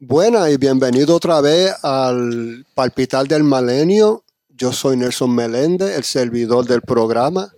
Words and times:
Buena 0.00 0.48
y 0.48 0.56
bienvenido 0.56 1.16
otra 1.16 1.40
vez 1.40 1.74
al 1.82 2.64
Palpitar 2.72 3.26
del 3.26 3.42
Malenio. 3.42 4.22
Yo 4.56 4.72
soy 4.72 4.96
Nelson 4.96 5.34
Meléndez, 5.34 5.96
el 5.96 6.04
servidor 6.04 6.64
del 6.66 6.82
programa. 6.82 7.52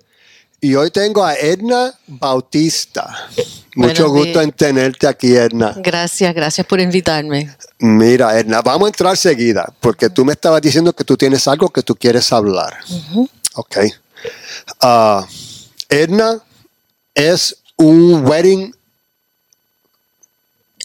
Y 0.58 0.74
hoy 0.74 0.90
tengo 0.90 1.22
a 1.22 1.34
Edna 1.34 1.92
Bautista. 2.06 3.28
Mucho 3.74 4.08
gusto 4.08 4.32
días. 4.38 4.44
en 4.44 4.52
tenerte 4.52 5.06
aquí, 5.06 5.34
Edna. 5.36 5.74
Gracias, 5.84 6.34
gracias 6.34 6.66
por 6.66 6.80
invitarme. 6.80 7.54
Mira, 7.78 8.38
Edna, 8.38 8.62
vamos 8.62 8.86
a 8.86 8.88
entrar 8.88 9.18
seguida, 9.18 9.70
porque 9.78 10.08
tú 10.08 10.24
me 10.24 10.32
estabas 10.32 10.62
diciendo 10.62 10.94
que 10.94 11.04
tú 11.04 11.18
tienes 11.18 11.46
algo 11.46 11.68
que 11.68 11.82
tú 11.82 11.94
quieres 11.94 12.32
hablar. 12.32 12.78
Ok. 13.52 13.76
Ah, 14.80 15.26
Edna 15.90 16.40
es 17.14 17.54
un 17.76 18.26
wedding 18.26 18.74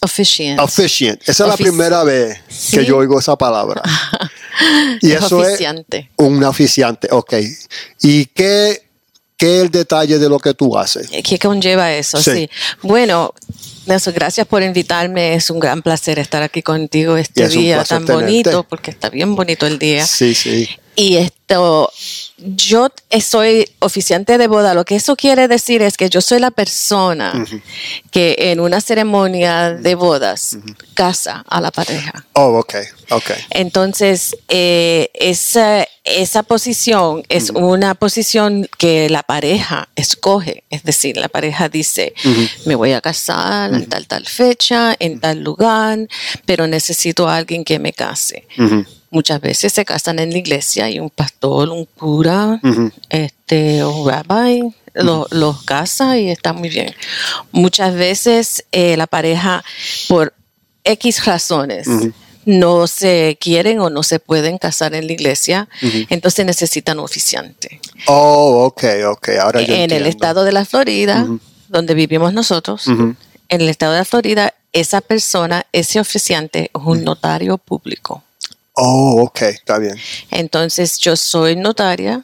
Officiant. 0.06 0.60
officiant. 0.60 1.22
Esa 1.28 1.44
es 1.44 1.50
la 1.50 1.58
primera 1.58 2.04
vez 2.04 2.40
Sí. 2.48 2.78
que 2.78 2.86
yo 2.86 2.98
oigo 2.98 3.20
esa 3.20 3.36
palabra. 3.36 3.82
y 5.02 5.12
Es 5.12 5.24
eso 5.24 5.38
oficiante. 5.40 5.98
es 6.18 6.26
un 6.26 6.44
oficiante, 6.44 7.08
ok. 7.12 7.34
¿Y 8.02 8.26
qué, 8.28 8.82
qué 9.38 9.58
es 9.58 9.62
el 9.64 9.72
detalle 9.72 10.18
de 10.20 10.30
lo 10.30 10.40
que 10.40 10.54
tú 10.54 10.78
haces? 10.78 11.10
¿Qué 11.24 11.38
conlleva 11.40 11.92
eso? 11.94 12.22
Sí. 12.22 12.32
Sí. 12.32 12.50
Bueno, 12.82 13.34
Nelson, 13.86 14.14
gracias 14.14 14.48
por 14.48 14.64
invitarme. 14.64 15.36
Es 15.36 15.50
un 15.50 15.60
gran 15.60 15.82
placer 15.82 16.18
estar 16.20 16.42
aquí 16.42 16.62
contigo 16.62 17.18
este 17.18 17.44
es 17.44 17.52
día 17.52 17.84
tan 17.84 18.06
tenerte. 18.06 18.26
bonito, 18.26 18.64
porque 18.64 18.92
está 18.92 19.10
bien 19.10 19.36
bonito 19.36 19.66
el 19.68 19.78
día. 19.80 20.06
Sí, 20.06 20.34
sí. 20.34 20.68
Y 20.96 21.18
esto, 21.18 21.92
yo 22.38 22.90
soy 23.22 23.70
oficiante 23.80 24.38
de 24.38 24.48
boda. 24.48 24.74
Lo 24.74 24.86
que 24.86 24.96
eso 24.96 25.16
quiere 25.16 25.48
decir 25.48 25.82
es 25.82 25.98
que 25.98 26.10
yo 26.10 26.22
soy 26.22 26.40
la 26.40 26.52
persona 26.52 27.46
que 28.12 28.36
en 28.38 28.60
una 28.60 28.80
ceremonia 28.80 29.72
de 29.74 29.96
bodas 29.96 30.58
casa 30.94 31.44
a 31.48 31.60
la 31.60 31.72
pareja. 31.72 32.26
Oh, 32.34 32.58
ok, 32.60 32.76
ok. 33.12 33.32
Entonces, 33.50 34.38
eh, 34.48 35.10
esa, 35.14 35.86
esa 36.06 36.44
posición 36.44 37.24
es 37.28 37.50
una 37.50 37.96
posición 37.96 38.70
que 38.78 39.10
la 39.10 39.24
pareja 39.24 39.90
escoge. 39.96 40.64
Es 40.70 40.84
decir, 40.84 41.18
la 41.18 41.28
pareja 41.28 41.68
dice, 41.68 42.14
me 42.66 42.76
voy 42.76 42.94
a 42.94 43.02
casar 43.02 43.74
en 43.74 43.88
tal, 43.88 44.08
tal 44.08 44.26
fecha, 44.26 44.96
en 44.98 45.20
tal 45.20 45.42
lugar, 45.42 46.00
pero 46.46 46.68
necesito 46.68 47.28
a 47.28 47.36
alguien 47.36 47.66
que 47.66 47.80
me 47.80 47.92
case. 47.92 48.48
Muchas 49.16 49.40
veces 49.40 49.72
se 49.72 49.86
casan 49.86 50.20
en 50.20 50.32
la 50.32 50.38
iglesia 50.40 50.90
y 50.90 51.00
un 51.00 51.10
pastor, 51.10 51.70
un 51.70 51.86
cura, 51.86 52.60
este, 53.10 53.86
un 53.86 54.06
rabbi 54.10 54.62
lo- 54.94 55.26
los 55.32 55.64
casa 55.64 56.18
y 56.18 56.30
está 56.30 56.52
muy 56.52 56.68
bien. 56.68 56.94
Muchas 57.54 57.94
veces 57.96 58.66
eh, 58.74 58.98
la 58.98 59.08
pareja, 59.08 59.64
por 60.10 60.34
X 60.84 61.24
razones, 61.26 61.88
no 62.46 62.88
se 62.88 63.38
quieren 63.40 63.80
o 63.80 63.90
no 63.90 64.04
se 64.04 64.20
pueden 64.20 64.58
casar 64.58 64.94
en 64.94 65.08
la 65.08 65.14
iglesia, 65.14 65.68
entonces 66.10 66.46
necesitan 66.46 67.00
un 67.00 67.06
oficiante. 67.06 67.80
Oh, 68.08 68.66
ok, 68.66 68.84
ok. 69.08 69.30
Ahora 69.42 69.62
yo 69.62 69.74
en 69.76 69.92
el 69.92 70.04
estado 70.10 70.44
de 70.44 70.52
la 70.52 70.66
Florida, 70.66 71.26
donde 71.70 71.94
vivimos 71.94 72.34
nosotros, 72.34 72.86
en 72.88 73.62
el 73.62 73.70
estado 73.70 73.94
de 73.94 74.00
la 74.00 74.06
Florida, 74.06 74.54
esa 74.74 75.00
persona, 75.00 75.66
ese 75.72 76.02
oficiante, 76.02 76.66
es 76.66 76.82
un 76.86 77.04
notario 77.06 77.58
público. 77.58 78.22
Oh, 78.76 79.22
ok, 79.24 79.42
está 79.44 79.78
bien. 79.80 79.96
Entonces 80.32 80.98
yo 81.00 81.16
soy 81.16 81.56
notaria 81.56 82.22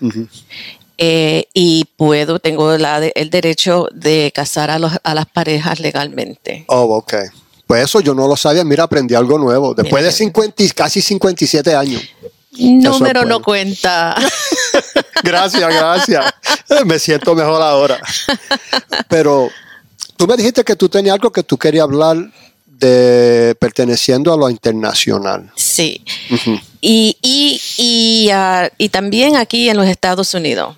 eh, 0.97 1.45
y 1.53 1.85
puedo, 1.97 2.39
tengo 2.39 2.77
la 2.77 2.99
de- 2.99 3.13
el 3.15 3.29
derecho 3.29 3.87
de 3.93 4.31
casar 4.35 4.69
a, 4.69 4.77
los- 4.77 4.99
a 5.03 5.15
las 5.15 5.25
parejas 5.25 5.79
legalmente. 5.79 6.65
Oh, 6.67 6.81
ok. 6.97 7.13
Pues 7.65 7.85
eso 7.85 8.01
yo 8.01 8.13
no 8.13 8.27
lo 8.27 8.35
sabía. 8.35 8.63
Mira, 8.65 8.83
aprendí 8.83 9.15
algo 9.15 9.37
nuevo. 9.39 9.73
Después 9.73 10.03
de 10.03 10.09
Mira. 10.09 10.17
50, 10.17 10.63
y- 10.63 10.69
casi 10.71 11.01
57 11.01 11.73
años. 11.73 12.01
Número 12.59 13.23
no 13.25 13.41
cuenta. 13.41 14.13
Gracias, 15.23 15.69
gracias. 15.73 16.25
Eh, 16.69 16.83
Me 16.83 16.99
siento 16.99 17.33
mejor 17.35 17.61
ahora. 17.61 18.01
Pero 19.07 19.49
tú 20.17 20.27
me 20.27 20.35
dijiste 20.35 20.63
que 20.63 20.75
tú 20.75 20.89
tenías 20.89 21.13
algo 21.13 21.31
que 21.31 21.43
tú 21.43 21.57
querías 21.57 21.83
hablar 21.83 22.17
de 22.81 23.55
perteneciendo 23.59 24.33
a 24.33 24.37
lo 24.37 24.49
internacional. 24.49 25.51
Sí. 25.55 26.01
Y, 26.81 27.15
y, 27.21 27.61
y, 27.77 28.29
ah, 28.31 28.69
y 28.77 28.89
también 28.89 29.35
aquí 29.37 29.69
en 29.69 29.77
los 29.77 29.87
Estados 29.87 30.33
Unidos. 30.33 30.75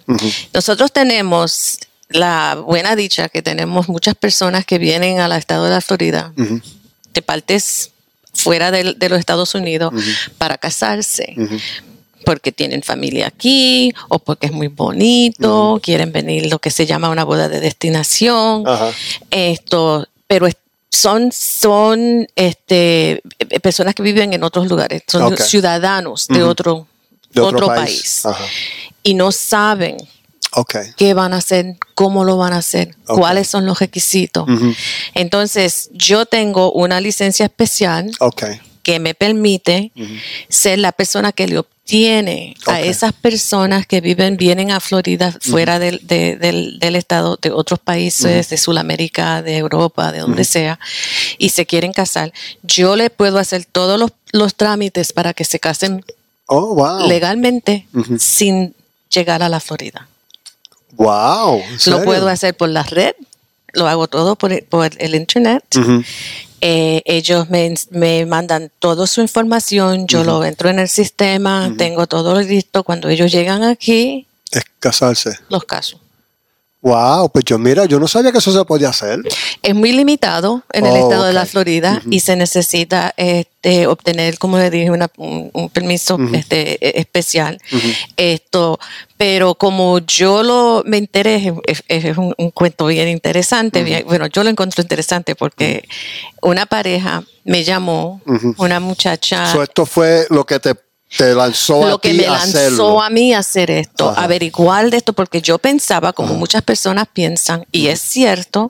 Nosotros 0.53 0.91
tenemos 0.91 1.79
la 2.09 2.55
buena 2.63 2.95
dicha 2.95 3.29
que 3.29 3.41
tenemos 3.41 3.87
muchas 3.89 4.15
personas 4.15 4.65
que 4.65 4.77
vienen 4.77 5.19
al 5.19 5.31
estado 5.31 5.63
de 5.65 5.71
la 5.71 5.81
Florida 5.81 6.31
de 6.35 7.21
partes 7.21 7.89
fuera 8.33 8.69
de, 8.71 8.83
los 9.09 9.19
Estados 9.19 9.55
Unidos 9.55 9.93
para 10.37 10.57
casarse. 10.57 11.35
Porque 12.25 12.51
tienen 12.53 12.83
familia 12.83 13.27
aquí 13.27 13.93
o 14.09 14.17
porque 14.19 14.47
es 14.47 14.53
muy 14.53 14.67
bonito, 14.67 15.79
quieren 15.83 16.11
venir 16.13 16.45
lo 16.49 16.59
que 16.59 16.69
se 16.71 16.85
llama 16.85 17.09
una 17.09 17.23
boda 17.25 17.49
de 17.49 17.59
destinación. 17.59 18.63
Esto, 19.31 20.07
pero 20.27 20.47
es- 20.47 20.55
son, 20.93 21.31
son 21.31 22.27
este, 22.35 23.23
eh, 23.39 23.59
personas 23.61 23.95
que 23.95 24.03
viven 24.03 24.31
en 24.33 24.43
otros 24.43 24.67
lugares, 24.67 25.01
son 25.07 25.35
ciudadanos 25.37 26.27
de, 26.27 26.43
otro, 26.43 26.87
De 27.31 27.41
otro, 27.41 27.65
otro 27.65 27.67
país. 27.67 28.23
y 29.01 29.15
no 29.15 29.31
saben 29.31 29.97
qué 30.95 31.15
van 31.15 31.33
a 31.33 31.37
hacer, 31.37 31.77
cómo 31.95 32.23
lo 32.23 32.37
van 32.37 32.53
a 32.53 32.57
hacer, 32.57 32.95
cuáles 33.05 33.47
son 33.47 33.65
los 33.65 33.79
requisitos. 33.79 34.47
Entonces, 35.15 35.89
yo 35.93 36.27
tengo 36.27 36.71
una 36.71 37.01
licencia 37.01 37.45
especial 37.45 38.11
que 38.83 38.99
me 38.99 39.15
permite 39.15 39.91
ser 40.47 40.77
la 40.77 40.91
persona 40.91 41.31
que 41.31 41.47
le 41.47 41.63
obtiene 41.83 42.55
Ok. 42.61 42.69
a 42.69 42.79
esas 42.81 43.11
personas 43.13 43.85
que 43.85 43.99
viven, 43.99 44.37
vienen 44.37 44.71
a 44.71 44.79
Florida 44.79 45.35
fuera 45.41 45.79
del, 45.79 45.99
de- 46.03 46.37
del- 46.37 46.79
del 46.79 46.95
estado, 46.95 47.37
de 47.41 47.51
otros 47.51 47.79
países, 47.79 48.49
de 48.49 48.57
Sudamérica, 48.57 49.41
de 49.41 49.57
Europa, 49.57 50.11
de 50.13 50.19
donde 50.19 50.45
sea, 50.45 50.79
y 51.37 51.49
se 51.49 51.65
quieren 51.65 51.91
casar. 51.91 52.31
Yo 52.63 52.95
le 52.95 53.09
puedo 53.09 53.37
hacer 53.37 53.65
todos 53.65 53.99
los, 53.99 54.11
los 54.31 54.55
trámites 54.55 55.11
para 55.11 55.33
que 55.33 55.43
se 55.43 55.59
casen 55.59 56.05
Oh, 56.47 56.73
wow. 56.75 57.07
legalmente 57.07 57.87
sin 58.17 58.73
llegar 59.09 59.43
a 59.43 59.49
la 59.49 59.59
Florida. 59.59 60.07
Wow. 60.93 61.61
¿en 61.61 61.91
Lo 61.91 62.03
puedo 62.03 62.27
hacer 62.29 62.55
por 62.55 62.69
la 62.69 62.83
red, 62.83 63.13
lo 63.73 63.87
hago 63.87 64.07
todo 64.07 64.35
por, 64.35 64.53
el- 64.53 64.63
por 64.63 64.89
el 64.97 65.15
internet. 65.15 65.63
Eh, 66.61 67.01
ellos 67.05 67.49
me, 67.49 67.73
me 67.91 68.25
mandan 68.25 68.71
toda 68.79 69.05
su 69.05 69.19
información, 69.21 70.07
yo 70.07 70.23
lo 70.23 70.45
entro 70.45 70.69
en 70.69 70.79
el 70.79 70.87
sistema, 70.87 71.73
tengo 71.77 72.07
todo 72.07 72.39
listo. 72.41 72.83
Cuando 72.83 73.09
ellos 73.09 73.31
llegan 73.31 73.63
aquí, 73.63 74.25
Es 74.51 74.63
casarse. 74.79 75.37
los 75.49 75.65
caso. 75.65 75.99
Wow, 76.81 77.29
pues 77.31 77.45
yo 77.45 77.57
mira, 77.57 77.85
yo 77.85 77.99
no 77.99 78.07
sabía 78.07 78.31
que 78.31 78.37
eso 78.37 78.51
se 78.53 78.63
podía 78.65 78.89
hacer. 78.89 79.19
Es 79.63 79.73
muy 79.73 79.91
limitado 79.93 80.61
en 80.73 80.85
el 80.85 80.91
Oh, 80.91 80.97
estado 80.97 81.23
de 81.25 81.33
la. 81.33 81.45
Florida 81.45 82.01
y 82.11 82.19
se 82.19 82.35
necesita 82.35 83.13
este, 83.17 83.87
obtener, 83.87 84.37
como 84.37 84.57
le 84.57 84.69
dije, 84.69 84.91
una- 84.91 85.09
un, 85.17 85.49
un 85.53 85.69
permiso 85.69 86.19
este, 86.33 86.73
e- 86.85 86.99
especial. 86.99 87.59
Esto, 88.17 88.77
pero 89.17 89.55
como 89.55 89.99
yo 89.99 90.43
lo 90.43 90.83
me 90.85 90.97
interesa, 90.97 91.53
es, 91.65 91.83
es 91.87 92.17
un, 92.17 92.33
un 92.37 92.51
cuento 92.51 92.87
bien 92.87 93.07
interesante. 93.07 93.83
bien- 93.83 94.03
bueno, 94.05 94.27
yo 94.27 94.43
lo 94.43 94.49
encuentro 94.49 94.81
interesante 94.81 95.33
porque 95.35 95.87
una 96.41 96.65
pareja 96.65 97.23
me 97.45 97.63
llamó, 97.63 98.21
una 98.57 98.79
muchacha. 98.81 99.49
So, 99.51 99.63
esto 99.63 99.85
fue 99.85 100.25
lo 100.29 100.45
que 100.45 100.59
te, 100.59 100.75
te 101.17 101.35
lanzó 101.35 101.85
a 101.85 101.89
lo 101.91 101.99
que 101.99 102.09
ti 102.11 102.17
me 102.17 102.25
a 102.25 102.31
lanzó 102.31 102.57
hacerlo. 102.57 103.01
a 103.03 103.09
mí 103.09 103.33
a 103.33 103.39
hacer 103.39 103.69
esto, 103.69 104.09
Ajá. 104.09 104.23
averiguar 104.23 104.89
de 104.89 104.97
esto, 104.97 105.13
porque 105.13 105.41
yo 105.41 105.59
pensaba, 105.59 106.11
como 106.13 106.33
muchas 106.33 106.61
personas 106.63 107.07
piensan, 107.11 107.65
y 107.71 107.87
es 107.87 107.99
cierto, 108.01 108.69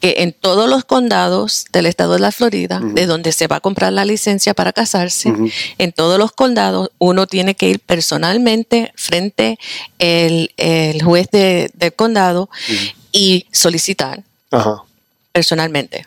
que 0.00 0.16
en 0.18 0.32
todos 0.32 0.68
los 0.68 0.84
condados 0.84 1.64
del 1.72 1.86
estado 1.86 2.12
de 2.14 2.20
la 2.20 2.30
Florida, 2.32 2.80
de 2.82 3.06
donde 3.06 3.32
se 3.32 3.46
va 3.48 3.56
a 3.56 3.60
comprar 3.60 3.92
la 3.92 4.04
licencia 4.04 4.54
para 4.54 4.72
casarse, 4.72 5.32
en 5.78 5.92
todos 5.92 6.18
los 6.18 6.32
condados 6.32 6.90
uno 6.98 7.26
tiene 7.26 7.54
que 7.56 7.68
ir 7.68 7.80
personalmente 7.80 8.92
frente 8.94 9.58
el, 9.98 10.52
el 10.56 11.02
juez 11.02 11.28
de- 11.32 11.70
del 11.74 11.92
condado 11.94 12.48
y 13.12 13.46
solicitar 13.52 14.22
personalmente 15.32 16.06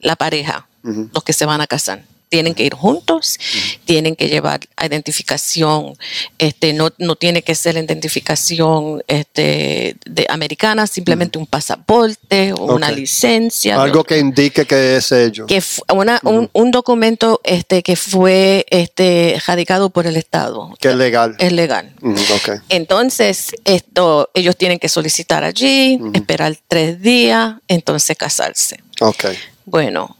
la 0.00 0.16
pareja, 0.16 0.66
los 0.82 1.24
que 1.24 1.32
se 1.32 1.44
van 1.44 1.60
a 1.60 1.66
casar. 1.66 2.02
Tienen 2.28 2.54
que 2.54 2.64
ir 2.64 2.74
juntos, 2.74 3.38
tienen 3.84 4.14
que 4.16 4.28
llevar 4.28 4.60
identificación, 4.84 5.94
este, 6.38 6.72
no, 6.72 6.90
no 6.98 7.16
tiene 7.16 7.42
que 7.42 7.54
ser 7.54 7.74
la 7.74 7.80
identificación 7.80 9.02
este, 9.06 9.96
de 10.04 10.26
americana, 10.28 10.86
simplemente 10.86 11.38
un 11.38 11.46
pasaporte 11.46 12.52
o 12.52 12.74
una 12.74 12.90
licencia. 12.90 13.80
Algo 13.80 14.04
que 14.04 14.18
indique 14.18 14.66
que 14.66 14.96
es 14.96 15.10
ello. 15.12 15.46
que 15.46 15.62
una- 15.92 16.20
un, 16.24 16.50
un 16.52 16.70
documento 16.70 17.40
este, 17.44 17.82
que 17.82 17.96
fue 17.96 18.66
este, 18.70 19.40
radicado 19.46 19.90
por 19.90 20.06
el 20.06 20.16
Estado. 20.16 20.74
Que 20.80 20.88
es 20.90 20.96
legal. 20.96 21.34
Es 21.38 21.52
legal. 21.52 21.92
Mm, 22.00 22.12
ok. 22.14 22.50
Entonces, 22.68 23.52
esto, 23.64 24.30
ellos 24.34 24.56
tienen 24.56 24.78
que 24.78 24.88
solicitar 24.88 25.44
allí, 25.44 25.98
esperar 26.14 26.56
tres 26.68 27.00
días, 27.00 27.54
entonces 27.68 28.16
casarse. 28.16 28.80
Ok. 29.00 29.24
Bueno, 29.64 30.16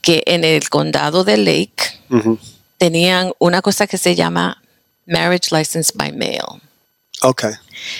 que 0.02 0.22
en 0.26 0.44
el 0.44 0.68
condado 0.68 1.24
de 1.24 1.38
Lake 1.38 1.98
tenían 2.78 3.32
una 3.38 3.62
cosa 3.62 3.86
que 3.86 3.96
se 3.98 4.14
llama 4.14 4.62
marriage 5.06 5.48
license 5.56 5.92
by 5.94 6.12
mail. 6.12 6.42
Okay. 7.22 7.52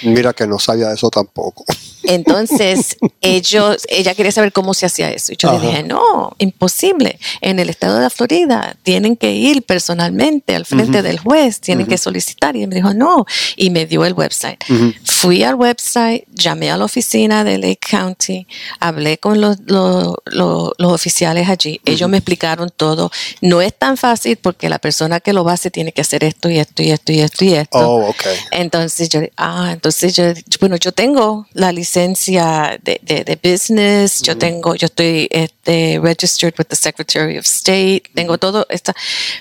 Mira 0.02 0.34
que 0.34 0.46
no 0.46 0.58
sabía 0.58 0.92
eso 0.92 1.08
tampoco. 1.08 1.64
Entonces, 2.06 2.96
ellos, 3.20 3.86
ella 3.88 4.14
quería 4.14 4.32
saber 4.32 4.52
cómo 4.52 4.74
se 4.74 4.86
hacía 4.86 5.10
eso. 5.10 5.32
Y 5.32 5.36
yo 5.36 5.48
Ajá. 5.50 5.58
le 5.58 5.66
dije, 5.66 5.82
no, 5.82 6.34
imposible. 6.38 7.18
En 7.40 7.58
el 7.58 7.70
estado 7.70 7.96
de 7.96 8.02
la 8.02 8.10
Florida 8.10 8.76
tienen 8.82 9.16
que 9.16 9.32
ir 9.32 9.62
personalmente 9.62 10.54
al 10.54 10.66
frente 10.66 11.02
del 11.02 11.18
juez, 11.18 11.60
tienen 11.60 11.86
que 11.86 11.98
solicitar. 11.98 12.56
Y 12.56 12.66
me 12.66 12.74
dijo, 12.76 12.94
no. 12.94 13.24
Y 13.56 13.70
me 13.70 13.86
dio 13.86 14.04
el 14.04 14.12
website. 14.14 14.62
Fui 15.04 15.42
al 15.42 15.54
website, 15.54 16.24
llamé 16.32 16.70
a 16.70 16.76
la 16.76 16.84
oficina 16.84 17.44
de 17.44 17.58
Lake 17.58 17.78
County, 17.90 18.46
hablé 18.80 19.18
con 19.18 19.40
los, 19.40 19.58
los, 19.66 20.14
los- 20.26 20.72
los 20.78 20.92
oficiales 20.92 21.48
allí. 21.48 21.80
Ellos 21.84 22.08
me 22.08 22.18
explicaron 22.18 22.70
todo. 22.76 23.10
No 23.40 23.60
es 23.60 23.74
tan 23.76 23.96
fácil 23.96 24.36
porque 24.36 24.68
la 24.68 24.78
persona 24.78 25.20
que 25.20 25.32
lo 25.32 25.48
hace 25.48 25.70
tiene 25.70 25.92
que 25.92 26.00
hacer 26.00 26.24
esto 26.24 26.48
y 26.50 26.58
esto 26.58 26.82
y 26.82 26.90
esto 26.90 27.12
y 27.12 27.20
esto 27.20 27.44
y 27.44 27.54
esto. 27.54 27.78
Oh, 27.78 28.08
okay. 28.10 28.36
Entonces 28.50 29.08
yo, 29.08 29.20
ah, 29.36 29.70
entonces 29.72 30.14
yo, 30.14 30.24
bueno, 30.60 30.76
yo 30.76 30.92
tengo 30.92 31.46
la 31.52 31.72
licencia 31.72 31.93
de, 31.98 33.00
de, 33.02 33.24
de 33.24 33.36
business, 33.42 34.20
yo 34.22 34.36
tengo, 34.36 34.74
yo 34.74 34.86
estoy 34.86 35.28
este, 35.30 36.00
registered 36.02 36.54
with 36.58 36.66
the 36.66 36.76
Secretary 36.76 37.38
of 37.38 37.44
State, 37.46 38.02
tengo 38.14 38.36
todo, 38.38 38.66
esta, 38.68 38.94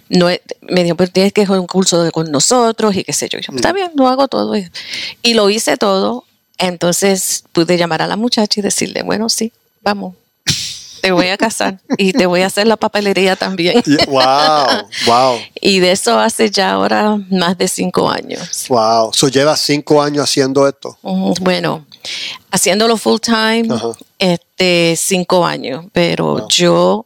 no, 0.09 0.27
me 0.61 0.83
dijo, 0.83 0.95
pero 0.95 1.11
tienes 1.11 1.33
que 1.33 1.41
hacer 1.41 1.57
un 1.59 1.67
curso 1.67 2.03
de- 2.03 2.11
con 2.11 2.31
nosotros 2.31 2.95
y 2.95 3.03
qué 3.03 3.13
sé 3.13 3.27
yo. 3.29 3.39
Yo, 3.39 3.53
Está 3.55 3.73
bien, 3.73 3.91
lo 3.95 4.07
hago 4.07 4.27
todo. 4.27 4.53
Y 5.23 5.33
lo 5.33 5.49
hice 5.49 5.77
todo, 5.77 6.25
entonces 6.57 7.43
pude 7.51 7.77
llamar 7.77 8.01
a 8.01 8.07
la 8.07 8.15
muchacha 8.15 8.59
y 8.59 8.63
decirle, 8.63 9.01
bueno, 9.03 9.29
sí, 9.29 9.51
vamos. 9.81 10.15
Te 11.03 11.11
voy 11.11 11.27
a 11.27 11.37
casar 11.37 11.81
y 11.97 12.13
te 12.13 12.25
voy 12.27 12.43
a 12.43 12.45
hacer 12.45 12.65
la 12.65 12.77
papelería 12.77 13.35
también. 13.35 13.83
Wow, 14.07 14.87
wow, 15.05 15.37
Y 15.61 15.79
de 15.79 15.91
eso 15.91 16.17
hace 16.17 16.49
ya 16.49 16.71
ahora 16.71 17.19
más 17.29 17.57
de 17.57 17.67
cinco 17.67 18.09
años. 18.09 18.67
wow. 18.69 19.11
So 19.13 19.27
lleva 19.27 19.57
cinco 19.57 20.01
años 20.01 20.23
haciendo 20.23 20.65
esto. 20.65 20.97
Bueno, 21.41 21.85
haciéndolo 22.51 22.95
full 22.95 23.19
time, 23.19 23.67
este, 24.17 24.95
cinco 24.97 25.45
años, 25.45 25.83
pero 25.91 26.47
yo 26.47 27.05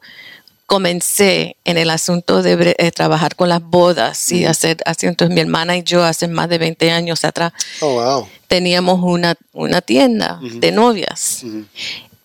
comencé 0.67 1.55
en 1.65 1.77
el 1.79 1.89
asunto 1.89 2.43
de 2.43 2.75
eh, 2.77 2.91
trabajar 2.91 3.35
con 3.35 3.49
las 3.49 3.61
bodas 3.63 4.31
y 4.31 4.45
hacer 4.45 4.77
asuntos. 4.85 5.29
Mi 5.31 5.39
hermana 5.39 5.75
y 5.75 5.81
yo 5.81 6.03
hace 6.03 6.27
más 6.27 6.49
de 6.49 6.59
20 6.59 6.91
años 6.91 7.23
atrás 7.23 7.51
Oh, 7.81 7.93
wow. 7.93 8.27
teníamos 8.47 8.99
una, 9.01 9.33
una 9.53 9.81
tienda 9.81 10.39
de 10.43 10.71
novias. 10.71 11.43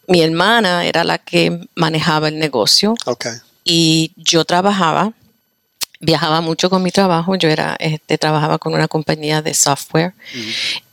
Mi 0.09 0.23
hermana 0.23 0.85
era 0.85 1.05
la 1.05 1.19
que 1.19 1.67
manejaba 1.75 2.29
el 2.29 2.39
negocio 2.39 2.95
Okay. 3.07 3.33
y 3.65 4.13
yo 4.17 4.45
trabajaba, 4.45 5.13
viajaba 6.01 6.41
mucho 6.41 6.69
con 6.71 6.83
mi 6.83 6.91
trabajo, 6.91 7.37
yo 7.37 7.49
era, 7.49 7.77
este, 7.79 8.19
trabajaba 8.19 8.59
con 8.59 8.75
una 8.75 8.89
compañía 8.89 9.43
de 9.43 9.55
software 9.55 10.15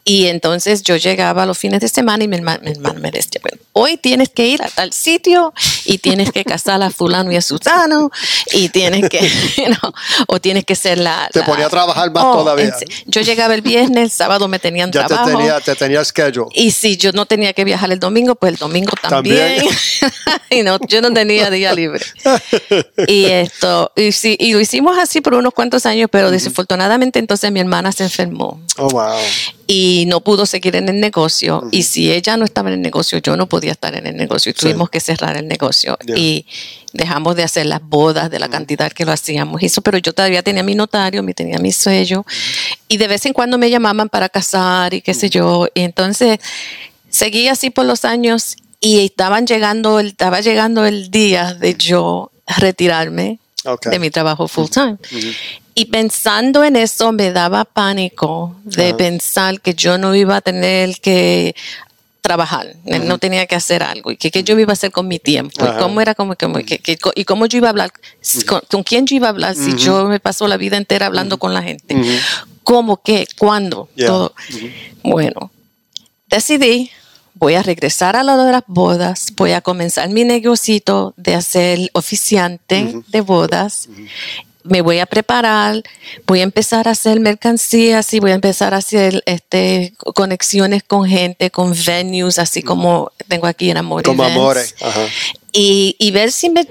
y 0.09 0.25
entonces 0.25 0.81
yo 0.81 0.95
llegaba 0.97 1.45
los 1.45 1.55
fines 1.57 1.81
de 1.81 1.87
semana 1.87 2.23
y 2.23 2.27
mi 2.27 2.35
hermano, 2.37 2.61
mi 2.63 2.71
hermano 2.71 2.99
me 2.99 3.11
decía, 3.11 3.39
bueno, 3.43 3.59
hoy 3.73 3.95
tienes 3.97 4.29
que 4.29 4.47
ir 4.47 4.59
a 4.63 4.67
tal 4.67 4.91
sitio 4.91 5.53
y 5.85 5.99
tienes 5.99 6.31
que 6.31 6.43
casar 6.43 6.81
a 6.81 6.89
fulano 6.89 7.31
y 7.31 7.35
a 7.35 7.41
sutano 7.43 8.09
y 8.51 8.69
tienes 8.69 9.07
que, 9.07 9.19
you 9.57 9.65
know, 9.65 9.93
o 10.27 10.39
tienes 10.41 10.65
que 10.65 10.73
ser 10.75 10.97
la... 10.97 11.29
Te 11.31 11.41
la- 11.41 11.45
ponía 11.45 11.67
a 11.67 11.69
trabajar 11.69 12.11
más 12.11 12.23
Oh, 12.25 12.37
todavía. 12.39 12.65
en 12.65 12.73
Yo 13.05 13.21
llegaba 13.21 13.53
el 13.53 13.61
viernes, 13.61 14.03
el 14.05 14.09
sábado 14.09 14.47
me 14.47 14.57
tenían 14.57 14.91
Ya 14.91 15.03
te 15.03 15.09
trabajo. 15.13 15.29
tenía, 15.37 15.59
te 15.59 15.75
tenía 15.75 16.03
schedule. 16.03 16.47
Y 16.55 16.71
si 16.71 16.97
yo 16.97 17.11
no 17.11 17.27
tenía 17.27 17.53
que 17.53 17.63
viajar 17.63 17.91
el 17.91 17.99
domingo, 17.99 18.33
pues 18.33 18.53
el 18.53 18.57
domingo 18.57 18.93
también. 19.01 19.57
También. 19.57 19.75
y 20.49 20.63
no, 20.63 20.79
yo 20.87 21.01
no 21.03 21.13
tenía 21.13 21.51
día 21.51 21.71
libre. 21.73 22.03
y 23.07 23.25
esto, 23.25 23.91
y, 23.95 24.11
sí, 24.11 24.35
y 24.39 24.53
lo 24.53 24.59
hicimos 24.59 24.97
así 24.97 25.21
por 25.21 25.35
unos 25.35 25.53
cuantos 25.53 25.85
años, 25.85 26.09
pero 26.11 26.31
desafortunadamente 26.31 27.19
entonces 27.19 27.51
mi 27.51 27.59
hermana 27.59 27.91
se 27.91 28.05
enfermó 28.05 28.59
Oh, 28.77 28.89
wow. 28.89 29.19
Y 29.71 30.05
no 30.07 30.21
pudo 30.21 30.47
seguir 30.47 30.75
en 30.77 30.89
el 30.89 30.99
negocio. 30.99 31.63
Y 31.69 31.83
si 31.83 32.11
ella 32.11 32.37
no 32.37 32.43
estaba 32.43 32.69
en 32.69 32.77
el 32.77 32.81
negocio, 32.81 33.19
yo 33.19 33.37
no 33.37 33.47
podía 33.47 33.71
estar 33.73 33.93
en 33.95 34.07
el 34.07 34.17
negocio. 34.17 34.49
Y 34.49 34.53
tuvimos 34.53 34.89
que 34.89 34.99
cerrar 34.99 35.37
el 35.37 35.47
negocio. 35.47 35.95
Ya. 36.03 36.17
Y 36.17 36.47
dejamos 36.91 37.35
de 37.35 37.43
hacer 37.43 37.67
las 37.67 37.79
bodas 37.79 38.31
de 38.31 38.39
la 38.39 38.49
cantidad 38.49 38.91
que 38.91 39.05
lo 39.05 39.11
hacíamos. 39.11 39.61
Eso, 39.61 39.83
pero 39.83 39.99
yo 39.99 40.11
todavía 40.11 40.41
tenía 40.41 40.63
mi 40.63 40.73
notario, 40.73 41.21
me 41.21 41.35
tenía 41.35 41.59
mi 41.59 41.71
sello. 41.71 42.25
Y 42.87 42.97
de 42.97 43.07
vez 43.07 43.27
en 43.27 43.33
cuando 43.33 43.59
me 43.59 43.69
llamaban 43.69 44.09
para 44.09 44.27
casar 44.27 44.95
y 44.95 45.01
qué 45.01 45.13
sé 45.13 45.29
yo. 45.29 45.67
Y 45.75 45.81
entonces 45.81 46.39
seguí 47.11 47.47
así 47.47 47.69
por 47.69 47.85
los 47.85 48.05
años 48.05 48.55
y 48.79 49.05
estaban 49.05 49.45
llegando, 49.45 49.99
estaba 49.99 50.41
llegando 50.41 50.83
el 50.83 51.11
día 51.11 51.53
de 51.53 51.75
yo 51.75 52.31
retirarme 52.57 53.37
Okay. 53.65 53.91
de 53.91 53.99
mi 53.99 54.09
trabajo 54.09 54.47
full 54.47 54.69
time. 54.69 54.97
Y 55.79 55.85
pensando 55.85 56.65
en 56.65 56.75
eso 56.75 57.13
me 57.13 57.31
daba 57.31 57.63
pánico 57.63 58.53
de 58.65 58.89
Ajá. 58.89 58.97
pensar 58.97 59.61
que 59.61 59.73
yo 59.75 59.97
no 59.97 60.13
iba 60.13 60.35
a 60.35 60.41
tener 60.41 60.99
que 60.99 61.55
trabajar, 62.19 62.75
no 63.05 63.17
tenía 63.17 63.45
que 63.45 63.55
hacer 63.55 63.81
algo 63.81 64.11
y 64.11 64.17
que 64.17 64.29
qué 64.29 64.43
yo 64.43 64.59
iba 64.59 64.71
a 64.71 64.73
hacer 64.73 64.91
con 64.91 65.07
mi 65.07 65.19
tiempo 65.19 65.63
Ajá. 65.63 65.75
y 65.77 65.81
cómo 65.81 66.01
era 66.01 66.15
como, 66.15 66.35
como 66.35 66.55
que, 66.55 66.79
que- 66.79 66.97
y 67.15 67.23
cómo 67.23 67.45
yo 67.45 67.59
iba 67.59 67.67
a 67.67 67.69
hablar, 67.69 67.91
con, 68.45 68.61
con 68.69 68.83
quién 68.83 69.05
yo 69.07 69.15
iba 69.15 69.27
a 69.27 69.29
hablar 69.29 69.55
si 69.55 69.73
yo 69.77 70.03
me 70.09 70.19
paso 70.19 70.49
la 70.49 70.57
vida 70.57 70.75
entera 70.75 71.05
hablando 71.05 71.37
con 71.39 71.53
la 71.53 71.63
gente, 71.63 71.95
cómo, 72.63 72.97
qué, 73.01 73.25
cuándo, 73.37 73.87
Yeah. 73.95 74.07
todo. 74.07 74.33
Bueno, 75.01 75.49
decidí, 76.27 76.91
voy 77.35 77.53
a 77.55 77.63
regresar 77.63 78.17
a 78.17 78.23
lo 78.23 78.43
de 78.43 78.51
las 78.51 78.63
bodas, 78.67 79.31
voy 79.37 79.53
a 79.53 79.61
comenzar 79.61 80.09
mi 80.09 80.25
negocito 80.25 81.13
de 81.15 81.35
hacer 81.35 81.89
oficiante 81.93 82.95
de 83.07 83.21
bodas. 83.21 83.87
Me 84.69 84.81
voy 84.81 84.99
a 84.99 85.05
preparar, 85.05 85.81
voy 86.27 86.39
a 86.41 86.43
empezar 86.43 86.87
a 86.87 86.91
hacer 86.91 87.19
mercancías 87.19 88.13
y 88.13 88.19
voy 88.19 88.31
a 88.31 88.35
empezar 88.35 88.73
a 88.73 88.77
hacer 88.77 89.23
este, 89.25 89.93
conexiones 90.15 90.83
con 90.83 91.07
gente, 91.07 91.49
con 91.51 91.73
venues, 91.85 92.39
así 92.39 92.61
como 92.61 93.11
tengo 93.27 93.47
aquí 93.47 93.69
en 93.71 93.77
Amor 93.77 94.03
Como 94.03 94.23
Events. 94.23 94.37
amores. 94.39 94.75
Ajá. 94.81 95.07
Y, 95.51 95.95
y 95.99 96.11
ver 96.11 96.31
si 96.31 96.49
me, 96.49 96.67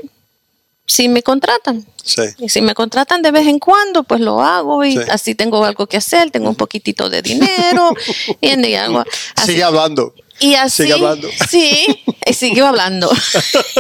si 0.87 1.09
me 1.09 1.23
contratan. 1.23 1.85
Sí. 2.05 2.23
Y 2.39 2.49
si 2.49 2.63
me 2.63 2.75
contratan 2.75 3.21
de 3.21 3.31
vez 3.33 3.47
en 3.47 3.59
cuando, 3.59 4.03
pues 4.05 4.21
lo 4.21 4.41
hago 4.43 4.85
y 4.85 4.93
Sí. 4.93 5.01
así 5.11 5.35
tengo 5.35 5.65
algo 5.65 5.87
que 5.87 5.97
hacer, 5.99 6.31
tengo 6.31 6.49
un 6.49 6.57
poquitito 6.57 7.11
de 7.11 7.21
dinero 7.21 7.95
y 8.41 8.75
algo 8.75 9.05
así. 9.35 9.53
Sigue 9.53 9.65
hablando. 9.65 10.15
Y 10.41 10.55
así, 10.55 10.85
Sigue 10.85 10.95
hablando. 10.95 11.29
sí, 11.51 11.85
y 12.29 12.33
sigo 12.35 12.67
hablando. 12.67 13.11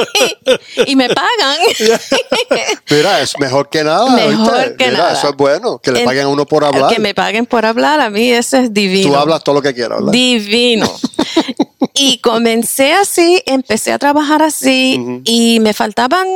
y 0.86 0.96
me 0.96 1.08
pagan. 1.08 1.58
Mira, 2.90 3.20
es 3.20 3.38
mejor 3.38 3.68
que 3.68 3.84
nada. 3.84 4.10
Mejor 4.10 4.76
que 4.76 4.86
Mira, 4.86 4.98
nada. 4.98 5.12
eso 5.12 5.28
es 5.30 5.36
bueno. 5.36 5.78
Que 5.78 5.92
le 5.92 6.00
En- 6.00 6.04
paguen 6.06 6.24
a 6.24 6.28
uno 6.28 6.46
por 6.46 6.64
hablar. 6.64 6.92
Que 6.92 7.00
me 7.00 7.14
paguen 7.14 7.46
por 7.46 7.64
hablar, 7.66 8.00
a 8.00 8.10
mí 8.10 8.30
eso 8.30 8.56
es 8.58 8.72
divino. 8.72 9.10
Tú 9.10 9.16
hablas 9.16 9.42
todo 9.44 9.56
lo 9.56 9.62
que 9.62 9.74
quieras, 9.74 9.98
¿verdad? 9.98 10.12
Divino. 10.12 10.90
y 11.94 12.18
comencé 12.18 12.92
así, 12.92 13.42
empecé 13.46 13.92
a 13.92 13.98
trabajar 13.98 14.42
así 14.42 15.00
y 15.24 15.60
me 15.60 15.72
faltaban, 15.72 16.26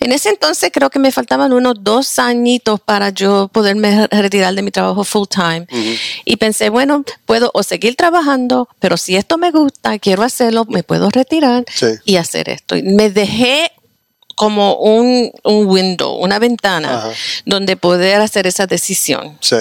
en 0.00 0.12
ese 0.12 0.28
entonces 0.30 0.70
creo 0.72 0.90
que 0.90 0.98
me 0.98 1.12
faltaban 1.12 1.52
unos 1.52 1.74
dos 1.80 2.18
añitos 2.18 2.80
para 2.80 3.10
yo 3.10 3.48
poderme 3.52 4.06
retirar 4.08 4.54
de 4.54 4.62
mi 4.62 4.70
trabajo 4.70 5.04
full 5.04 5.26
time. 5.28 5.66
Y 6.24 6.36
pensé, 6.36 6.68
bueno, 6.70 7.04
puedo 7.26 7.50
o 7.54 7.62
seguir 7.62 7.96
trabajando, 7.96 8.68
pero 8.78 8.96
si 8.96 9.16
esto 9.16 9.38
me 9.38 9.50
gusta, 9.50 9.98
quiero 9.98 10.22
hacerlo, 10.22 10.64
me 10.68 10.82
puedo 10.82 11.10
retirar 11.10 11.64
Sí. 11.72 11.86
y 12.04 12.16
hacer 12.16 12.48
esto. 12.48 12.76
Y 12.76 12.82
me 12.82 13.10
dejé 13.10 13.70
como 14.36 14.76
un, 14.76 15.30
un 15.44 15.66
window, 15.66 16.14
una 16.16 16.38
ventana 16.38 16.96
Ajá. 16.96 17.10
donde 17.44 17.76
poder 17.76 18.20
hacer 18.22 18.46
esa 18.46 18.66
decisión. 18.66 19.36
Sí. 19.40 19.56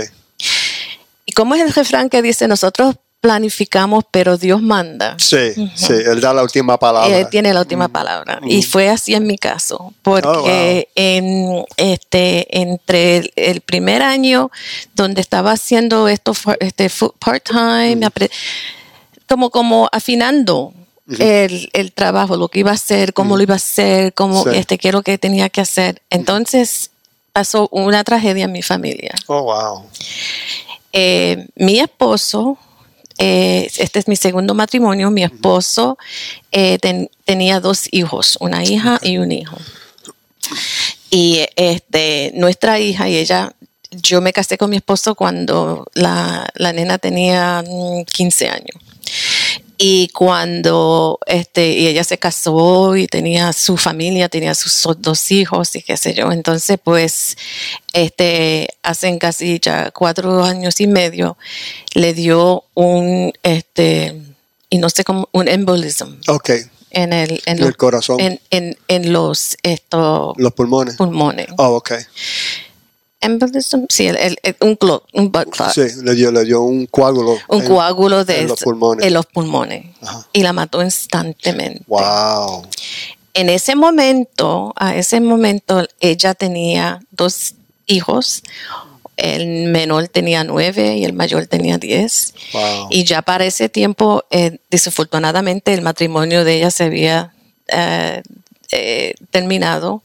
¿Y 1.25 1.33
cómo 1.33 1.53
es 1.55 1.61
el 1.61 1.73
refrán 1.73 2.09
que 2.09 2.21
dice 2.21 2.47
nosotros 2.47 2.95
planificamos, 3.21 4.05
pero 4.09 4.37
Dios 4.37 4.61
manda. 4.61 5.15
Sí, 5.19 5.51
sí, 5.75 5.93
Él 5.93 6.21
da 6.21 6.33
la 6.33 6.41
última 6.43 6.77
palabra. 6.77 7.17
Él 7.17 7.27
tiene 7.29 7.53
la 7.53 7.59
última 7.61 7.89
palabra. 7.89 8.39
Y 8.45 8.63
fue 8.63 8.89
así 8.89 9.13
en 9.13 9.27
mi 9.27 9.37
caso, 9.37 9.93
porque 10.01 10.87
Oh, 10.89 10.91
en, 10.95 11.65
este, 11.77 12.59
entre 12.61 13.17
el, 13.17 13.33
el 13.35 13.61
primer 13.61 14.01
año 14.01 14.51
donde 14.95 15.19
estaba 15.21 15.51
haciendo 15.51 16.07
esto 16.07 16.33
este, 16.59 16.89
part-time, 17.19 18.05
apre- 18.07 18.31
como, 19.27 19.49
como 19.49 19.89
afinando 19.91 20.73
el, 21.19 21.69
el 21.73 21.91
trabajo, 21.91 22.37
lo 22.37 22.47
que 22.47 22.59
iba 22.59 22.71
a 22.71 22.75
hacer, 22.75 23.13
cómo 23.13 23.35
lo 23.35 23.43
iba 23.43 23.55
a 23.55 23.57
hacer, 23.57 24.13
cómo, 24.13 24.43
Sí. 24.43 24.51
este, 24.53 24.77
qué 24.77 24.89
es 24.89 24.93
lo 24.93 25.01
que 25.01 25.17
tenía 25.17 25.49
que 25.49 25.59
hacer. 25.61 26.01
Entonces 26.09 26.91
pasó 27.33 27.67
una 27.71 28.03
tragedia 28.03 28.45
en 28.45 28.51
mi 28.51 28.61
familia. 28.61 29.13
Oh, 29.27 29.41
wow. 29.43 29.83
Eh, 30.93 31.47
mi 31.55 31.79
esposo, 31.79 32.57
eh, 33.19 33.69
este 33.77 33.99
es 33.99 34.07
mi 34.07 34.15
segundo 34.15 34.53
matrimonio, 34.55 35.11
mi 35.11 35.23
esposo 35.23 35.97
eh, 36.51 36.79
ten- 36.79 37.09
tenía 37.25 37.59
dos 37.59 37.87
hijos, 37.91 38.37
una 38.39 38.63
hija 38.63 38.97
y 39.03 39.17
un 39.19 39.31
hijo. 39.31 39.57
Y 41.11 41.45
este, 41.55 42.31
nuestra 42.35 42.79
hija 42.79 43.07
y 43.09 43.17
ella, 43.17 43.53
yo 43.91 44.21
me 44.21 44.33
casé 44.33 44.57
con 44.57 44.69
mi 44.69 44.77
esposo 44.77 45.15
cuando 45.15 45.85
la, 45.93 46.47
la 46.55 46.73
nena 46.73 46.97
tenía 46.97 47.63
mm, 47.67 48.03
15 48.05 48.47
años. 48.49 48.75
Y 49.81 50.09
cuando 50.09 51.19
este, 51.25 51.69
y 51.71 51.87
ella 51.87 52.03
se 52.03 52.17
casó 52.17 52.97
y 52.97 53.07
tenía 53.07 53.53
su 53.53 53.77
familia, 53.77 54.27
tenía 54.27 54.53
sus 54.53 54.85
dos 54.97 55.31
hijos 55.31 55.73
y 55.73 55.81
qué 55.81 55.95
sé 55.95 56.13
yo. 56.13 56.33
Entonces, 56.33 56.77
pues, 56.83 57.37
este, 57.93 58.67
hacen 58.83 59.19
casi 59.19 59.57
ya 59.61 59.91
cuatro 59.91 60.43
años 60.43 60.81
y 60.81 60.87
medio, 60.87 61.37
le 61.93 62.13
dio 62.13 62.65
un, 62.73 63.31
este, 63.41 64.21
y 64.69 64.79
no 64.79 64.89
sé 64.89 65.05
cómo, 65.05 65.29
un 65.31 65.47
embolism 65.47 66.09
Ok, 66.27 66.49
en 66.91 67.13
el, 67.13 67.41
en 67.45 67.59
los, 67.59 67.69
el 67.69 67.77
corazón. 67.77 68.19
en, 68.19 68.39
en, 68.49 68.77
en 68.89 69.13
los 69.13 69.55
estos 69.63 70.33
los 70.37 70.53
pulmones. 70.53 70.97
pulmones. 70.97 71.47
Oh, 71.57 71.75
ok. 71.77 71.93
Embolism, 73.21 73.85
sí, 73.89 74.07
el, 74.07 74.15
el- 74.17 74.37
el- 74.43 74.55
un, 74.61 74.75
clot, 74.75 75.03
un 75.13 75.31
blood 75.31 75.47
clot. 75.49 75.71
Sí, 75.71 75.81
le 76.03 76.15
dio, 76.15 76.31
le 76.31 76.45
dio 76.45 76.61
un 76.61 76.85
coágulo. 76.85 77.37
un 77.49 77.61
en- 77.61 77.67
coágulo 77.67 78.23
de 78.25 78.41
en 78.41 78.47
los 78.47 78.59
pulmones. 78.61 79.05
en 79.05 79.13
los 79.13 79.25
pulmones. 79.25 79.85
Ajá. 80.01 80.27
y 80.33 80.41
la 80.43 80.53
mató 80.53 80.81
instantáneamente. 80.81 81.83
Wow. 81.87 82.65
En 83.33 83.49
ese 83.49 83.75
momento, 83.75 84.73
a 84.77 84.95
ese 84.95 85.19
momento, 85.21 85.85
ella 85.99 86.33
tenía 86.33 86.99
dos 87.11 87.55
hijos. 87.85 88.41
El 89.17 89.67
menor 89.67 90.07
tenía 90.07 90.45
nueve 90.45 90.95
y 90.97 91.03
el 91.03 91.11
mayor 91.13 91.45
tenía 91.47 91.77
diez. 91.77 92.33
Wow. 92.53 92.87
Y 92.89 93.03
ya 93.03 93.21
para 93.21 93.43
ese 93.45 93.67
tiempo, 93.67 94.23
eh, 94.31 94.59
desafortunadamente, 94.71 95.73
el 95.73 95.81
matrimonio 95.81 96.45
de 96.45 96.55
ella 96.55 96.71
se 96.71 96.85
había 96.85 97.33
eh, 97.67 98.23
eh, 98.71 99.13
terminado 99.31 100.03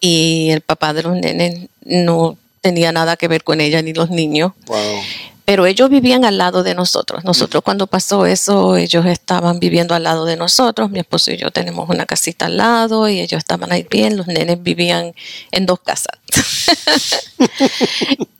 y 0.00 0.50
el 0.50 0.60
papá 0.60 0.92
de 0.92 1.02
los 1.02 1.16
nenes 1.16 1.68
no 1.84 2.36
tenía 2.60 2.92
nada 2.92 3.16
que 3.16 3.28
ver 3.28 3.44
con 3.44 3.60
ella 3.60 3.82
ni 3.82 3.92
los 3.92 4.10
niños. 4.10 4.52
Wow. 4.66 5.00
Pero 5.44 5.64
ellos 5.64 5.88
vivían 5.88 6.26
al 6.26 6.36
lado 6.36 6.62
de 6.62 6.74
nosotros. 6.74 7.24
Nosotros 7.24 7.62
cuando 7.64 7.86
pasó 7.86 8.26
eso, 8.26 8.76
ellos 8.76 9.06
estaban 9.06 9.58
viviendo 9.58 9.94
al 9.94 10.02
lado 10.02 10.26
de 10.26 10.36
nosotros. 10.36 10.90
Mi 10.90 10.98
esposo 10.98 11.30
y 11.30 11.38
yo 11.38 11.50
tenemos 11.50 11.88
una 11.88 12.04
casita 12.04 12.46
al 12.46 12.58
lado 12.58 13.08
y 13.08 13.20
ellos 13.20 13.38
estaban 13.38 13.72
ahí 13.72 13.86
bien. 13.90 14.18
Los 14.18 14.26
nenes 14.26 14.62
vivían 14.62 15.14
en 15.50 15.64
dos 15.64 15.80
casas. 15.80 16.18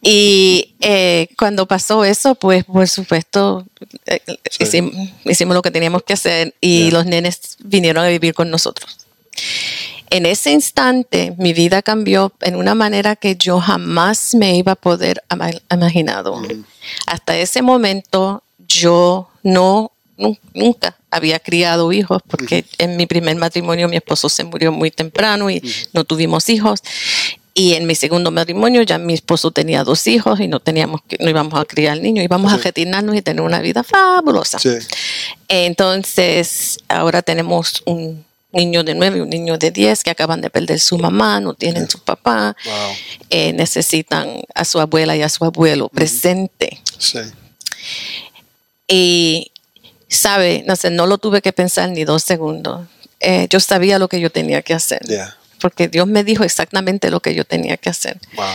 y 0.02 0.74
eh, 0.80 1.28
cuando 1.38 1.66
pasó 1.66 2.04
eso, 2.04 2.34
pues 2.34 2.64
por 2.64 2.86
supuesto 2.86 3.64
eh, 4.04 4.20
Sí. 4.50 4.64
hicimos, 4.64 4.94
hicimos 5.24 5.54
lo 5.54 5.62
que 5.62 5.70
teníamos 5.70 6.02
que 6.02 6.12
hacer 6.12 6.54
y 6.60 6.90
los 6.90 7.06
nenes 7.06 7.56
vinieron 7.60 8.04
a 8.04 8.08
vivir 8.08 8.34
con 8.34 8.50
nosotros. 8.50 8.98
En 10.11 10.25
ese 10.25 10.52
instante, 10.52 11.35
mi 11.37 11.52
vida 11.52 11.83
cambió 11.83 12.33
en 12.40 12.57
una 12.57 12.75
manera 12.75 13.14
que 13.16 13.37
yo 13.37 13.61
jamás 13.61 14.35
me 14.35 14.57
iba 14.57 14.73
a 14.73 14.76
poder 14.76 15.23
imaginado. 15.71 16.40
Hasta 17.07 17.37
ese 17.37 17.61
momento, 17.61 18.42
yo 18.66 19.28
no 19.42 19.92
nu- 20.16 20.38
nunca 20.54 20.97
había 21.11 21.38
criado 21.38 21.92
hijos 21.92 22.23
porque 22.26 22.64
en 22.78 22.97
mi 22.97 23.07
primer 23.07 23.37
matrimonio 23.37 23.88
mi 23.88 23.97
esposo 23.97 24.28
se 24.30 24.45
murió 24.45 24.73
muy 24.73 24.90
temprano 24.90 25.50
y 25.50 25.62
no 25.92 26.04
tuvimos 26.04 26.49
hijos. 26.49 26.80
Y 27.54 27.75
en 27.75 27.87
mi 27.87 27.95
segundo 27.95 28.30
matrimonio 28.30 28.83
ya 28.83 28.99
mi 28.99 29.14
esposo 29.14 29.50
tenía 29.50 29.83
dos 29.85 30.07
hijos 30.07 30.38
y 30.40 30.47
no 30.49 30.61
teníamos 30.61 31.00
que, 31.09 31.16
no 31.18 31.28
íbamos 31.28 31.59
a 31.61 31.64
criar 31.64 31.99
niños, 32.00 32.25
íbamos 32.25 32.52
a 32.52 32.57
retirarnos 32.57 33.16
y 33.16 33.21
tener 33.23 33.42
una 33.42 33.61
vida 33.61 33.83
fabulosa. 33.83 34.59
Sí. 34.59 34.71
Entonces, 35.49 36.78
ahora 36.88 37.21
tenemos 37.23 37.83
un 37.85 38.25
niño 38.58 38.82
de 38.84 38.94
nueve 38.94 39.22
un 39.22 39.30
niño 39.30 39.56
de 39.58 39.70
diez 39.70 40.02
que 40.04 40.10
acaban 40.10 40.40
de 40.40 40.50
perder 40.50 40.78
su 40.80 40.98
mamá, 40.98 41.40
no 41.40 41.54
tienen 41.54 41.88
su 41.88 41.98
papá, 42.00 42.56
Wow. 42.64 42.92
eh, 43.30 43.52
necesitan 43.52 44.26
a 44.54 44.64
su 44.64 44.80
abuela 44.80 45.14
y 45.16 45.22
a 45.22 45.28
su 45.28 45.44
abuelo 45.44 45.88
presente. 45.88 46.68
Sí. 46.98 47.20
Y, 48.88 49.50
sabe, 50.08 50.64
no 50.66 50.74
sé, 50.76 50.90
no 50.90 51.06
lo 51.06 51.18
tuve 51.18 51.42
que 51.42 51.52
pensar 51.52 51.90
ni 51.90 52.04
dos 52.04 52.22
segundos. 52.22 52.86
Eh, 53.20 53.46
yo 53.50 53.60
sabía 53.60 53.98
lo 53.98 54.08
que 54.08 54.20
yo 54.20 54.30
tenía 54.30 54.62
que 54.62 54.74
hacer, 54.74 55.00
Yeah. 55.06 55.36
porque 55.60 55.88
Dios 55.88 56.06
me 56.06 56.24
dijo 56.24 56.44
exactamente 56.44 57.10
lo 57.10 57.20
que 57.20 57.34
yo 57.34 57.44
tenía 57.44 57.76
que 57.76 57.90
hacer. 57.90 58.18
Wow. 58.36 58.46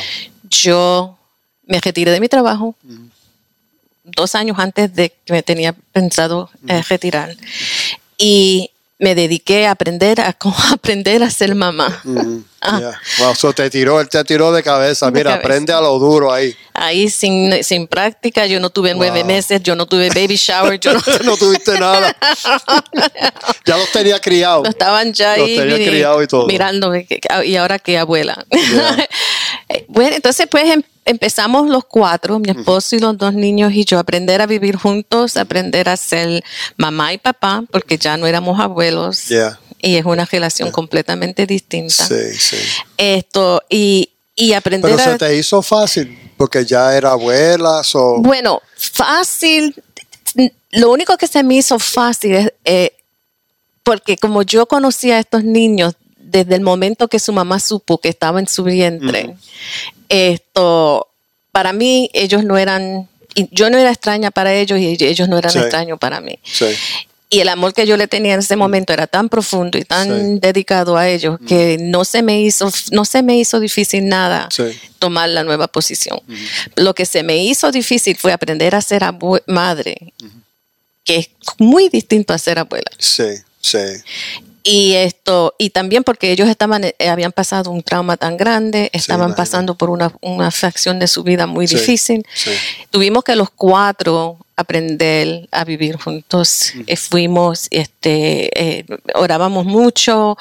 Yo 0.49 1.17
me 1.65 1.79
retiré 1.79 2.11
de 2.11 2.19
mi 2.19 2.27
trabajo 2.29 2.75
dos 4.03 4.35
años 4.35 4.57
antes 4.59 4.93
de 4.93 5.11
que 5.25 5.33
me 5.33 5.43
tenía 5.43 5.73
pensado 5.93 6.49
eh, 6.67 6.81
retirar 6.89 7.35
y 8.17 8.69
me 8.99 9.15
dediqué 9.15 9.67
a 9.67 9.71
aprender 9.71 10.21
a 10.21 10.35
aprender 10.71 11.23
a 11.23 11.29
ser 11.29 11.55
mamá. 11.55 12.01
Mhm. 12.03 12.45
Ah. 12.65 12.79
Yeah. 12.79 13.01
Wow. 13.19 13.35
So 13.35 13.51
te 13.51 13.69
tiró, 13.69 13.99
él 13.99 14.07
te 14.07 14.23
tiró 14.23 14.53
de 14.53 14.63
cabeza. 14.63 15.07
De 15.07 15.11
Mira, 15.11 15.31
cabeza. 15.31 15.45
aprende 15.45 15.73
a 15.73 15.81
lo 15.81 15.99
duro 15.99 16.31
ahí. 16.31 16.55
Ahí 16.73 17.09
sin, 17.09 17.61
sin 17.61 17.87
práctica, 17.87 18.45
yo 18.45 18.61
no 18.61 18.69
tuve 18.69 18.93
nueve 18.95 19.25
meses, 19.25 19.61
yo 19.61 19.75
no 19.75 19.85
tuve 19.85 20.07
baby 20.09 20.37
shower, 20.37 20.79
yo 20.79 20.93
no, 20.93 21.01
no 21.25 21.35
tuviste 21.35 21.77
nada. 21.77 22.15
ya 23.65 23.77
los 23.77 23.91
tenía 23.91 24.19
criados. 24.19 24.67
estaban 24.69 25.11
ya 25.13 25.35
Los 25.37 25.47
ahí 25.47 25.57
tenía 25.57 25.75
criado 25.75 26.23
y 26.23 26.27
todo. 26.27 26.47
mirándome 26.47 27.05
que- 27.05 27.19
y 27.45 27.55
ahora 27.57 27.79
que 27.79 27.97
abuela. 27.97 28.45
Yeah. 28.51 29.07
Eh, 29.69 29.85
bueno, 29.89 30.15
entonces 30.15 30.47
pues 30.49 30.63
em- 30.69 30.83
empezamos 31.05 31.69
los 31.69 31.85
cuatro, 31.85 32.39
mi 32.39 32.49
esposo 32.49 32.95
y 32.95 32.99
los 32.99 33.17
dos 33.17 33.33
niños 33.33 33.73
y 33.73 33.85
yo, 33.85 33.97
a 33.97 34.01
aprender 34.01 34.41
a 34.41 34.45
vivir 34.45 34.75
juntos, 34.75 35.37
aprender 35.37 35.89
a 35.89 35.97
ser 35.97 36.43
mamá 36.77 37.13
y 37.13 37.17
papá, 37.17 37.63
porque 37.71 37.97
ya 37.97 38.17
no 38.17 38.27
éramos 38.27 38.59
abuelos 38.59 39.27
Yeah. 39.27 39.59
y 39.81 39.95
es 39.95 40.05
una 40.05 40.25
relación 40.25 40.71
completamente 40.71 41.45
distinta. 41.45 42.07
Sí, 42.07 42.33
sí. 42.37 42.57
Esto, 42.97 43.61
y, 43.69 44.09
y 44.35 44.53
aprender 44.53 44.91
Pero 44.95 45.01
a... 45.01 45.11
se 45.13 45.17
te 45.17 45.37
hizo 45.37 45.61
fácil 45.61 46.17
porque 46.37 46.65
ya 46.65 46.95
era 46.95 47.11
abuela. 47.11 47.83
So, 47.83 48.17
Bueno, 48.19 48.61
fácil. 48.75 49.75
Lo 50.71 50.91
único 50.91 51.15
que 51.17 51.27
se 51.27 51.43
me 51.43 51.55
hizo 51.55 51.77
fácil 51.79 52.35
es 52.35 52.53
eh, 52.65 52.91
porque 53.83 54.17
como 54.17 54.41
yo 54.41 54.65
conocía 54.65 55.17
a 55.17 55.19
estos 55.19 55.43
niños 55.43 55.93
desde 56.17 56.55
el 56.55 56.61
momento 56.61 57.07
que 57.07 57.19
su 57.19 57.31
mamá 57.31 57.59
supo 57.59 57.99
que 57.99 58.09
estaba 58.09 58.39
en 58.39 58.47
su 58.47 58.63
vientre, 58.63 59.35
esto, 60.13 61.07
para 61.51 61.73
mí 61.73 62.09
ellos 62.13 62.43
no 62.43 62.57
eran, 62.57 63.07
yo 63.51 63.69
no 63.69 63.77
era 63.77 63.89
extraña 63.91 64.31
para 64.31 64.53
ellos 64.53 64.79
y 64.79 64.95
ellos 65.03 65.27
no 65.27 65.37
eran 65.37 65.51
Sí. 65.51 65.59
extraños 65.59 65.99
para 65.99 66.21
mí. 66.21 66.37
sí. 66.43 66.65
Y 67.29 67.39
el 67.39 67.49
amor 67.49 67.73
que 67.73 67.87
yo 67.87 67.97
le 67.97 68.07
tenía 68.07 68.35
en 68.35 68.41
ese 68.41 68.55
momento 68.55 68.93
era 68.93 69.07
tan 69.07 69.27
profundo 69.27 69.79
y 69.79 69.83
tan 69.85 70.07
Sí. 70.35 70.39
dedicado 70.39 70.97
a 70.97 71.09
ellos 71.09 71.39
que 71.47 71.77
no 71.81 72.05
se 72.05 72.21
me 72.21 72.39
hizo, 72.43 72.71
no 72.91 73.05
se 73.05 73.23
me 73.23 73.35
hizo 73.39 73.59
difícil 73.59 74.07
nada 74.07 74.49
tomar 74.99 75.29
la 75.29 75.43
nueva 75.43 75.67
posición. 75.67 76.19
Lo 76.75 76.93
que 76.93 77.07
se 77.07 77.23
me 77.23 77.37
hizo 77.43 77.71
difícil 77.71 78.15
fue 78.17 78.33
aprender 78.33 78.75
a 78.75 78.81
ser 78.81 79.01
madre, 79.47 80.13
que 81.03 81.15
es 81.15 81.29
muy 81.57 81.89
distinto 81.89 82.35
a 82.35 82.37
ser 82.37 82.59
abuela. 82.59 82.91
Sí, 82.99 83.29
sí. 83.59 83.79
Y 84.63 84.93
esto, 84.93 85.55
y 85.57 85.71
también 85.71 86.05
porque 86.05 86.31
ellos 86.31 86.47
estaban, 86.47 86.85
eh, 86.85 86.95
habían 87.09 87.33
pasado 87.33 87.69
un 87.69 87.83
trauma 87.83 88.15
tan 88.15 88.37
grande, 88.37 88.89
estaban 88.93 89.35
pasando 89.35 89.75
por 89.75 89.89
una, 89.89 90.13
una 90.21 90.51
fracción 90.51 90.99
de 90.99 91.07
su 91.07 91.23
vida 91.23 91.47
muy 91.47 91.67
Sí, 91.67 91.75
difícil. 91.75 92.25
sí. 92.33 92.51
Tuvimos 92.89 93.25
que 93.25 93.35
los 93.35 93.49
cuatro 93.49 94.37
aprender 94.55 95.47
a 95.51 95.63
vivir 95.63 95.97
juntos. 95.97 96.73
Eh, 96.87 96.95
fuimos, 96.95 97.67
este, 97.71 98.51
eh, 98.79 98.85
orábamos 99.15 99.65
mucho, 99.65 100.37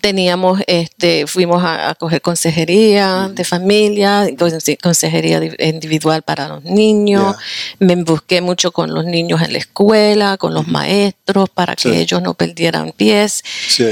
teníamos, 0.00 0.60
este, 0.66 1.26
fuimos 1.26 1.62
a, 1.64 1.90
a 1.90 1.94
coger 1.94 2.20
consejería 2.20 3.30
de 3.32 3.44
familia, 3.44 4.26
conse- 4.36 4.78
consejería 4.80 5.40
di- 5.40 5.50
individual 5.58 6.22
para 6.22 6.48
los 6.48 6.64
niños. 6.64 7.36
Me 7.78 7.96
busqué 7.96 8.40
mucho 8.40 8.70
con 8.72 8.92
los 8.92 9.04
niños 9.04 9.40
en 9.42 9.52
la 9.52 9.58
escuela, 9.58 10.36
con 10.36 10.52
los 10.52 10.66
maestros, 10.68 11.48
para 11.48 11.74
que 11.74 12.00
ellos 12.00 12.20
no 12.22 12.34
perdieran 12.34 12.92
pies. 12.92 13.42
Sí. 13.68 13.86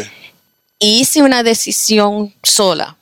Y 0.79 1.01
hice 1.01 1.23
una 1.23 1.43
decisión 1.43 2.35
sola, 2.43 2.97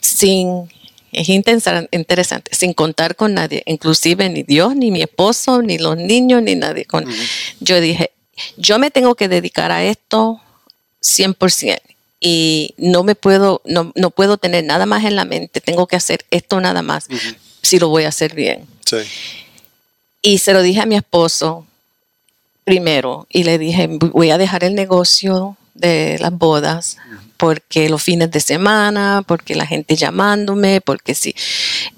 sin 0.00 0.70
es 1.12 1.28
interesante, 1.28 2.54
sin 2.54 2.74
contar 2.74 3.16
con 3.16 3.34
nadie, 3.34 3.62
inclusive 3.66 4.28
ni 4.28 4.42
Dios, 4.42 4.76
ni 4.76 4.90
mi 4.90 5.02
esposo, 5.02 5.62
ni 5.62 5.78
los 5.78 5.96
niños, 5.96 6.42
ni 6.42 6.54
nadie. 6.54 6.84
Con, 6.84 7.06
Yo 7.60 7.80
dije, 7.80 8.10
yo 8.56 8.78
me 8.78 8.90
tengo 8.90 9.14
que 9.14 9.28
dedicar 9.28 9.72
a 9.72 9.84
esto 9.84 10.40
100% 11.02 11.80
y 12.20 12.74
no 12.76 13.02
me 13.04 13.14
puedo, 13.14 13.62
no, 13.64 13.92
no 13.94 14.10
puedo 14.10 14.38
tener 14.38 14.64
nada 14.64 14.86
más 14.86 15.04
en 15.04 15.16
la 15.16 15.24
mente, 15.24 15.60
tengo 15.60 15.86
que 15.86 15.96
hacer 15.96 16.24
esto 16.30 16.60
nada 16.60 16.82
más, 16.82 17.08
si 17.62 17.78
lo 17.78 17.88
voy 17.88 18.04
a 18.04 18.08
hacer 18.08 18.34
bien. 18.34 18.66
Sí. 18.84 18.98
Y 20.20 20.38
se 20.38 20.52
lo 20.52 20.62
dije 20.62 20.80
a 20.80 20.86
mi 20.86 20.96
esposo 20.96 21.66
primero 22.64 23.26
y 23.30 23.44
le 23.44 23.58
dije, 23.58 23.88
voy 23.88 24.30
a 24.30 24.38
dejar 24.38 24.64
el 24.64 24.74
negocio 24.74 25.56
de 25.74 26.18
las 26.20 26.32
bodas 26.32 26.96
porque 27.38 27.88
los 27.88 28.02
fines 28.02 28.30
de 28.30 28.40
semana, 28.40 29.22
porque 29.26 29.54
la 29.54 29.64
gente 29.66 29.96
llamándome, 29.96 30.82
porque 30.82 31.14
sí. 31.14 31.34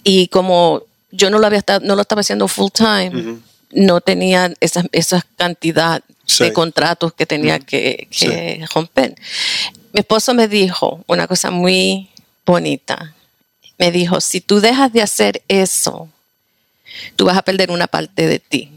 Y 0.04 0.28
como 0.28 0.82
yo 1.11 1.28
no 1.30 1.40
lo 1.40 1.47
había 1.47 1.59
estado- 1.59 1.80
no 1.85 1.97
lo 1.97 2.02
estaba 2.02 2.20
haciendo 2.20 2.47
full 2.47 2.70
time, 2.73 3.38
no 3.73 4.00
tenía 4.00 4.52
esa, 4.61 4.85
esa 4.92 5.26
cantidad 5.37 6.02
Sí. 6.26 6.44
de 6.44 6.52
contratos 6.52 7.12
que 7.14 7.26
tenía 7.26 7.59
que, 7.59 8.06
que 8.16 8.64
romper. 8.73 9.16
Mi 9.92 9.99
esposo 10.00 10.32
me 10.35 10.47
dijo 10.47 11.02
una 11.09 11.26
cosa 11.26 11.50
muy 11.50 12.09
bonita. 12.47 13.14
Me 13.78 13.90
dijo, 13.90 14.20
si 14.20 14.40
tú 14.40 14.61
dejas 14.61 14.92
de 14.92 15.02
hacer 15.02 15.42
eso, 15.49 16.09
tú 17.16 17.25
vas 17.25 17.37
a 17.37 17.42
perder 17.42 17.73
una 17.73 17.88
parte 17.88 18.28
de 18.28 18.38
ti. 18.38 18.70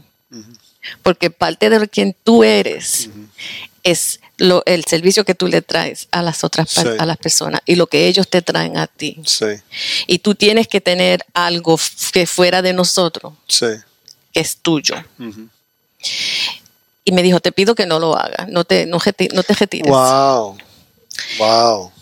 Porque 1.02 1.30
parte 1.30 1.70
de 1.70 1.88
quien 1.88 2.16
tú 2.24 2.42
eres 2.42 3.08
es 3.84 4.20
lo, 4.38 4.62
el 4.66 4.84
servicio 4.84 5.24
que 5.24 5.34
tú 5.34 5.46
le 5.46 5.62
traes 5.62 6.08
a 6.10 6.22
las 6.22 6.42
otras 6.42 6.70
Sí. 6.70 6.82
a 6.98 7.06
las 7.06 7.18
personas 7.18 7.60
y 7.66 7.76
lo 7.76 7.86
que 7.86 8.08
ellos 8.08 8.28
te 8.28 8.42
traen 8.42 8.76
a 8.76 8.88
ti. 8.88 9.20
Sí. 9.24 9.46
Y 10.08 10.18
tú 10.18 10.34
tienes 10.34 10.66
que 10.66 10.80
tener 10.80 11.24
algo 11.34 11.78
que 12.12 12.26
fuera 12.26 12.62
de 12.62 12.72
nosotros, 12.72 13.34
Sí. 13.46 13.66
que 14.32 14.40
es 14.40 14.56
tuyo. 14.56 14.96
Y 17.04 17.12
me 17.12 17.22
dijo, 17.22 17.38
te 17.40 17.52
pido 17.52 17.74
que 17.74 17.86
no 17.86 17.98
lo 18.00 18.16
hagas, 18.16 18.48
no 18.48 18.64
te, 18.64 18.86
no, 18.86 18.98
no 19.32 19.42
te 19.42 19.54
retires. 19.54 19.90
Wow. 19.90 20.56
Wow. 21.38 21.92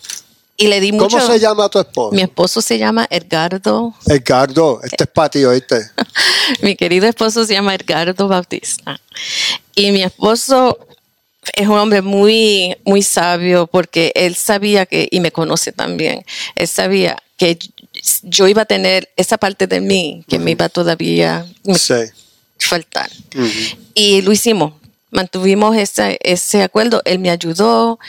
Y 0.55 0.67
le 0.67 0.79
di 0.79 0.91
mucho. 0.91 1.17
¿Cómo 1.17 1.27
se 1.27 1.39
llama 1.39 1.67
tu 1.67 1.79
esposo? 1.79 2.15
Mi 2.15 2.21
esposo 2.21 2.61
se 2.61 2.77
llama 2.77 3.05
Edgardo, 3.09 3.93
Edgardo, 4.05 4.79
este 4.83 5.03
es 5.03 5.09
para 5.09 5.29
ti, 5.29 5.43
¿oíste? 5.43 5.91
mi 6.61 6.75
querido 6.75 7.07
esposo 7.07 7.45
se 7.45 7.53
llama 7.53 7.75
Edgardo 7.75 8.27
Bautista. 8.27 8.99
Y 9.75 9.91
mi 9.91 10.03
esposo 10.03 10.77
es 11.55 11.67
un 11.67 11.77
hombre 11.77 12.01
muy, 12.01 12.75
muy 12.85 13.01
sabio 13.03 13.67
porque 13.67 14.11
él 14.15 14.35
sabía 14.35 14.85
que, 14.85 15.07
y 15.11 15.19
me 15.19 15.31
conoce 15.31 15.71
también, 15.71 16.23
él 16.55 16.67
sabía 16.67 17.17
que 17.37 17.57
yo 18.23 18.47
iba 18.47 18.61
a 18.63 18.65
tener 18.65 19.09
esa 19.17 19.37
parte 19.37 19.67
de 19.67 19.81
mí 19.81 20.23
que 20.27 20.39
me 20.39 20.51
iba 20.51 20.69
todavía 20.69 21.45
a 21.67 21.73
Sí. 21.75 21.93
faltar. 22.59 23.09
Y 23.93 24.21
lo 24.21 24.31
hicimos. 24.31 24.73
Mantuvimos 25.11 25.75
ese, 25.77 26.17
ese 26.23 26.63
acuerdo. 26.63 27.01
Él 27.05 27.19
me 27.19 27.29
ayudó. 27.29 27.99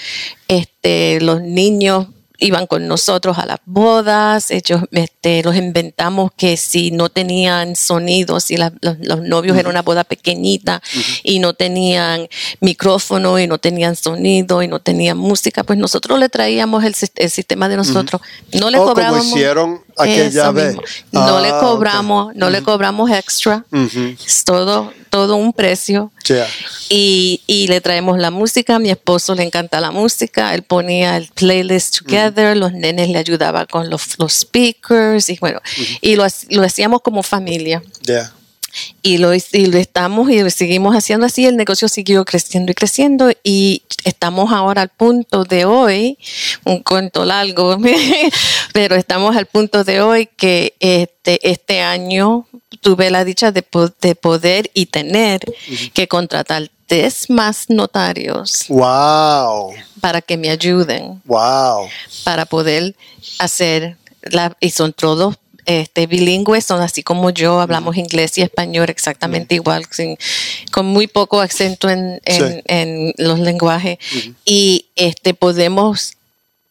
Este, 0.48 1.20
los 1.20 1.42
niños 1.42 2.06
iban 2.46 2.66
con 2.66 2.86
nosotros 2.88 3.38
a 3.38 3.46
las 3.46 3.58
bodas. 3.64 4.50
Ellos 4.50 4.82
este, 4.92 5.42
los 5.42 5.56
inventamos 5.56 6.30
que 6.36 6.56
si 6.56 6.90
no 6.90 7.08
tenían 7.08 7.74
sonido, 7.76 8.38
si 8.40 8.56
la- 8.56 8.72
los, 8.80 8.96
los 9.00 9.20
novios 9.22 9.56
era 9.56 9.68
una 9.68 9.82
boda 9.82 10.04
pequeñita 10.04 10.82
y 11.22 11.38
no 11.38 11.54
tenían 11.54 12.28
micrófono 12.60 13.38
y 13.38 13.46
no 13.46 13.58
tenían 13.58 13.96
sonido 13.96 14.62
y 14.62 14.68
no 14.68 14.80
tenían 14.80 15.16
música, 15.16 15.62
pues 15.64 15.78
nosotros 15.78 16.18
le 16.18 16.28
traíamos 16.28 16.84
el, 16.84 16.94
sis- 16.94 17.12
el 17.16 17.30
sistema 17.30 17.68
de 17.68 17.76
nosotros. 17.76 18.20
No 18.52 18.70
le 18.70 18.78
Oh, 18.78 18.86
como 18.94 18.96
hicieron 19.36 19.80
aquella 19.96 20.50
vez. 20.50 20.76
No 21.12 21.36
Ah, 21.38 21.40
le 21.40 21.52
ok. 21.52 21.60
cobramos, 21.60 22.34
no 22.34 22.50
le 22.50 22.62
cobramos 22.62 23.10
extra. 23.10 23.64
Es 24.26 24.44
todo, 24.44 24.92
todo 25.10 25.36
un 25.36 25.52
precio. 25.52 26.10
Yeah. 26.26 26.46
Y, 26.88 27.42
y 27.46 27.66
le 27.68 27.80
traemos 27.80 28.18
la 28.18 28.30
música. 28.30 28.76
A 28.76 28.78
mi 28.78 28.90
esposo 28.90 29.34
le 29.34 29.42
encanta 29.44 29.80
la 29.80 29.90
música. 29.90 30.54
Él 30.54 30.62
ponía 30.62 31.16
el 31.16 31.28
playlist 31.28 31.98
together. 32.00 32.56
Los 32.56 32.72
nenes 32.72 33.08
le 33.08 33.18
ayudaban 33.18 33.66
con 33.70 33.88
los, 33.88 34.18
los 34.18 34.32
speakers. 34.32 35.28
Y 35.30 35.38
bueno, 35.38 35.60
y 36.00 36.16
lo, 36.16 36.26
lo 36.50 36.62
hacíamos 36.62 37.00
como 37.02 37.22
familia. 37.22 37.82
Yeah. 38.02 38.33
Y 39.02 39.18
lo, 39.18 39.32
y 39.34 39.66
lo 39.66 39.78
estamos 39.78 40.30
y 40.30 40.40
lo 40.42 40.50
seguimos 40.50 40.94
haciendo 40.96 41.26
así. 41.26 41.46
El 41.46 41.56
negocio 41.56 41.88
siguió 41.88 42.24
creciendo 42.24 42.72
y 42.72 42.74
creciendo. 42.74 43.30
Y 43.42 43.82
estamos 44.04 44.52
ahora 44.52 44.82
al 44.82 44.88
punto 44.88 45.44
de 45.44 45.64
hoy, 45.64 46.18
un 46.64 46.82
cuento 46.82 47.24
largo, 47.24 47.78
pero 48.72 48.96
estamos 48.96 49.37
al 49.37 49.46
punto 49.46 49.84
de 49.84 50.00
hoy 50.00 50.28
que 50.37 50.74
este, 50.80 51.38
este 51.48 51.80
año 51.80 52.46
tuve 52.80 53.10
la 53.10 53.24
dicha 53.24 53.52
de, 53.52 53.64
de 54.00 54.14
poder 54.14 54.70
y 54.74 54.87
tener 54.87 55.40
que 55.92 56.06
contratar 56.08 56.70
tres 56.87 57.30
más 57.30 57.70
notarios 57.70 58.66
Wow. 58.68 59.72
para 60.00 60.20
que 60.20 60.37
me 60.37 60.50
ayuden 60.50 61.22
Wow. 61.24 61.88
para 62.24 62.44
poder 62.44 62.94
hacer 63.38 63.96
la 64.22 64.54
y 64.60 64.70
son 64.70 64.92
todos 64.92 65.37
este, 65.66 66.07
bilingües, 66.07 66.64
son 66.64 66.81
así 66.83 67.03
como 67.03 67.31
yo, 67.31 67.61
hablamos 67.61 67.96
inglés 67.96 68.37
y 68.38 68.42
español 68.42 68.90
exactamente 68.90 69.55
igual, 69.55 69.87
sin- 69.90 70.18
con 70.72 70.87
muy 70.87 71.07
poco 71.07 71.40
acento 71.40 71.88
en, 71.88 72.20
en- 72.24 72.53
Sí. 72.53 72.61
en 72.66 73.12
los 73.16 73.38
lenguajes. 73.38 73.98
Y 74.44 74.87
este, 74.96 75.35
podemos 75.35 76.14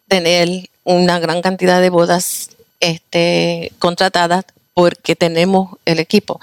tener 0.07 0.69
una 0.83 1.19
gran 1.19 1.41
cantidad 1.41 1.81
de 1.81 1.89
bodas 1.89 2.49
este, 2.79 3.71
contratadas 3.79 4.45
porque 4.73 5.15
tenemos 5.15 5.77
el 5.85 5.99
equipo. 5.99 6.39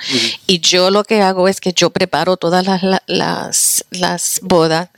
Y 0.47 0.61
yo 0.61 0.91
lo 0.91 1.03
que 1.05 1.21
hago 1.21 1.49
es 1.49 1.61
que 1.61 1.73
yo 1.73 1.91
preparo 1.91 2.37
todas 2.37 2.65
las, 2.65 2.83
la- 2.83 3.03
las, 3.07 3.85
las 3.91 4.39
bodas, 4.43 4.89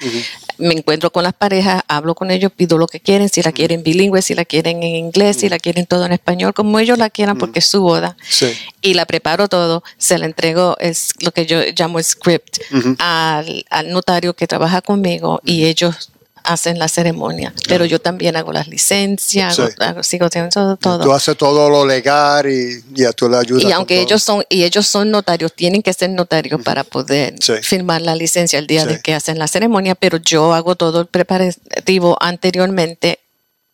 me 0.59 0.75
encuentro 0.75 1.11
con 1.11 1.25
las 1.25 1.33
parejas, 1.33 1.83
hablo 1.88 2.14
con 2.14 2.31
ellos, 2.31 2.53
pido 2.55 2.77
lo 2.79 2.87
que 2.87 3.01
quieren, 3.01 3.29
si 3.31 3.42
la 3.42 3.53
quieren 3.53 3.83
bilingüe, 3.83 4.21
si 4.23 4.35
la 4.35 4.45
quieren 4.45 4.83
en 4.83 4.95
inglés, 4.97 5.38
si 5.38 5.49
la 5.49 5.59
quieren 5.59 5.87
todo 5.87 6.05
en 6.05 6.12
español, 6.12 6.53
como 6.53 6.79
ellos 6.79 6.99
la 6.99 7.09
quieran, 7.11 7.38
porque 7.38 7.61
es 7.61 7.66
su 7.66 7.81
boda. 7.81 8.16
Sí. 8.29 8.53
Y 8.83 8.95
la 8.95 9.07
preparo 9.07 9.49
todo, 9.49 9.83
se 9.97 10.18
la 10.18 10.27
entrego, 10.27 10.77
es 10.79 11.12
lo 11.21 11.33
que 11.33 11.47
yo 11.47 11.61
llamo 11.77 12.03
script, 12.03 12.59
al, 12.99 13.64
al 13.71 13.90
notario 13.90 14.35
que 14.35 14.47
trabaja 14.47 14.83
conmigo 14.83 15.40
y 15.45 15.64
ellos 15.64 16.11
hacen 16.44 16.78
la 16.78 16.88
ceremonia. 16.88 17.52
Pero 17.68 17.85
yo 17.85 18.00
también 18.00 18.37
hago 18.37 18.52
las 18.52 18.68
licencias, 18.68 19.59
hago- 19.59 19.68
Sí. 19.68 19.74
hago- 19.78 20.02
sigo 20.02 20.26
haciendo 20.26 20.50
todo. 20.50 20.76
todo. 20.76 21.05
Tú 21.05 21.12
haces 21.12 21.37
todo 21.37 21.68
lo 21.70 21.87
legal 21.87 22.46
y 22.50 22.83
ya 22.92 23.12
tú 23.12 23.28
le 23.28 23.37
ayudas. 23.38 23.64
Y 23.64 23.72
aunque 23.72 23.96
todo. 23.96 24.05
ellos 24.07 24.22
son 24.22 24.44
y 24.48 24.64
ellos 24.64 24.87
son 24.87 25.11
notarios, 25.11 25.52
tienen 25.55 25.83
que 25.83 25.92
ser 25.92 26.11
notarios 26.11 26.61
para 26.62 26.85
poder 26.85 27.35
Sí. 27.40 27.55
firmar 27.62 28.02
la 28.02 28.14
licencia 28.14 28.59
el 28.59 28.66
día 28.66 28.83
Sí. 28.83 28.88
de 28.88 29.00
que 29.00 29.14
hacen 29.14 29.38
la 29.38 29.48
ceremonia, 29.48 29.94
pero 29.94 30.18
yo 30.18 30.52
hago 30.55 30.74
todo 30.76 31.00
el 31.02 31.07
preparativo 31.07 32.16
anteriormente 32.20 33.18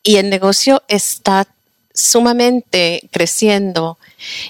y 0.02 0.16
el 0.16 0.30
negocio 0.30 0.82
está 0.88 1.46
sumamente 1.98 3.08
creciendo 3.10 3.98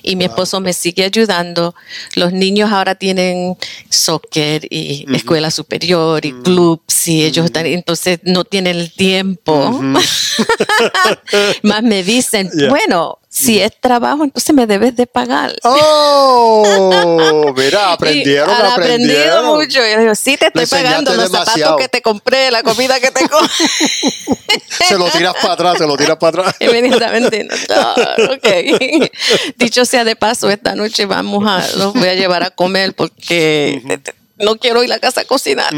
y 0.02 0.16
mi 0.16 0.24
esposo 0.24 0.60
me 0.60 0.72
sigue 0.72 1.04
ayudando. 1.04 1.74
Los 2.14 2.32
niños 2.32 2.70
ahora 2.72 2.94
tienen 2.94 3.56
soccer 3.88 4.66
y 4.70 5.06
escuela 5.14 5.50
superior 5.50 6.24
y 6.24 6.32
clubs 6.32 7.08
y 7.08 7.24
ellos 7.24 7.46
están, 7.46 7.66
entonces 7.66 8.20
no 8.24 8.44
tienen 8.44 8.76
el 8.76 8.92
tiempo. 8.92 9.80
Más 11.62 11.82
me 11.82 12.02
dicen, 12.02 12.50
Yeah. 12.58 12.70
bueno, 12.70 13.18
si 13.38 13.60
es 13.60 13.72
trabajo, 13.80 14.24
entonces 14.24 14.54
me 14.54 14.66
debes 14.66 14.96
de 14.96 15.06
pagar. 15.06 15.54
Oh, 15.62 17.52
mira, 17.56 17.92
aprendieron, 17.92 18.50
Y 18.50 18.52
han 18.52 18.66
aprendido 18.66 18.72
aprendieron. 18.72 19.46
mucho. 19.56 19.86
Y 19.86 19.92
yo 19.92 20.00
digo, 20.00 20.14
sí, 20.14 20.36
te 20.36 20.46
estoy 20.46 20.66
pagando 20.66 21.14
los 21.14 21.30
demasiado. 21.30 21.58
zapatos 21.58 21.80
que 21.80 21.88
te 21.88 22.02
compré, 22.02 22.50
la 22.50 22.62
comida 22.62 22.98
que 23.00 23.10
te 23.10 23.28
compré. 23.28 23.48
Se 24.88 24.96
lo 24.98 25.06
tiras 25.10 25.34
para 25.40 25.54
atrás, 25.54 25.78
se 25.78 25.86
lo 25.86 25.96
tiras 25.96 26.16
para 26.16 26.42
atrás. 26.42 26.56
No, 27.68 28.34
ok. 28.34 29.10
Dicho 29.56 29.84
sea 29.84 30.04
de 30.04 30.16
paso, 30.16 30.48
esta 30.50 30.74
noche 30.74 31.06
vamos 31.06 31.44
a, 31.46 31.58
los 31.76 31.92
voy 31.94 32.08
a 32.08 32.14
llevar 32.14 32.42
a 32.42 32.50
comer 32.50 32.94
porque 32.94 34.00
no 34.36 34.56
quiero 34.56 34.82
ir 34.82 34.90
a 34.92 34.96
la 34.96 35.00
casa 35.00 35.22
a 35.22 35.24
cocinar. 35.24 35.72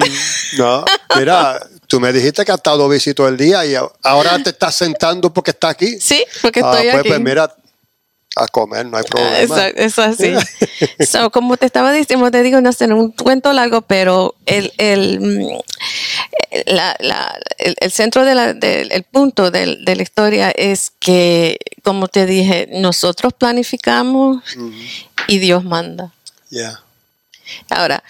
No, 0.57 0.85
mira, 1.17 1.61
tú 1.91 1.99
me 1.99 2.13
dijiste 2.13 2.45
que 2.45 2.53
has 2.53 2.59
estado 2.59 2.89
visito 2.89 3.27
el 3.27 3.37
día 3.37 3.67
y 3.67 3.75
ahora 4.05 4.41
te 4.43 4.51
estás 4.51 4.77
sentando 4.77 5.33
porque 5.35 5.51
está 5.51 5.71
aquí. 5.71 5.99
Sí, 6.01 6.25
porque 6.41 6.61
Ah, 6.63 6.71
estoy 6.71 6.87
pues, 6.87 7.01
aquí. 7.01 7.09
pues 7.09 7.21
mira, 7.21 7.53
a 8.37 8.47
comer, 8.47 8.87
no 8.87 8.97
hay 8.97 9.03
problema. 9.03 9.57
Ah, 9.57 9.69
Eso, 9.69 9.77
eso 9.77 10.03
así. 10.03 10.33
So, 11.05 11.31
como 11.31 11.57
te 11.57 11.67
estaba 11.67 11.91
diciendo, 11.93 12.31
te 12.31 12.43
digo, 12.45 12.61
no 12.61 12.73
sé, 12.73 12.85
un 12.87 13.11
cuento 13.11 13.53
largo, 13.53 13.83
pero 13.83 14.37
el, 14.47 14.73
el, 14.79 15.21
mm, 15.21 15.59
la- 16.67 16.97
la- 17.01 17.39
el, 17.59 17.75
el 17.81 17.91
centro 17.91 18.25
de 18.25 18.55
del 18.55 18.93
el 18.93 19.03
punto 19.03 19.51
de 19.51 19.67
la 19.85 20.03
historia 20.03 20.51
es 20.53 20.93
que, 21.01 21.59
como 21.83 22.07
te 22.07 22.25
dije, 22.25 22.69
nosotros 22.71 23.33
planificamos 23.35 24.45
y 25.27 25.39
Dios 25.41 25.65
manda. 25.65 26.13
Yeah. 26.51 26.81
Ahora, 27.69 28.03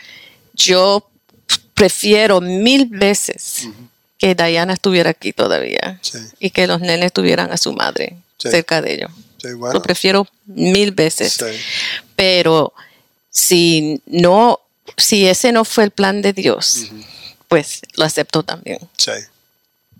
yo 0.52 1.10
prefiero 1.80 2.42
mil 2.42 2.84
veces 2.90 3.66
que 4.18 4.34
Diana 4.34 4.74
estuviera 4.74 5.08
aquí 5.10 5.32
todavía 5.32 5.98
Sí. 6.02 6.18
y 6.38 6.50
que 6.50 6.66
los 6.66 6.80
nenes 6.82 7.10
tuvieran 7.10 7.50
a 7.52 7.56
su 7.56 7.72
madre 7.72 8.16
Sí. 8.36 8.50
cerca 8.50 8.82
de 8.82 8.94
ellos. 8.96 9.10
Sí, 9.40 9.52
bueno. 9.54 9.72
Lo 9.72 9.80
prefiero 9.82 10.26
mil 10.44 10.92
veces. 10.92 11.38
Pero 12.16 12.74
si 13.30 14.02
no, 14.04 14.60
si 14.98 15.26
ese 15.26 15.52
no 15.52 15.64
fue 15.64 15.84
el 15.84 15.90
plan 15.90 16.20
de 16.20 16.34
Dios, 16.34 16.88
pues 17.48 17.80
lo 17.94 18.04
acepto 18.04 18.42
también. 18.42 18.78
Sí. 18.98 19.12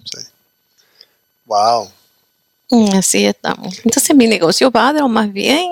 Sí. 0.05 0.19
Wow. 1.47 1.91
Mm, 2.71 2.95
Así 2.97 3.25
estamos. 3.25 3.79
Entonces 3.85 4.15
mi 4.15 4.27
negocio 4.27 4.71
va 4.71 4.93
de 4.93 5.01
lo 5.01 5.09
más 5.09 5.33
bien. 5.33 5.67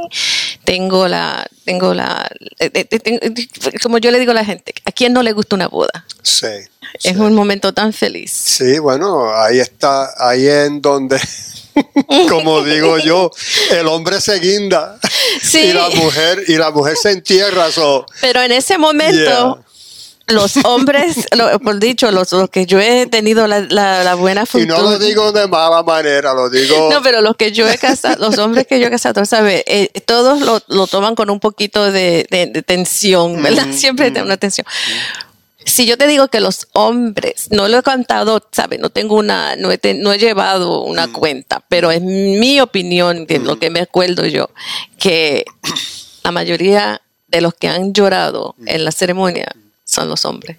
Tengo 0.69 1.09
la, 1.09 1.47
tengo 1.65 1.95
la, 1.95 2.31
eh, 2.59 2.71
eh, 2.75 2.87
eh, 2.91 2.99
tengo- 2.99 3.21
como 3.83 3.97
yo 3.97 4.11
le 4.11 4.19
digo 4.19 4.33
a 4.33 4.35
la 4.35 4.45
gente, 4.45 4.75
¿a 4.85 4.93
quién 4.93 5.15
no 5.15 5.23
le 5.23 5.33
gusta 5.33 5.57
una 5.57 5.67
boda? 5.67 6.05
Sí. 6.23 6.47
Es 7.03 7.17
un 7.17 7.33
momento 7.35 7.73
tan 7.73 7.95
feliz. 7.95 8.31
Sí, 8.31 8.79
bueno, 8.79 9.35
ahí 9.35 9.61
está, 9.61 10.11
ahí 10.19 10.47
en 10.47 10.83
donde, 10.83 11.19
como 12.29 12.63
digo 12.63 12.99
yo, 12.99 13.31
el 13.71 13.87
hombre 13.89 14.21
se 14.21 14.39
guinda 14.41 14.99
Sí. 15.43 15.59
y 15.61 15.73
la 15.73 15.89
mujer 15.89 16.45
y 16.49 16.57
la 16.57 16.71
mujer 16.71 16.99
se 16.99 17.13
entierra. 17.13 17.71
So, 17.73 18.05
Pero 18.21 18.43
en 18.43 18.53
ese 18.53 18.77
momento, 18.77 19.65
los 20.29 20.57
hombres, 20.65 21.27
lo- 21.37 21.59
por 21.61 21.79
dicho, 21.79 22.11
los, 22.13 22.33
los 22.33 22.51
que 22.51 22.67
yo 22.67 22.79
he 22.81 23.07
tenido 23.07 23.47
la, 23.47 23.61
la- 23.61 24.05
la 24.05 24.15
buena 24.15 24.45
yeah. 24.45 24.63
Y 24.63 24.67
no 24.67 24.77
lo 24.79 24.83
fortuna. 24.91 25.05
digo 25.07 25.33
de 25.33 25.47
mala 25.49 25.83
manera, 25.83 26.35
lo 26.35 26.49
digo. 26.51 26.91
No, 26.91 27.03
pero 27.03 27.21
los 27.21 27.37
que 27.37 27.53
yo 27.53 27.69
he 27.69 27.79
casado, 27.79 28.17
los 28.29 28.39
hombres 28.39 28.67
que 28.67 28.79
yo 28.81 28.87
he 28.87 28.91
casado, 28.91 29.25
¿sabes? 29.25 29.63
Eh, 29.67 29.89
todos 30.07 30.41
lo, 30.41 30.61
lo 30.69 30.87
toman 30.87 31.15
con 31.15 31.31
un 31.31 31.41
poquito 31.41 31.91
de, 31.91 32.27
de- 32.31 32.47
de 32.47 32.63
tensión, 32.63 33.43
¿verdad? 33.43 33.67
Siempre 33.73 34.07
hay 34.15 34.23
una 34.23 34.37
tensión. 34.37 34.67
Si 35.65 35.85
yo 35.87 35.99
te 35.99 36.07
digo 36.07 36.29
que 36.29 36.41
los 36.41 36.69
hombres, 36.73 37.49
no 37.51 37.69
lo 37.69 37.79
he 37.79 37.83
contado, 37.83 38.43
¿sabes? 38.53 38.79
No 38.81 38.89
tengo 38.89 39.17
una, 39.17 39.55
no 39.57 39.71
he, 39.71 39.79
no 39.95 40.13
he 40.15 40.19
llevado 40.19 40.83
una 40.83 41.13
cuenta, 41.13 41.63
pero 41.69 41.91
es 41.91 42.01
mi 42.01 42.59
opinión, 42.61 43.27
de 43.27 43.39
lo 43.41 43.59
que 43.59 43.69
me 43.69 43.81
acuerdo 43.81 44.25
yo, 44.25 44.49
que 44.99 45.45
la 46.25 46.31
mayoría 46.31 47.03
de 47.27 47.41
los 47.43 47.53
que 47.53 47.69
han 47.69 47.93
llorado 47.93 48.55
en 48.65 48.85
la 48.85 48.93
ceremonia 48.93 49.47
son 49.89 50.09
los 50.09 50.25
hombres. 50.25 50.57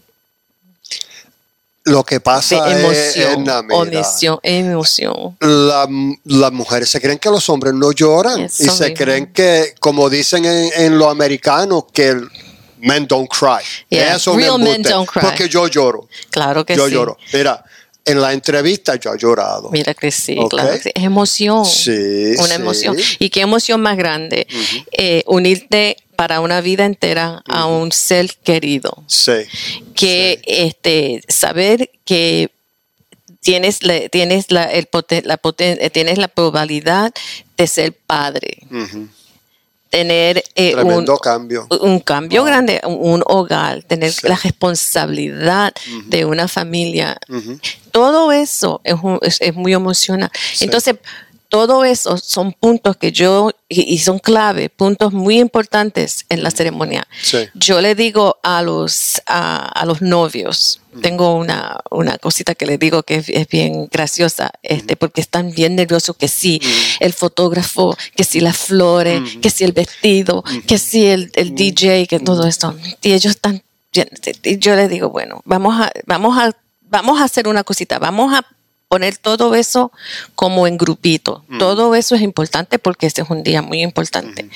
lo 1.85 2.03
que 2.03 2.15
De 2.15 2.19
pasa 2.21 2.69
es, 2.69 2.77
emoción, 2.83 3.41
Edna, 3.41 3.61
mira, 3.63 3.99
emoción, 3.99 4.39
emoción. 4.43 5.37
la- 5.39 5.87
las 6.25 6.51
mujeres 6.51 6.89
se 6.89 7.01
creen 7.01 7.17
que 7.17 7.29
los 7.29 7.49
hombres 7.49 7.73
no 7.73 7.91
lloran 7.91 8.41
Eso 8.41 8.63
y 8.65 8.69
se 8.69 8.93
creen 8.93 9.33
que, 9.33 9.73
como 9.79 10.07
dicen 10.09 10.45
en, 10.45 10.69
en 10.75 10.99
los 10.99 11.07
americanos, 11.09 11.85
que 11.91 12.09
el 12.09 12.27
men 12.79 13.07
don't 13.07 13.27
cry. 13.29 13.63
Yeah, 13.89 14.15
Eso 14.17 14.33
me 14.35 14.43
real 14.43 14.59
men 14.59 14.83
don't 14.83 15.09
cry. 15.09 15.21
Porque 15.21 15.49
yo 15.49 15.67
lloro. 15.67 16.07
Claro 16.29 16.63
que 16.65 16.75
yo 16.75 16.85
sí. 16.87 16.93
lloro. 16.93 17.17
Mira, 17.33 17.63
en 18.05 18.21
la 18.21 18.33
entrevista 18.33 18.95
yo 18.97 19.13
he 19.13 19.17
llorado. 19.17 19.69
Mira 19.71 19.93
que 19.95 20.11
sí, 20.11 20.37
claro 20.49 20.71
que 20.73 20.79
sí. 20.79 20.91
Es 20.93 21.03
emoción. 21.03 21.65
Sí, 21.65 22.35
Una 22.37 22.47
sí. 22.49 22.53
emoción. 22.53 22.97
Y 23.19 23.29
qué 23.31 23.41
emoción 23.41 23.81
más 23.81 23.97
grande. 23.97 24.45
eh, 24.91 25.23
unirte 25.25 25.97
para 26.19 26.41
una 26.41 26.59
vida 26.59 26.83
entera 26.83 27.41
a 27.47 27.65
un 27.65 27.93
ser 27.93 28.35
querido. 28.43 28.91
Sí. 29.07 29.31
Que 29.95 30.41
este 30.45 31.21
saber 31.29 31.89
que 32.03 32.51
tienes 33.39 33.83
la, 33.83 34.09
tienes 34.09 34.51
la, 34.51 34.65
el 34.65 34.85
poten- 34.91 35.23
la 35.23 35.37
poten- 35.41 35.77
eh, 35.79 35.89
tienes 35.89 36.17
la 36.17 36.27
probabilidad 36.27 37.13
de 37.57 37.67
ser 37.67 37.93
padre. 37.93 38.57
Tener 39.89 40.43
eh, 40.55 40.75
un, 40.75 41.05
cambio. 41.23 41.65
un 41.81 42.01
cambio 42.01 42.43
grande, 42.43 42.81
un, 42.85 43.23
hogar, 43.25 43.81
tener 43.83 44.11
Sí. 44.11 44.27
la 44.27 44.35
responsabilidad 44.35 45.73
de 46.07 46.25
una 46.25 46.49
familia. 46.49 47.17
Todo 47.91 48.33
eso 48.33 48.81
es, 48.83 48.95
un- 49.01 49.19
es- 49.21 49.39
es 49.39 49.55
muy 49.55 49.71
emocionante. 49.73 50.37
Sí. 50.53 50.65
Entonces, 50.65 50.95
todo 51.47 51.85
eso 51.85 52.17
son 52.17 52.51
puntos 52.51 52.97
que 52.97 53.13
yo, 53.13 53.51
y, 53.69 53.81
y 53.93 53.99
son 53.99 54.17
clave, 54.17 54.69
puntos 54.69 55.13
muy 55.13 55.39
importantes 55.39 56.25
en 56.29 56.41
la 56.43 56.49
ceremonia. 56.49 57.07
Sí. 57.21 57.37
Yo 57.53 57.79
le 57.79 57.93
digo 57.93 58.37
a 58.41 58.63
los, 58.63 59.21
a, 59.27 59.67
a 59.67 59.85
los 59.85 60.01
novios, 60.01 60.81
tengo 61.01 61.35
una, 61.35 61.79
una 61.91 62.17
cosita 62.17 62.55
que 62.55 62.65
le 62.65 62.79
digo 62.79 63.03
que 63.03 63.17
es, 63.17 63.29
es 63.29 63.47
bien 63.47 63.87
graciosa, 63.91 64.51
este, 64.63 64.95
porque 64.95 65.21
están 65.21 65.51
bien 65.51 65.75
nerviosos 65.75 66.15
que 66.17 66.27
sí, 66.27 66.59
el 66.99 67.13
fotógrafo, 67.13 67.95
que 68.15 68.23
sí 68.23 68.39
las 68.39 68.57
flores, 68.57 69.21
que 69.39 69.51
sí 69.51 69.63
el 69.63 69.71
vestido, 69.71 70.43
que 70.65 70.79
sí 70.79 71.05
el, 71.05 71.31
el 71.35 71.53
DJ, 71.53 72.07
que 72.07 72.19
todo 72.19 72.47
esto. 72.47 72.75
Y 73.03 73.13
ellos 73.13 73.35
están 73.35 73.61
bien, 73.93 74.09
y 74.43 74.57
yo 74.57 74.75
les 74.75 74.89
digo, 74.89 75.09
bueno, 75.09 75.41
vamos 75.45 75.79
a, 75.79 75.91
vamos 76.07 76.37
a, 76.37 76.51
vamos 76.81 77.21
a 77.21 77.25
hacer 77.25 77.47
una 77.47 77.63
cosita, 77.63 77.99
vamos 77.99 78.33
a 78.33 78.43
poner 78.89 79.17
todo 79.17 79.53
eso 79.55 79.91
como 80.35 80.67
en 80.67 80.77
grupito. 80.77 81.45
Todo 81.59 81.93
eso 81.95 82.15
es 82.15 82.21
importante 82.21 82.79
porque 82.79 83.05
este 83.05 83.21
es 83.21 83.29
un 83.29 83.43
día 83.43 83.61
muy 83.61 83.81
importante. 83.83 84.49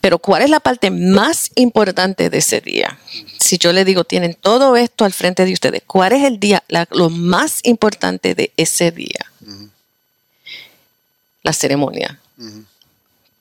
Pero 0.00 0.18
¿cuál 0.18 0.42
es 0.42 0.50
la 0.50 0.60
parte 0.60 0.90
más 0.90 1.50
importante 1.56 2.28
de 2.30 2.38
ese 2.38 2.60
día? 2.60 2.98
Si 3.40 3.56
yo 3.58 3.72
le 3.72 3.84
digo, 3.86 4.04
tienen 4.04 4.34
todo 4.34 4.76
esto 4.76 5.04
al 5.06 5.12
frente 5.14 5.44
de 5.46 5.52
ustedes, 5.54 5.82
¿cuál 5.86 6.12
es 6.12 6.22
el 6.24 6.38
día, 6.38 6.62
la- 6.68 6.86
lo 6.92 7.08
más 7.10 7.60
importante 7.64 8.34
de 8.34 8.52
ese 8.58 8.90
día? 8.92 9.32
La 11.42 11.52
ceremonia. 11.52 12.20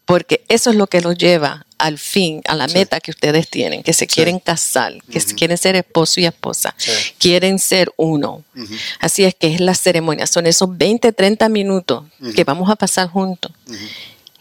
Porque 0.05 0.43
eso 0.47 0.69
es 0.71 0.75
lo 0.77 0.87
que 0.87 1.01
los 1.01 1.17
lleva 1.17 1.65
al 1.81 1.97
fin, 1.97 2.41
a 2.47 2.55
la 2.55 2.67
meta 2.67 2.99
que 2.99 3.11
ustedes 3.11 3.49
tienen, 3.49 3.81
que 3.83 3.93
se 3.93 4.05
quieren 4.07 4.39
casar, 4.39 4.93
que 5.11 5.19
se 5.19 5.33
quieren 5.35 5.57
ser 5.57 5.75
esposo 5.75 6.19
y 6.19 6.25
esposa, 6.25 6.73
Sí. 6.77 6.91
quieren 7.17 7.59
ser 7.59 7.91
uno. 7.97 8.43
Así 8.99 9.23
es 9.23 9.33
que 9.35 9.53
es 9.53 9.59
la 9.59 9.73
ceremonia, 9.75 10.27
son 10.27 10.45
esos 10.47 10.77
20, 10.77 11.11
30 11.11 11.49
minutos 11.49 12.05
que 12.35 12.43
vamos 12.43 12.69
a 12.69 12.75
pasar 12.75 13.07
juntos. 13.09 13.51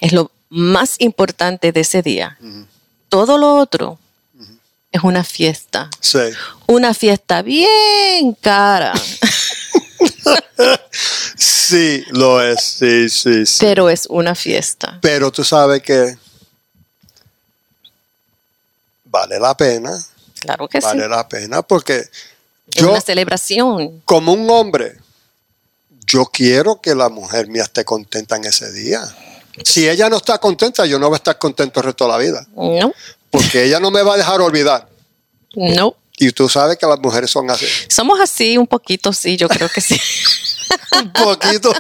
Es 0.00 0.12
lo 0.12 0.31
más 0.50 0.96
importante 0.98 1.72
de 1.72 1.81
ese 1.81 2.03
día. 2.03 2.37
Todo 3.09 3.38
lo 3.38 3.57
otro 3.57 3.98
es 4.92 5.03
una 5.03 5.24
fiesta, 5.24 5.88
Sí. 6.00 6.18
una 6.66 6.92
fiesta 6.94 7.42
bien 7.42 8.35
cara, 8.40 8.92
Sí, 11.37 12.05
lo 12.11 12.42
es. 12.42 12.62
Sí, 12.62 13.09
sí, 13.09 13.46
sí. 13.46 13.57
pero 13.61 13.88
es 13.88 14.07
una 14.11 14.35
fiesta. 14.35 14.98
Pero 15.00 15.31
tú 15.31 15.44
sabes 15.44 15.83
que 15.83 16.16
vale 19.11 19.38
la 19.38 19.57
pena. 19.57 19.90
Claro 20.40 20.68
que 20.68 20.81
Vale 20.81 21.03
sí. 21.03 21.09
la 21.09 21.29
pena 21.29 21.62
porque 21.62 21.96
Es 21.99 22.09
yo, 22.83 22.90
una 22.90 23.01
celebración. 23.01 24.01
como 24.07 24.33
un 24.33 24.49
hombre, 24.49 24.96
yo 26.07 26.25
quiero 26.27 26.81
que 26.81 26.94
la 26.94 27.09
mujer 27.11 27.49
mía 27.49 27.62
esté 27.64 27.85
contenta 27.85 28.37
en 28.37 28.44
ese 28.46 28.73
día. 28.73 29.03
Si 29.64 29.87
ella 29.88 30.09
no 30.09 30.16
está 30.16 30.38
contenta, 30.38 30.87
yo 30.87 30.99
no 30.99 31.09
voy 31.09 31.16
a 31.16 31.18
estar 31.18 31.37
contento 31.38 31.81
el 31.81 31.87
resto 31.87 32.05
de 32.07 32.11
la 32.12 32.18
vida. 32.18 32.46
No, 32.57 32.92
Porque 33.31 33.64
ella 33.64 33.79
no 33.81 33.90
me 33.90 34.03
va 34.03 34.14
a 34.14 34.16
dejar 34.16 34.40
olvidar. 34.40 34.88
no. 35.55 35.94
Y 36.23 36.33
tú 36.33 36.51
sabes 36.51 36.77
que 36.77 36.85
las 36.87 36.99
mujeres 36.99 37.31
son 37.31 37.51
así. 37.51 37.64
Somos 37.88 38.20
así 38.20 38.59
un 38.59 38.66
poquito, 38.66 39.11
sí, 39.11 39.38
yo 39.38 39.49
creo 39.49 39.70
que 39.70 39.81
sí. 39.81 39.99
Un 41.00 41.12
poquito. 41.12 41.72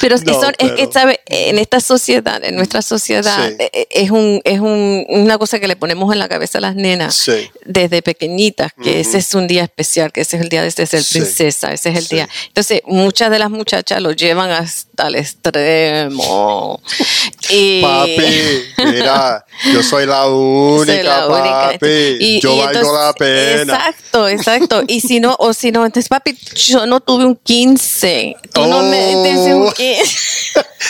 Pero, 0.00 0.16
No, 0.24 0.34
son- 0.40 0.54
es 0.58 0.70
que, 0.72 0.76
pero- 0.76 0.92
¿sabe? 0.92 1.20
En 1.26 1.58
esta 1.58 1.80
sociedad, 1.80 2.42
en 2.44 2.56
nuestra 2.56 2.82
sociedad, 2.82 3.48
Sí. 3.48 3.54
eh, 3.58 3.70
eh, 3.72 3.86
es, 3.90 4.10
un, 4.10 4.40
es 4.44 4.60
un- 4.60 5.04
una 5.08 5.38
cosa 5.38 5.58
que 5.58 5.66
le 5.68 5.76
ponemos 5.76 6.12
en 6.12 6.18
la 6.18 6.28
cabeza 6.28 6.58
a 6.58 6.60
las 6.60 6.74
nenas 6.76 7.14
Sí. 7.14 7.50
desde 7.64 8.02
pequeñitas, 8.02 8.72
que 8.82 9.00
ese 9.00 9.18
es 9.18 9.34
un 9.34 9.46
día 9.46 9.64
especial, 9.64 10.12
que 10.12 10.20
ese 10.22 10.36
es 10.36 10.42
el 10.42 10.48
día 10.48 10.62
de 10.62 10.70
ser 10.70 10.86
Sí. 11.02 11.18
princesa, 11.18 11.72
ese 11.72 11.90
es 11.90 11.96
el 11.98 12.08
día. 12.08 12.28
Entonces, 12.48 12.82
muchas 12.86 13.30
de 13.30 13.38
las 13.38 13.50
muchachas 13.50 14.00
lo 14.00 14.12
llevan 14.12 14.50
hasta 14.50 15.08
el 15.08 15.16
extremo. 15.16 16.80
y, 17.50 17.82
Papi, 17.82 18.64
mira, 18.84 19.44
yo 19.72 19.82
soy 19.82 20.06
la 20.06 20.26
única, 20.28 20.86
Soy 20.94 21.02
la 21.02 21.26
única. 21.26 21.70
papi. 21.72 22.16
Y- 22.20 22.40
yo 22.40 22.54
y 22.54 22.58
valgo 22.58 22.78
entonces- 22.80 22.92
la 23.04 23.12
pena. 23.14 23.74
Exacto, 23.76 24.28
exacto. 24.28 24.82
Y 24.86 25.00
si 25.00 25.20
no, 25.20 25.36
o 25.38 25.52
si 25.52 25.72
no, 25.72 25.84
entonces, 25.84 26.08
papi, 26.08 26.36
yo 26.54 26.85
no 26.86 27.00
tuve 27.00 27.24
un 27.26 27.36
15. 27.36 28.36
Tú 28.52 28.66
no 28.66 28.82
me 28.82 29.14
Oh. 29.16 29.22
diste 29.24 29.54
un 29.54 29.70
15. 29.72 30.35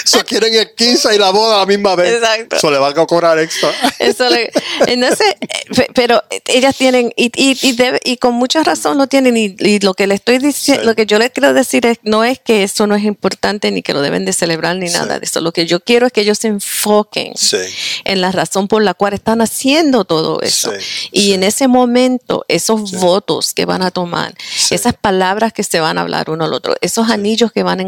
Eso 0.04 0.24
quieren 0.24 0.54
el 0.54 0.74
15 0.74 1.14
y 1.14 1.18
la 1.18 1.30
boda 1.30 1.56
a 1.56 1.58
la 1.60 1.66
misma 1.66 1.94
vez. 1.96 2.14
Exacto. 2.14 2.56
Eso 2.56 2.70
le 2.70 2.78
van 2.78 2.98
a 2.98 3.06
cobrar 3.06 3.38
extra. 3.38 3.70
Eso 3.98 4.28
le- 4.28 4.50
entonces, 4.86 5.34
eh, 5.40 5.46
pe- 5.74 5.88
pero 5.94 6.22
ellas 6.46 6.76
tienen, 6.76 7.12
y, 7.16 7.26
y, 7.34 7.58
y, 7.62 7.72
debe- 7.76 8.00
y 8.04 8.16
con 8.18 8.34
mucha 8.34 8.62
razón 8.62 8.98
lo 8.98 9.06
tienen, 9.06 9.36
y, 9.36 9.56
y 9.58 9.78
lo 9.80 9.94
que 9.94 10.06
le 10.06 10.14
estoy 10.14 10.38
diciendo, 10.38 10.82
Sí. 10.82 10.86
lo 10.86 10.94
que 10.94 11.06
yo 11.06 11.18
le 11.18 11.30
quiero 11.30 11.52
decir 11.54 11.86
es, 11.86 11.98
no 12.02 12.24
es 12.24 12.38
que 12.38 12.62
eso 12.62 12.86
no 12.86 12.94
es 12.94 13.04
importante, 13.04 13.70
ni 13.70 13.82
que 13.82 13.92
lo 13.94 14.02
deben 14.02 14.24
de 14.24 14.32
celebrar, 14.32 14.76
ni 14.76 14.88
Sí. 14.88 14.94
nada 14.94 15.18
de 15.18 15.24
eso. 15.26 15.40
Lo 15.40 15.52
que 15.52 15.66
yo 15.66 15.80
quiero 15.80 16.06
es 16.06 16.12
que 16.12 16.20
ellos 16.22 16.38
se 16.38 16.48
enfoquen 16.48 17.32
Sí. 17.36 17.56
en 18.04 18.20
la 18.20 18.32
razón 18.32 18.68
por 18.68 18.82
la 18.82 18.94
cual 18.94 19.14
están 19.14 19.40
haciendo 19.40 20.04
todo 20.04 20.40
eso. 20.42 20.72
Y 21.12 21.32
en 21.32 21.42
ese 21.42 21.68
momento, 21.68 22.44
esos 22.48 22.92
votos 22.92 23.54
que 23.54 23.64
van 23.64 23.82
a 23.82 23.90
tomar, 23.90 24.34
esas 24.70 24.94
palabras 24.94 25.52
que 25.52 25.62
se 25.62 25.80
van 25.80 25.98
a 25.98 26.02
hablar 26.02 26.30
uno 26.30 26.44
al 26.44 26.52
otro, 26.52 26.74
esos 26.80 27.08
anillos 27.10 27.50
que 27.52 27.62
van 27.62 27.80
a, 27.80 27.86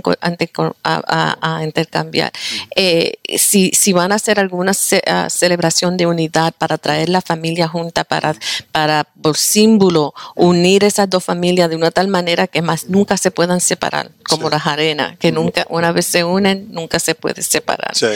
a- 0.84 1.02
a- 1.06 1.56
a 1.56 1.62
intercambiar, 1.68 1.98
cambiar. 1.98 2.32
Eh, 2.76 3.14
si, 3.38 3.70
si 3.74 3.92
van 3.92 4.12
a 4.12 4.16
hacer 4.16 4.38
alguna 4.38 4.72
ce- 4.74 5.02
ah, 5.06 5.28
celebración 5.30 5.96
de 5.96 6.06
unidad 6.06 6.52
para 6.56 6.78
traer 6.78 7.08
la 7.08 7.20
familia 7.20 7.66
junta, 7.66 8.04
para, 8.04 8.36
para 8.72 9.04
por 9.22 9.36
símbolo 9.36 10.14
unir 10.36 10.84
esas 10.84 11.08
dos 11.10 11.24
familias 11.24 11.68
de 11.70 11.76
una 11.76 11.90
tal 11.90 12.08
manera 12.08 12.46
que 12.46 12.62
más 12.62 12.88
nunca 12.88 13.16
se 13.16 13.30
puedan 13.30 13.60
separar, 13.60 14.10
como 14.28 14.46
Sí. 14.48 14.52
las 14.54 14.66
arenas, 14.66 15.16
que 15.18 15.32
nunca, 15.32 15.66
una 15.70 15.90
vez 15.92 16.06
se 16.06 16.22
unen, 16.24 16.68
nunca 16.70 16.98
se 17.00 17.14
puede 17.14 17.42
separar. 17.42 17.94
Sí. 17.96 18.06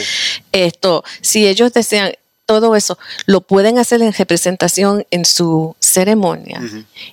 Esto, 0.52 1.02
si 1.20 1.46
ellos 1.46 1.72
desean 1.72 2.12
todo 2.46 2.76
eso, 2.76 2.98
lo 3.26 3.40
pueden 3.40 3.78
hacer 3.78 4.02
en 4.02 4.12
representación 4.12 5.06
en 5.10 5.24
su 5.24 5.74
ceremonia 5.80 6.60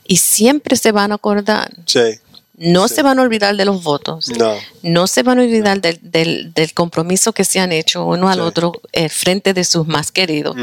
y 0.06 0.18
siempre 0.18 0.76
se 0.76 0.92
van 0.92 1.12
a 1.12 1.16
acordar. 1.16 1.72
Sí. 1.86 2.20
No 2.62 2.88
Sí. 2.88 2.96
se 2.96 3.02
van 3.04 3.20
a 3.20 3.22
olvidar 3.22 3.56
de 3.56 3.64
los 3.66 3.84
votos. 3.84 4.30
No. 4.38 4.58
No 4.84 5.08
se 5.08 5.24
van 5.24 5.40
a 5.40 5.44
olvidar 5.44 5.80
del, 5.82 6.00
del- 6.02 6.54
del 6.54 6.74
compromiso 6.74 7.32
que 7.34 7.46
se 7.46 7.60
han 7.60 7.72
hecho 7.72 8.06
uno 8.06 8.28
al 8.30 8.36
Sí. 8.40 8.42
otro 8.42 8.74
eh, 8.92 9.08
frente 9.10 9.54
de 9.54 9.64
sus 9.64 9.88
más 9.88 10.12
queridos. 10.12 10.56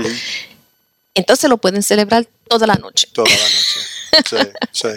Entonces 1.15 1.49
lo 1.49 1.57
pueden 1.57 1.83
celebrar 1.83 2.27
toda 2.49 2.67
la 2.67 2.75
noche. 2.75 3.09
Toda 3.13 3.31
la 3.31 3.37
noche. 3.37 3.81
Sí, 4.29 4.37
sí. 4.73 4.89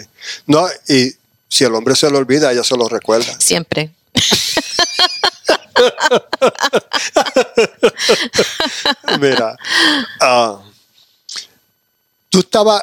No, 0.46 0.66
y 0.88 1.14
si 1.48 1.64
el 1.64 1.74
hombre 1.74 1.96
se 1.96 2.10
lo 2.10 2.18
olvida, 2.18 2.52
ella 2.52 2.64
se 2.64 2.76
lo 2.76 2.86
recuerda. 2.88 3.34
Siempre. 3.40 3.90
Mira, 9.20 9.56
ah, 10.20 10.60
tú 12.28 12.40
estabas, 12.40 12.82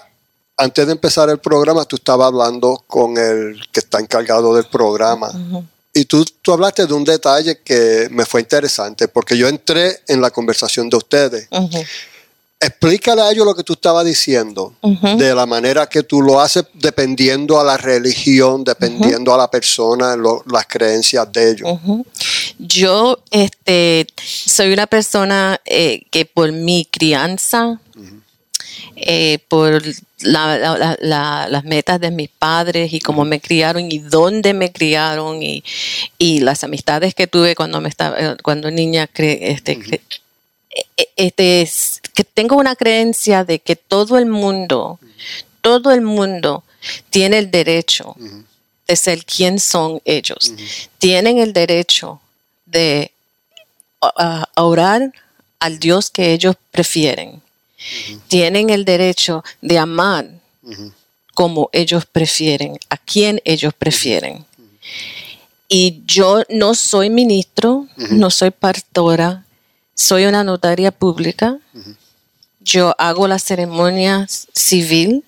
antes 0.57 0.85
de 0.87 0.91
empezar 0.93 1.29
el 1.29 1.37
programa, 1.37 1.85
tú 1.85 1.95
estabas 1.97 2.27
hablando 2.27 2.83
con 2.87 3.15
el 3.17 3.61
que 3.71 3.79
está 3.79 3.99
encargado 3.99 4.55
del 4.55 4.65
programa. 4.65 5.31
Y 5.93 6.05
tú, 6.05 6.25
tú 6.41 6.53
hablaste 6.53 6.85
de 6.85 6.93
un 6.93 7.03
detalle 7.03 7.61
que 7.63 8.07
me 8.11 8.25
fue 8.25 8.41
interesante, 8.41 9.07
porque 9.07 9.37
yo 9.37 9.47
entré 9.47 9.99
en 10.07 10.19
la 10.21 10.29
conversación 10.31 10.89
de 10.89 10.97
ustedes. 10.97 11.47
Explícale 12.59 13.21
a 13.21 13.31
ellos 13.31 13.45
lo 13.45 13.53
que 13.55 13.63
tú 13.63 13.73
estabas 13.73 14.03
diciendo, 14.03 14.73
de 14.81 15.35
la 15.35 15.45
manera 15.45 15.87
que 15.87 16.01
tú 16.01 16.23
lo 16.23 16.39
haces 16.41 16.63
dependiendo 16.73 17.59
a 17.59 17.63
la 17.63 17.77
religión, 17.77 18.63
dependiendo 18.63 19.31
a 19.31 19.37
la 19.37 19.49
persona, 19.51 20.15
lo- 20.15 20.43
las 20.51 20.65
creencias 20.65 21.31
de 21.31 21.51
ellos. 21.51 21.79
Yo 22.57 23.19
este, 23.29 24.07
soy 24.25 24.73
una 24.73 24.87
persona 24.87 25.61
eh, 25.65 26.01
que 26.09 26.25
por 26.25 26.51
mi 26.51 26.85
crianza, 26.85 27.79
eh, 28.99 29.39
por 29.47 29.81
la- 30.21 30.57
la- 30.57 30.77
la- 30.77 30.97
la- 30.99 31.47
las 31.49 31.63
metas 31.63 31.99
de 31.99 32.09
mis 32.11 32.29
padres 32.29 32.91
y 32.93 32.99
cómo 32.99 33.25
me 33.25 33.39
criaron 33.39 33.91
y 33.91 33.99
dónde 33.99 34.53
me 34.53 34.71
criaron 34.71 35.41
y, 35.43 35.63
y 36.17 36.39
las 36.39 36.63
amistades 36.63 37.13
que 37.13 37.27
tuve 37.27 37.53
cuando 37.55 37.79
me 37.79 37.89
estaba 37.89 38.19
eh, 38.19 38.35
cuando 38.43 38.71
niña 38.71 39.07
cre- 39.07 39.37
este, 39.41 39.77
cre- 39.79 40.01
eh, 40.97 41.07
este, 41.15 41.61
es- 41.61 42.01
que 42.13 42.23
tengo 42.23 42.55
una 42.57 42.75
creencia 42.75 43.43
de 43.43 43.59
que 43.59 43.75
todo 43.75 44.17
el 44.17 44.25
mundo, 44.25 44.99
todo 45.61 45.91
el 45.91 46.01
mundo 46.01 46.63
tiene 47.11 47.37
el 47.37 47.51
derecho 47.51 48.15
de 48.87 48.95
ser 48.95 49.23
quien 49.25 49.59
son 49.59 50.01
ellos. 50.05 50.53
Tienen 50.97 51.37
el 51.39 51.53
derecho 51.53 52.19
de 52.65 53.11
orar 54.55 55.11
al 55.59 55.79
Dios 55.79 56.09
que 56.09 56.33
ellos 56.33 56.55
prefieren. 56.71 57.41
Tienen 58.27 58.69
el 58.69 58.85
derecho 58.85 59.43
de 59.61 59.77
amar 59.79 60.29
como 61.33 61.69
ellos 61.71 62.05
prefieren, 62.05 62.79
a 62.89 62.97
quien 62.97 63.41
ellos 63.45 63.73
prefieren. 63.73 64.45
Y 65.69 66.01
yo 66.05 66.43
no 66.49 66.73
soy 66.73 67.09
ministro, 67.09 67.87
no 68.09 68.29
soy 68.29 68.51
pastora, 68.51 69.45
soy 69.93 70.25
una 70.25 70.43
notaria 70.43 70.91
pública. 70.91 71.59
Yo 72.59 72.95
hago 72.97 73.27
la 73.27 73.39
ceremonia 73.39 74.25
civil, 74.27 75.23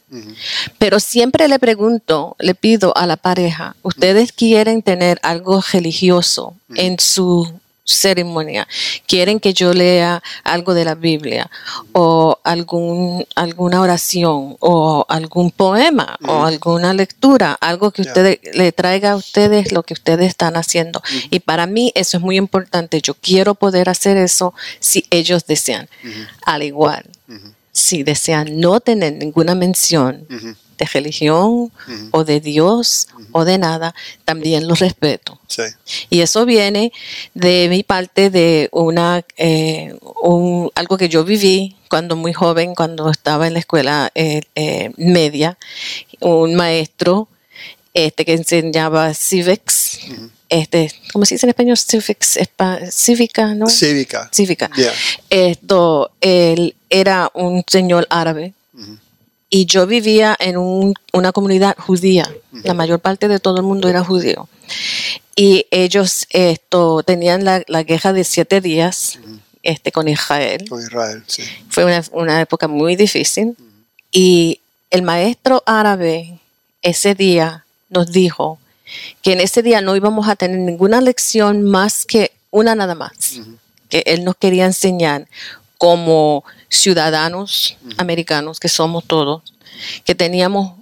pero 0.77 0.99
siempre 0.99 1.47
le 1.47 1.59
pregunto, 1.59 2.35
le 2.39 2.55
pido 2.55 2.95
a 2.97 3.05
la 3.05 3.15
pareja, 3.15 3.75
¿ustedes 3.81 4.31
quieren 4.31 4.81
tener 4.81 5.19
algo 5.23 5.61
religioso 5.71 6.55
en 6.75 6.99
su 6.99 7.53
ceremonia? 7.89 8.67
¿Quieren 9.07 9.39
que 9.39 9.53
yo 9.53 9.73
lea 9.73 10.21
algo 10.43 10.73
de 10.73 10.85
la 10.85 10.95
Biblia 10.95 11.49
o 11.93 12.39
algún, 12.43 13.25
alguna 13.35 13.81
oración 13.81 14.57
o 14.59 15.05
algún 15.09 15.51
poema 15.51 16.17
o 16.27 16.43
alguna 16.43 16.93
lectura? 16.93 17.57
Algo 17.59 17.91
que 17.91 18.03
ustedes 18.03 18.39
le 18.53 18.71
traiga 18.71 19.11
a 19.11 19.15
ustedes 19.15 19.71
lo 19.71 19.83
que 19.83 19.93
ustedes 19.93 20.27
están 20.27 20.55
haciendo. 20.55 21.01
Y 21.29 21.39
para 21.39 21.65
mí 21.65 21.91
eso 21.95 22.17
es 22.17 22.23
muy 22.23 22.37
importante. 22.37 23.01
Yo 23.01 23.15
quiero 23.15 23.55
poder 23.55 23.89
hacer 23.89 24.17
eso 24.17 24.53
si 24.79 25.05
ellos 25.09 25.45
desean. 25.45 25.89
Al 26.45 26.63
igual, 26.63 27.05
si 27.71 28.03
desean 28.03 28.59
no 28.59 28.79
tener 28.79 29.13
ninguna 29.13 29.55
mención 29.55 30.27
de 30.79 30.85
religión 30.85 31.71
o 32.11 32.23
de 32.23 32.39
Dios 32.39 33.07
o 33.31 33.45
de 33.45 33.57
nada, 33.59 33.93
también 34.25 34.67
los 34.67 34.79
respeto. 34.79 35.37
Sí. 35.47 35.63
Y 36.09 36.21
eso 36.21 36.45
viene 36.45 36.91
de 37.35 37.67
mi 37.69 37.83
parte 37.83 38.29
de 38.31 38.69
una 38.71 39.23
eh, 39.37 39.93
un- 40.23 40.71
algo 40.75 40.97
que 40.97 41.09
yo 41.09 41.23
viví 41.23 41.75
cuando 41.89 42.15
muy 42.15 42.33
joven, 42.33 42.73
cuando 42.75 43.09
estaba 43.11 43.45
en 43.47 43.53
la 43.53 43.59
escuela 43.59 44.11
eh, 44.15 44.41
eh, 44.55 44.91
media, 44.97 45.57
un 46.21 46.55
maestro 46.55 47.27
este 47.93 48.23
que 48.23 48.33
enseñaba 48.33 49.13
civics, 49.13 49.99
este, 50.47 50.91
¿cómo 51.11 51.25
se 51.25 51.35
dice 51.35 51.45
en 51.47 51.49
español? 51.49 51.77
Civics, 51.77 52.37
espa- 52.37 52.89
cívica, 52.91 53.53
¿no? 53.55 53.67
Cívica. 53.67 54.29
cívica. 54.31 54.69
Yeah. 54.75 54.93
Esto, 55.29 56.11
él 56.21 56.75
era 56.89 57.29
un 57.33 57.63
señor 57.67 58.07
árabe 58.09 58.53
y 59.49 59.65
yo 59.65 59.87
vivía 59.87 60.35
en 60.39 60.57
un- 60.57 60.93
una 61.13 61.31
comunidad 61.31 61.75
judía. 61.77 62.29
La 62.63 62.73
mayor 62.73 62.99
parte 62.99 63.27
de 63.27 63.39
todo 63.39 63.57
el 63.57 63.63
mundo 63.63 63.87
era 63.89 64.03
judío. 64.03 64.47
Y 65.35 65.65
ellos 65.71 66.25
esto, 66.29 67.01
tenían 67.03 67.45
la, 67.45 67.63
la 67.67 67.83
guerra 67.83 68.13
de 68.13 68.23
siete 68.23 68.61
días 68.61 69.19
este, 69.63 69.91
con 69.91 70.07
Israel. 70.07 70.67
Con 70.69 70.81
Israel, 70.81 71.23
sí. 71.27 71.43
Fue 71.69 71.85
una, 71.85 72.03
una 72.11 72.41
época 72.41 72.67
muy 72.67 72.95
difícil. 72.95 73.55
Y 74.11 74.59
el 74.91 75.01
maestro 75.01 75.63
árabe 75.65 76.39
ese 76.81 77.15
día 77.15 77.65
nos 77.89 78.11
dijo 78.11 78.59
que 79.21 79.33
en 79.33 79.39
ese 79.41 79.61
día 79.61 79.81
no 79.81 79.95
íbamos 79.95 80.27
a 80.27 80.35
tener 80.35 80.59
ninguna 80.59 80.99
lección 81.01 81.63
más 81.63 82.05
que 82.05 82.31
una 82.51 82.75
nada 82.75 82.95
más. 82.95 83.11
Que 83.89 84.03
él 84.05 84.23
nos 84.23 84.35
quería 84.35 84.65
enseñar 84.65 85.27
como 85.77 86.43
ciudadanos 86.69 87.77
americanos 87.97 88.59
que 88.59 88.69
somos 88.69 89.05
todos, 89.05 89.41
que 90.05 90.15
teníamos 90.15 90.73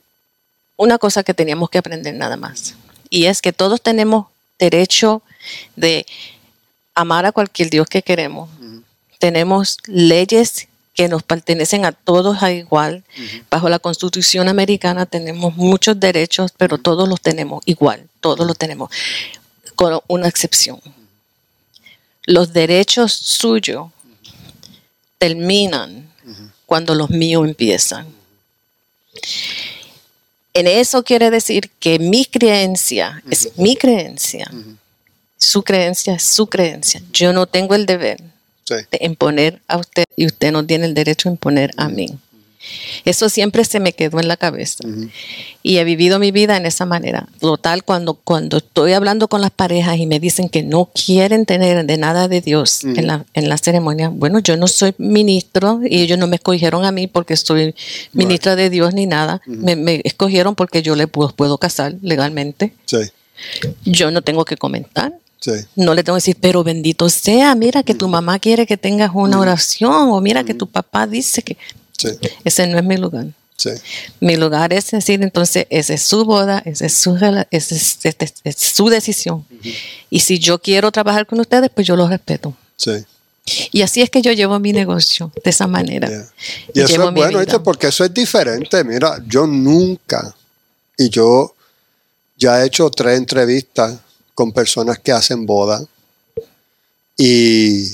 una 0.76 0.98
cosa 0.98 1.24
que 1.24 1.34
teníamos 1.34 1.70
que 1.70 1.80
aprender 1.80 2.14
nada 2.14 2.38
más. 2.38 2.76
Y 3.10 3.26
es 3.26 3.42
que 3.42 3.54
todos 3.54 3.82
tenemos 3.82 4.28
derecho 4.60 5.22
de 5.76 6.06
amar 6.94 7.26
a 7.26 7.32
cualquier 7.32 7.70
Dios 7.70 7.88
que 7.88 8.02
queremos. 8.02 8.50
Tenemos 9.20 9.78
leyes 9.86 10.68
que 10.94 11.08
nos 11.08 11.24
pertenecen 11.24 11.86
a 11.86 11.92
todos 11.92 12.42
a 12.42 12.52
igual. 12.52 13.04
Bajo 13.50 13.70
la 13.70 13.80
Constitución 13.80 14.48
americana 14.48 15.06
tenemos 15.06 15.56
muchos 15.56 16.00
derechos, 16.00 16.52
pero 16.58 16.78
todos 16.78 17.08
los 17.08 17.22
tenemos 17.22 17.64
igual, 17.66 18.08
todos 18.20 18.46
los 18.46 18.58
tenemos, 18.58 18.90
con 19.76 20.00
una 20.08 20.28
excepción. 20.28 20.80
Los 22.24 22.52
derechos 22.52 23.14
suyos 23.14 23.90
terminan 25.18 26.10
cuando 26.66 26.96
los 26.96 27.10
míos 27.10 27.48
empiezan. 27.48 28.08
En 30.54 30.68
eso 30.68 31.04
quiere 31.04 31.30
decir 31.30 31.70
que 31.80 32.00
mi 32.00 32.26
creencia 32.26 33.22
es 33.30 33.52
mi 33.58 33.76
creencia. 33.76 34.50
Su 35.38 35.64
creencia 35.64 36.16
es 36.16 36.24
su 36.24 36.48
creencia. 36.48 37.02
Yo 37.14 37.32
no 37.32 37.46
tengo 37.46 37.76
el 37.76 37.86
deber 37.86 38.22
Sí. 38.64 38.76
de 38.92 39.00
imponer 39.02 39.62
a 39.68 39.78
usted 39.78 40.04
y 40.18 40.26
usted 40.26 40.52
no 40.52 40.66
tiene 40.66 40.86
el 40.88 40.94
derecho 40.94 41.30
a 41.30 41.32
imponer 41.32 41.72
a 41.78 41.88
mí. 41.88 42.18
Eso 43.06 43.30
siempre 43.30 43.64
se 43.66 43.80
me 43.80 43.94
quedó 43.94 44.20
en 44.20 44.28
la 44.28 44.38
cabeza. 44.38 44.84
Y 45.64 45.78
he 45.78 45.84
vivido 45.84 46.20
mi 46.20 46.32
vida 46.32 46.58
en 46.58 46.66
esa 46.66 46.86
manera. 46.86 47.28
Total, 47.40 47.84
cuando, 47.84 48.14
cuando 48.16 48.58
estoy 48.58 48.94
hablando 48.94 49.28
con 49.28 49.42
las 49.42 49.52
parejas 49.52 49.98
y 49.98 50.06
me 50.06 50.20
dicen 50.20 50.50
que 50.50 50.64
no 50.64 50.90
quieren 50.94 51.46
tener 51.46 51.86
de 51.86 51.98
nada 51.98 52.28
de 52.28 52.42
Dios 52.42 52.84
en, 52.84 53.08
la, 53.08 53.26
en 53.34 53.50
la 53.50 53.58
ceremonia, 53.58 54.10
bueno, 54.10 54.40
yo 54.40 54.58
no 54.58 54.68
soy 54.68 54.94
ministro 54.98 55.82
y 55.84 56.02
ellos 56.02 56.18
no 56.18 56.28
me 56.28 56.38
escogieron 56.38 56.86
a 56.86 56.92
mí 56.92 57.08
porque 57.08 57.36
soy 57.36 57.76
ministra 58.14 58.56
de 58.56 58.70
Dios 58.70 58.94
ni 58.94 59.06
nada. 59.06 59.42
me, 59.46 59.76
me 59.76 60.02
escogieron 60.04 60.56
porque 60.56 60.82
yo 60.82 60.96
le 60.96 61.08
puedo, 61.08 61.30
puedo 61.36 61.58
casar 61.58 61.96
legalmente. 62.02 62.74
Sí. 62.86 62.98
Yo 63.86 64.12
no 64.12 64.22
tengo 64.22 64.46
que 64.46 64.58
comentar. 64.58 65.14
Sí. 65.40 65.52
No 65.76 65.94
le 65.94 66.04
tengo 66.04 66.16
que 66.16 66.22
decir, 66.22 66.38
pero 66.42 66.64
bendito 66.64 67.10
sea, 67.10 67.54
mira 67.56 67.84
que 67.84 67.94
tu 67.94 68.08
mamá 68.08 68.40
quiere 68.40 68.66
que 68.66 68.76
tengas 68.76 69.12
una 69.14 69.40
oración 69.40 70.10
o 70.10 70.20
mira 70.20 70.44
que 70.44 70.56
tu 70.56 70.68
papá 70.68 71.06
dice 71.06 71.44
que 71.44 71.58
Sí. 71.98 72.10
ese 72.44 72.68
no 72.68 72.78
es 72.78 72.84
mi 72.84 72.98
lugar. 72.98 73.26
Sí. 73.56 73.72
Mi 74.20 74.36
lugar 74.38 74.72
es 74.72 74.92
decir, 74.92 75.22
entonces, 75.24 75.66
esa 75.72 75.96
es 75.96 76.04
su 76.04 76.26
boda, 76.26 76.62
esa 76.64 76.86
es 76.86 76.94
su, 76.94 77.16
esa 77.16 77.46
es, 77.76 77.98
esta 78.04 78.26
es- 78.26 78.34
es 78.44 78.56
su 78.58 78.88
decisión. 78.90 79.46
Y 80.12 80.20
si 80.20 80.38
yo 80.38 80.60
quiero 80.62 80.92
trabajar 80.92 81.26
con 81.26 81.40
ustedes, 81.40 81.72
pues 81.74 81.88
yo 81.88 81.96
lo 81.96 82.08
respeto. 82.08 82.56
Sí. 82.76 83.04
Y 83.72 83.82
así 83.82 84.02
es 84.02 84.10
que 84.12 84.22
yo 84.22 84.32
llevo 84.34 84.60
mi 84.60 84.74
negocio, 84.74 85.32
de 85.44 85.50
esa 85.50 85.66
manera. 85.68 86.08
Yeah. 86.08 86.30
Y 86.74 86.80
eso 86.82 86.88
Llevo 86.94 87.08
es 87.10 87.14
bueno. 87.16 87.40
¿viste? 87.40 87.60
porque 87.62 87.88
eso 87.88 88.04
es 88.06 88.14
diferente. 88.14 88.84
Mira, 88.84 89.20
yo 89.26 89.48
nunca, 89.48 90.36
y 90.98 91.10
yo 91.10 91.56
ya 92.38 92.62
he 92.62 92.68
hecho 92.68 92.90
tres 92.92 93.18
entrevistas 93.18 93.98
con 94.36 94.52
personas 94.52 95.00
que 95.00 95.12
hacen 95.14 95.46
boda, 95.48 95.84
y 97.18 97.88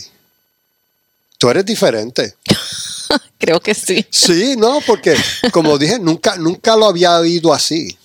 tú 1.38 1.50
eres 1.50 1.66
diferente. 1.66 2.34
Creo 3.38 3.60
que 3.60 3.74
sí. 3.74 4.06
Sí, 4.10 4.56
no, 4.58 4.80
porque 4.86 5.16
como 5.52 5.78
dije, 5.78 6.00
nunca, 6.00 6.38
nunca 6.38 6.76
lo 6.76 6.86
había 6.86 7.18
oído 7.18 7.54
así. 7.54 7.98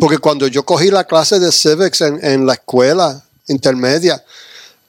Porque 0.00 0.18
cuando 0.18 0.46
yo 0.48 0.64
cogí 0.64 0.90
la 0.90 1.04
clase 1.04 1.38
de 1.38 1.52
civics 1.52 2.00
en, 2.00 2.24
en 2.24 2.46
la 2.46 2.54
escuela 2.54 3.22
intermedia, 3.48 4.22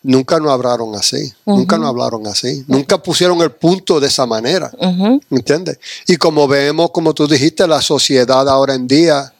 nunca 0.03 0.39
nos 0.39 0.51
hablaron 0.51 0.95
así. 0.95 1.31
Nunca 1.45 1.77
nos 1.77 1.89
hablaron 1.89 2.27
así. 2.27 2.63
Nunca 2.67 3.01
pusieron 3.01 3.41
el 3.41 3.51
punto 3.51 3.99
de 3.99 4.07
esa 4.07 4.25
manera. 4.25 4.71
Ujú. 4.77 5.21
¿Entiendes? 5.31 5.79
Y 6.07 6.17
como 6.17 6.47
vemos, 6.47 6.91
como 6.91 7.13
tú 7.13 7.27
dijiste, 7.27 7.67
la 7.67 7.81
sociedad 7.81 8.47
ahora 8.47 8.75
en 8.75 8.87
día, 8.87 9.33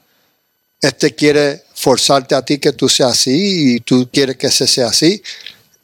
este 0.82 1.14
quiere 1.14 1.64
forzarte 1.76 2.36
a 2.36 2.44
ti 2.44 2.58
que 2.60 2.72
tú 2.72 2.88
seas 2.90 3.12
así 3.12 3.76
y 3.76 3.80
tú 3.82 4.10
quieres 4.12 4.38
que 4.38 4.48
ese 4.48 4.68
sea 4.68 4.88
así. 4.88 5.22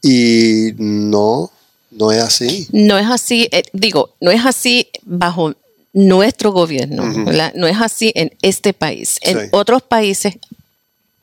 Y 0.02 0.74
no, 0.78 1.52
no 2.00 2.12
es 2.12 2.22
así. 2.24 2.68
No 2.72 2.98
es 2.98 3.08
así, 3.08 3.48
eh, 3.52 3.64
digo, 3.74 4.16
no 4.22 4.32
es 4.32 4.44
así 4.46 4.88
bajo 5.04 5.54
nuestro 5.94 6.52
gobierno. 6.52 7.04
No 7.56 7.68
es 7.68 7.78
así 7.82 8.12
en 8.16 8.32
este 8.42 8.74
país. 8.74 9.18
En 9.22 9.38
Sí. 9.40 9.46
otros 9.52 9.82
países, 9.84 10.36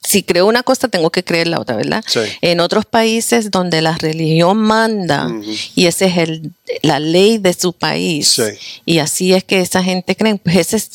si 0.04 0.22
creo 0.22 0.46
una 0.46 0.62
cosa, 0.62 0.86
tengo 0.88 1.10
que 1.10 1.24
creer 1.24 1.48
la 1.48 1.58
otra, 1.60 1.76
¿verdad? 1.76 2.04
Sí. 2.06 2.20
En 2.40 2.60
otros 2.60 2.84
países 2.84 3.50
donde 3.50 3.80
la 3.82 3.96
religión 3.98 4.56
manda 4.58 5.28
y 5.74 5.86
esa 5.86 6.04
es 6.06 6.16
el, 6.18 6.52
la 6.82 7.00
ley 7.00 7.38
de 7.38 7.52
su 7.54 7.72
país, 7.72 8.28
Sí. 8.28 8.42
y 8.84 8.98
así 8.98 9.32
es 9.32 9.42
que 9.44 9.60
esa 9.60 9.82
gente 9.82 10.14
cree, 10.14 10.36
pues 10.36 10.56
ese 10.56 10.76
es, 10.76 10.90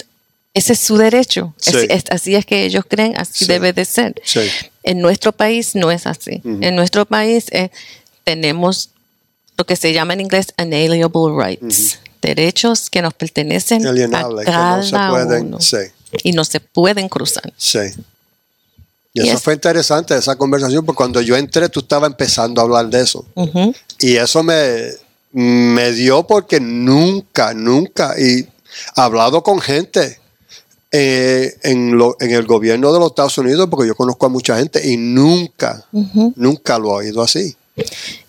ese 0.53 0.73
es 0.73 0.79
su 0.79 0.97
derecho. 0.97 1.53
Es- 1.65 2.03
así 2.09 2.35
es 2.35 2.45
que 2.45 2.65
ellos 2.65 2.83
creen, 2.87 3.13
así 3.17 3.45
Sí. 3.45 3.45
debe 3.47 3.73
de 3.73 3.85
ser. 3.85 4.13
En 4.83 4.99
nuestro 5.01 5.31
país 5.31 5.75
no 5.75 5.91
es 5.91 6.05
así. 6.07 6.41
En 6.43 6.75
nuestro 6.75 7.05
país 7.05 7.45
eh, 7.51 7.69
tenemos 8.23 8.89
lo 9.61 9.65
que 9.67 9.75
se 9.75 9.93
llama 9.93 10.13
en 10.13 10.21
inglés 10.21 10.47
unalienable 10.57 11.35
rights, 11.37 11.99
derechos 12.19 12.89
que 12.89 12.99
nos 13.03 13.13
pertenecen 13.13 13.85
Alienable, 13.85 14.41
a 14.41 14.45
que 14.45 14.51
no 14.51 14.57
cada 14.57 14.83
se 14.83 14.97
pueden. 15.25 15.45
uno 15.47 15.61
Sí. 15.61 15.77
y 16.23 16.31
no 16.31 16.43
se 16.43 16.59
pueden 16.59 17.07
cruzar. 17.07 17.53
Sí. 17.57 17.77
Y 19.13 19.21
Y 19.21 19.27
eso 19.27 19.37
es- 19.37 19.43
fue 19.43 19.53
interesante, 19.53 20.17
esa 20.17 20.35
conversación, 20.35 20.83
porque 20.83 20.97
cuando 20.97 21.21
yo 21.21 21.35
entré, 21.37 21.69
tú 21.69 21.81
estabas 21.81 22.09
empezando 22.09 22.59
a 22.59 22.63
hablar 22.63 22.87
de 22.89 23.01
eso. 23.01 23.23
Y 23.99 24.15
eso 24.15 24.41
me, 24.41 24.93
me 25.31 25.91
dio 25.91 26.25
porque 26.25 26.59
nunca, 26.59 27.53
nunca, 27.53 28.15
y 28.19 28.39
he 28.39 28.47
hablado 28.95 29.43
con 29.43 29.61
gente 29.61 30.17
eh, 30.93 31.55
en, 31.63 31.97
lo- 31.97 32.17
en 32.19 32.31
el 32.31 32.45
gobierno 32.47 32.91
de 32.91 32.99
los 32.99 33.09
Estados 33.11 33.37
Unidos, 33.37 33.67
porque 33.69 33.87
yo 33.87 33.95
conozco 33.95 34.25
a 34.25 34.29
mucha 34.29 34.57
gente, 34.57 34.85
y 34.89 34.97
nunca, 34.97 35.85
nunca 36.35 36.79
lo 36.79 36.89
he 37.01 37.05
oído 37.05 37.21
así. 37.21 37.55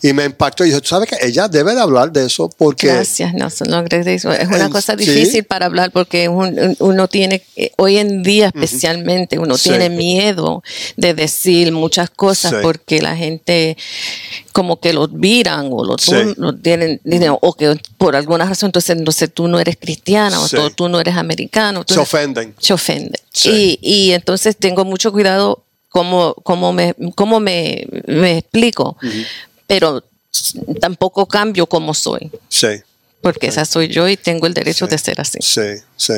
Y 0.01 0.13
me 0.13 0.25
impactó 0.25 0.65
y 0.65 0.69
dije, 0.69 0.81
¿tú 0.81 0.89
sabes 0.89 1.09
que 1.09 1.17
ella 1.27 1.49
debe 1.49 1.75
de 1.75 1.81
hablar 1.81 2.13
de 2.13 2.27
eso? 2.27 2.49
Porque 2.57 2.87
Gracias, 2.89 3.35
Nelson. 3.35 3.75
agradezco. 3.75 4.31
Es 4.33 4.49
una 4.49 4.71
cosa 4.71 4.97
sí. 4.97 5.05
difícil 5.05 5.45
para 5.45 5.67
hablar 5.67 5.91
porque 5.91 6.29
un- 6.29 6.59
un- 6.59 6.77
uno 6.79 7.09
tiene, 7.09 7.43
eh, 7.57 7.73
hoy 7.77 7.99
en 7.99 8.23
día 8.23 8.47
especialmente, 8.55 9.39
uno 9.39 9.57
Sí. 9.59 9.71
tiene 9.71 9.91
miedo 9.91 10.63
de 10.97 11.15
decir 11.15 11.73
muchas 11.73 12.09
cosas 12.11 12.53
Sí. 12.53 12.57
porque 12.63 13.03
la 13.03 13.17
gente 13.17 13.77
como 14.53 14.79
que 14.81 14.93
lo 14.93 15.09
miran 15.09 15.69
o 15.73 15.85
lo, 15.85 15.97
Sí. 15.99 16.13
lo 16.37 16.55
tienen, 16.55 17.01
dicen, 17.05 17.35
o 17.41 17.55
que 17.55 17.81
por 17.99 18.15
alguna 18.17 18.45
razón, 18.45 18.69
entonces, 18.69 18.97
entonces 18.97 19.31
tú 19.33 19.49
no 19.49 19.59
eres 19.59 19.77
cristiana 19.81 20.41
o 20.41 20.49
tú, 20.49 20.71
tú 20.71 20.89
no 20.89 21.01
eres 21.01 21.17
americano. 21.17 21.85
tú 21.85 21.95
se 21.95 22.01
eres- 22.01 22.09
ofenden. 22.15 22.55
se 22.59 22.73
ofende. 22.73 23.19
Sí. 23.33 23.79
Y, 23.83 24.09
y 24.09 24.13
entonces 24.13 24.57
tengo 24.57 24.85
mucho 24.85 25.11
cuidado 25.13 25.63
cómo, 25.93 26.35
cómo, 26.43 26.73
me, 26.73 26.95
cómo 27.15 27.39
me, 27.39 27.87
me 28.07 28.39
explico, 28.39 28.97
pero 29.67 30.03
tampoco 30.81 31.27
cambio 31.27 31.67
como 31.67 31.93
soy, 31.95 32.31
Sí, 32.49 32.81
porque 33.21 33.49
esa 33.49 33.65
soy 33.65 33.89
yo 33.89 34.09
y 34.09 34.17
tengo 34.17 34.47
el 34.47 34.55
derecho 34.55 34.87
Sí. 34.87 34.91
de 34.91 34.99
ser 34.99 35.21
así. 35.21 35.39
sí, 35.41 35.83
sí. 35.97 36.15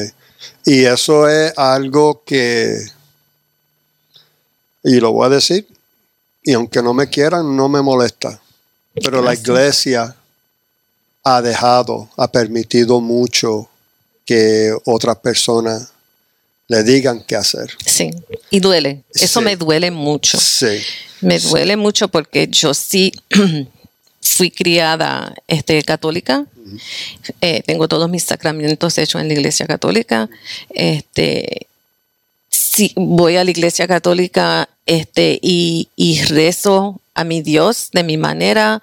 Y 0.64 0.84
eso 0.84 1.28
es 1.28 1.52
algo 1.58 2.22
que, 2.24 2.78
y 4.82 5.00
lo 5.00 5.12
voy 5.12 5.26
a 5.26 5.30
decir, 5.30 5.66
y 6.42 6.52
aunque 6.52 6.82
no 6.82 6.92
me 6.94 7.08
quieran, 7.08 7.56
no 7.56 7.68
me 7.68 7.80
molesta. 7.82 8.40
Pero 8.94 9.22
la 9.22 9.34
iglesia 9.34 10.14
ha 11.24 11.42
dejado, 11.42 12.08
ha 12.16 12.30
permitido 12.30 13.00
mucho 13.00 13.68
que 14.26 14.72
otras 14.84 15.16
personas 15.16 15.92
le 16.68 16.82
digan 16.82 17.22
qué 17.26 17.36
hacer. 17.36 17.70
Sí, 17.84 18.10
y 18.50 18.60
duele. 18.60 19.02
Eso 19.14 19.40
Sí. 19.40 19.44
me 19.44 19.56
duele 19.56 19.90
mucho. 19.90 20.38
Sí, 20.38 20.78
Me 21.20 21.38
duele 21.38 21.76
mucho 21.76 22.08
porque 22.08 22.48
yo 22.48 22.72
sí 22.74 23.12
fui 24.20 24.50
criada 24.50 25.34
este, 25.48 25.82
católica. 25.82 26.46
Eh, 27.40 27.62
tengo 27.66 27.88
todos 27.88 28.08
mis 28.10 28.24
sacramentos 28.24 28.96
hechos 28.98 29.20
en 29.20 29.28
la 29.28 29.34
iglesia 29.34 29.66
católica. 29.66 30.28
Este, 30.70 31.66
sí, 32.48 32.92
voy 32.96 33.36
a 33.36 33.44
la 33.44 33.50
iglesia 33.50 33.86
católica 33.86 34.68
este, 34.86 35.38
y, 35.42 35.88
y 35.96 36.22
rezo 36.22 37.00
a 37.14 37.22
mi 37.24 37.42
Dios 37.42 37.90
de 37.92 38.02
mi 38.02 38.16
manera 38.16 38.82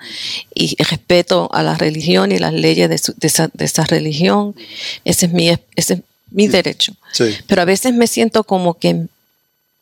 y 0.56 0.82
respeto 0.84 1.50
a 1.52 1.64
la 1.64 1.76
religión 1.76 2.32
y 2.32 2.38
las 2.40 2.54
leyes 2.54 2.90
de, 2.90 2.98
su- 2.98 3.14
de 3.18 3.28
esa, 3.28 3.50
de 3.54 3.66
esa 3.66 3.84
religión. 3.86 4.56
Ese 5.04 5.26
es 5.26 5.34
mi, 5.34 5.50
ese 5.76 5.94
es 5.96 6.00
mi 6.32 6.48
derecho. 6.48 6.94
sí, 7.12 7.36
Pero 7.48 7.62
a 7.62 7.66
veces 7.66 7.94
me 7.94 8.08
siento 8.08 8.44
como 8.44 8.74
que 8.80 9.06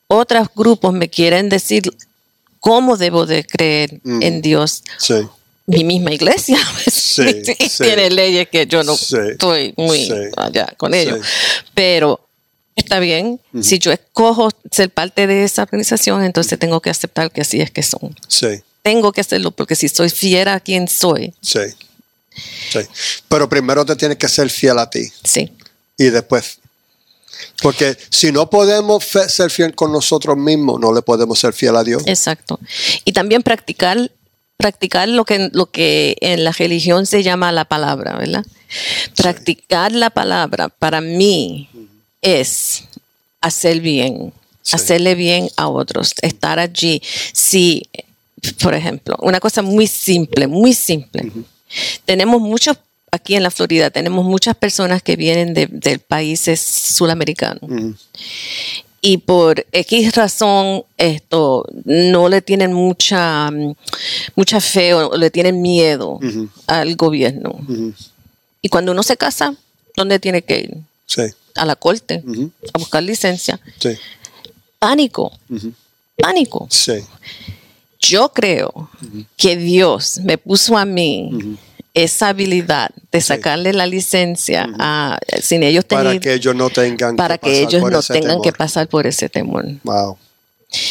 otros 0.07 0.47
grupos 0.55 0.93
me 0.93 1.09
quieren 1.09 1.49
decir 1.49 1.83
cómo 2.59 2.97
debo 2.97 3.25
de 3.25 3.45
creer 3.45 3.99
Mm. 4.03 4.21
en 4.23 4.41
Dios. 4.41 4.83
sí, 4.97 5.13
Mi 5.65 5.83
misma 5.83 6.11
iglesia 6.11 6.57
Sí, 6.91 7.43
tiene 7.77 8.09
leyes 8.09 8.49
que 8.49 8.65
yo 8.65 8.83
no 8.83 8.93
estoy 8.95 9.73
muy 9.77 10.09
allá 10.37 10.73
con 10.77 10.93
ellos. 10.93 11.19
Pero 11.75 12.19
está 12.75 12.99
bien, 12.99 13.39
si 13.61 13.77
yo 13.77 13.91
escojo 13.91 14.49
ser 14.71 14.89
parte 14.89 15.27
de 15.27 15.43
esa 15.43 15.63
organización, 15.63 16.23
entonces 16.23 16.57
tengo 16.57 16.79
que 16.81 16.89
aceptar 16.89 17.29
que 17.31 17.41
así 17.41 17.61
es 17.61 17.69
que 17.71 17.83
son. 17.83 18.15
Tengo 18.81 19.11
que 19.11 19.21
hacerlo 19.21 19.51
porque 19.51 19.75
si 19.75 19.89
soy 19.89 20.09
fiera 20.09 20.55
a 20.55 20.59
quien 20.59 20.87
soy, 20.87 21.33
sí. 21.41 21.59
Pero 23.27 23.49
primero 23.49 23.85
te 23.85 23.95
tienes 23.95 24.17
que 24.17 24.27
ser 24.27 24.49
fiel 24.49 24.79
a 24.79 24.89
ti. 24.89 25.07
sí, 25.23 25.51
y 25.99 26.05
después. 26.05 26.57
Porque 27.61 27.95
si 28.09 28.31
no 28.31 28.49
podemos 28.49 29.03
ser 29.03 29.51
fiel 29.51 29.75
con 29.75 29.91
nosotros 29.91 30.35
mismos, 30.35 30.79
no 30.79 30.91
le 30.93 31.01
podemos 31.03 31.37
ser 31.39 31.53
fiel 31.53 31.75
a 31.75 31.83
Dios. 31.83 32.03
Exacto. 32.07 32.59
Y 33.05 33.11
también 33.11 33.43
practicar, 33.43 34.11
practicar 34.57 35.07
lo 35.07 35.25
que, 35.25 35.49
lo 35.53 35.67
que 35.67 36.17
en 36.21 36.43
la 36.43 36.51
religión 36.51 37.05
se 37.05 37.21
llama 37.21 37.51
la 37.51 37.65
palabra, 37.65 38.17
¿verdad? 38.17 38.43
Practicar 39.15 39.91
la 39.91 40.09
palabra 40.09 40.69
para 40.69 41.01
mí 41.01 41.69
es 42.21 42.83
hacer 43.41 43.79
bien, 43.79 44.33
Sí. 44.61 44.75
hacerle 44.75 45.15
bien 45.15 45.49
a 45.55 45.67
otros, 45.69 46.13
estar 46.21 46.59
allí. 46.59 47.01
Si, 47.33 47.87
por 48.61 48.73
ejemplo, 48.75 49.15
una 49.21 49.39
cosa 49.39 49.61
muy 49.61 49.87
simple, 49.87 50.47
muy 50.47 50.73
simple. 50.73 51.31
Tenemos 52.05 52.41
muchos, 52.41 52.77
aquí 53.11 53.35
en 53.35 53.43
la 53.43 53.51
Florida, 53.51 53.89
tenemos 53.89 54.25
muchas 54.25 54.55
personas 54.55 55.01
que 55.03 55.15
vienen 55.15 55.53
de, 55.53 55.67
de 55.67 55.99
países 55.99 56.59
sudamericanos 56.61 57.61
y 59.01 59.17
por 59.19 59.65
X 59.71 60.13
razón 60.15 60.83
esto 60.97 61.65
no 61.85 62.27
le 62.27 62.41
tienen 62.41 62.73
mucha 62.73 63.49
mucha 64.35 64.59
fe 64.59 64.93
o 64.93 65.15
le 65.15 65.29
tienen 65.31 65.61
miedo 65.61 66.19
al 66.67 66.95
gobierno. 66.95 67.55
Y 68.61 68.67
cuando 68.67 68.91
uno 68.91 69.03
se 69.03 69.15
casa, 69.15 69.55
¿dónde 69.95 70.19
tiene 70.19 70.41
que 70.41 70.59
ir? 70.59 70.77
Sí, 71.05 71.21
A 71.55 71.65
la 71.65 71.75
corte, 71.77 72.23
a 72.73 72.77
buscar 72.77 73.01
licencia. 73.03 73.59
sí, 73.79 73.91
Pánico, 74.79 75.31
pánico. 76.17 76.67
sí, 76.69 76.93
Yo 77.99 78.29
creo 78.33 78.89
que 79.37 79.55
Dios 79.57 80.19
me 80.23 80.37
puso 80.37 80.77
a 80.77 80.83
mí 80.85 81.57
esa 82.03 82.29
habilidad 82.29 82.91
de 83.11 83.21
sacarle 83.21 83.73
la 83.73 83.85
licencia 83.85 84.69
a, 84.79 85.19
sin 85.41 85.63
ellos 85.63 85.85
para 85.85 86.03
tener, 86.03 86.19
que 86.19 86.33
ellos 86.33 86.55
no 86.55 86.69
tengan 86.69 87.15
para 87.15 87.37
que 87.37 87.61
ellos 87.61 87.81
no 87.81 88.01
tengan 88.01 88.41
que 88.41 88.51
pasar 88.51 88.87
por 88.87 89.07
ese 89.07 89.29
temor. 89.29 89.65
Wow. 89.83 90.17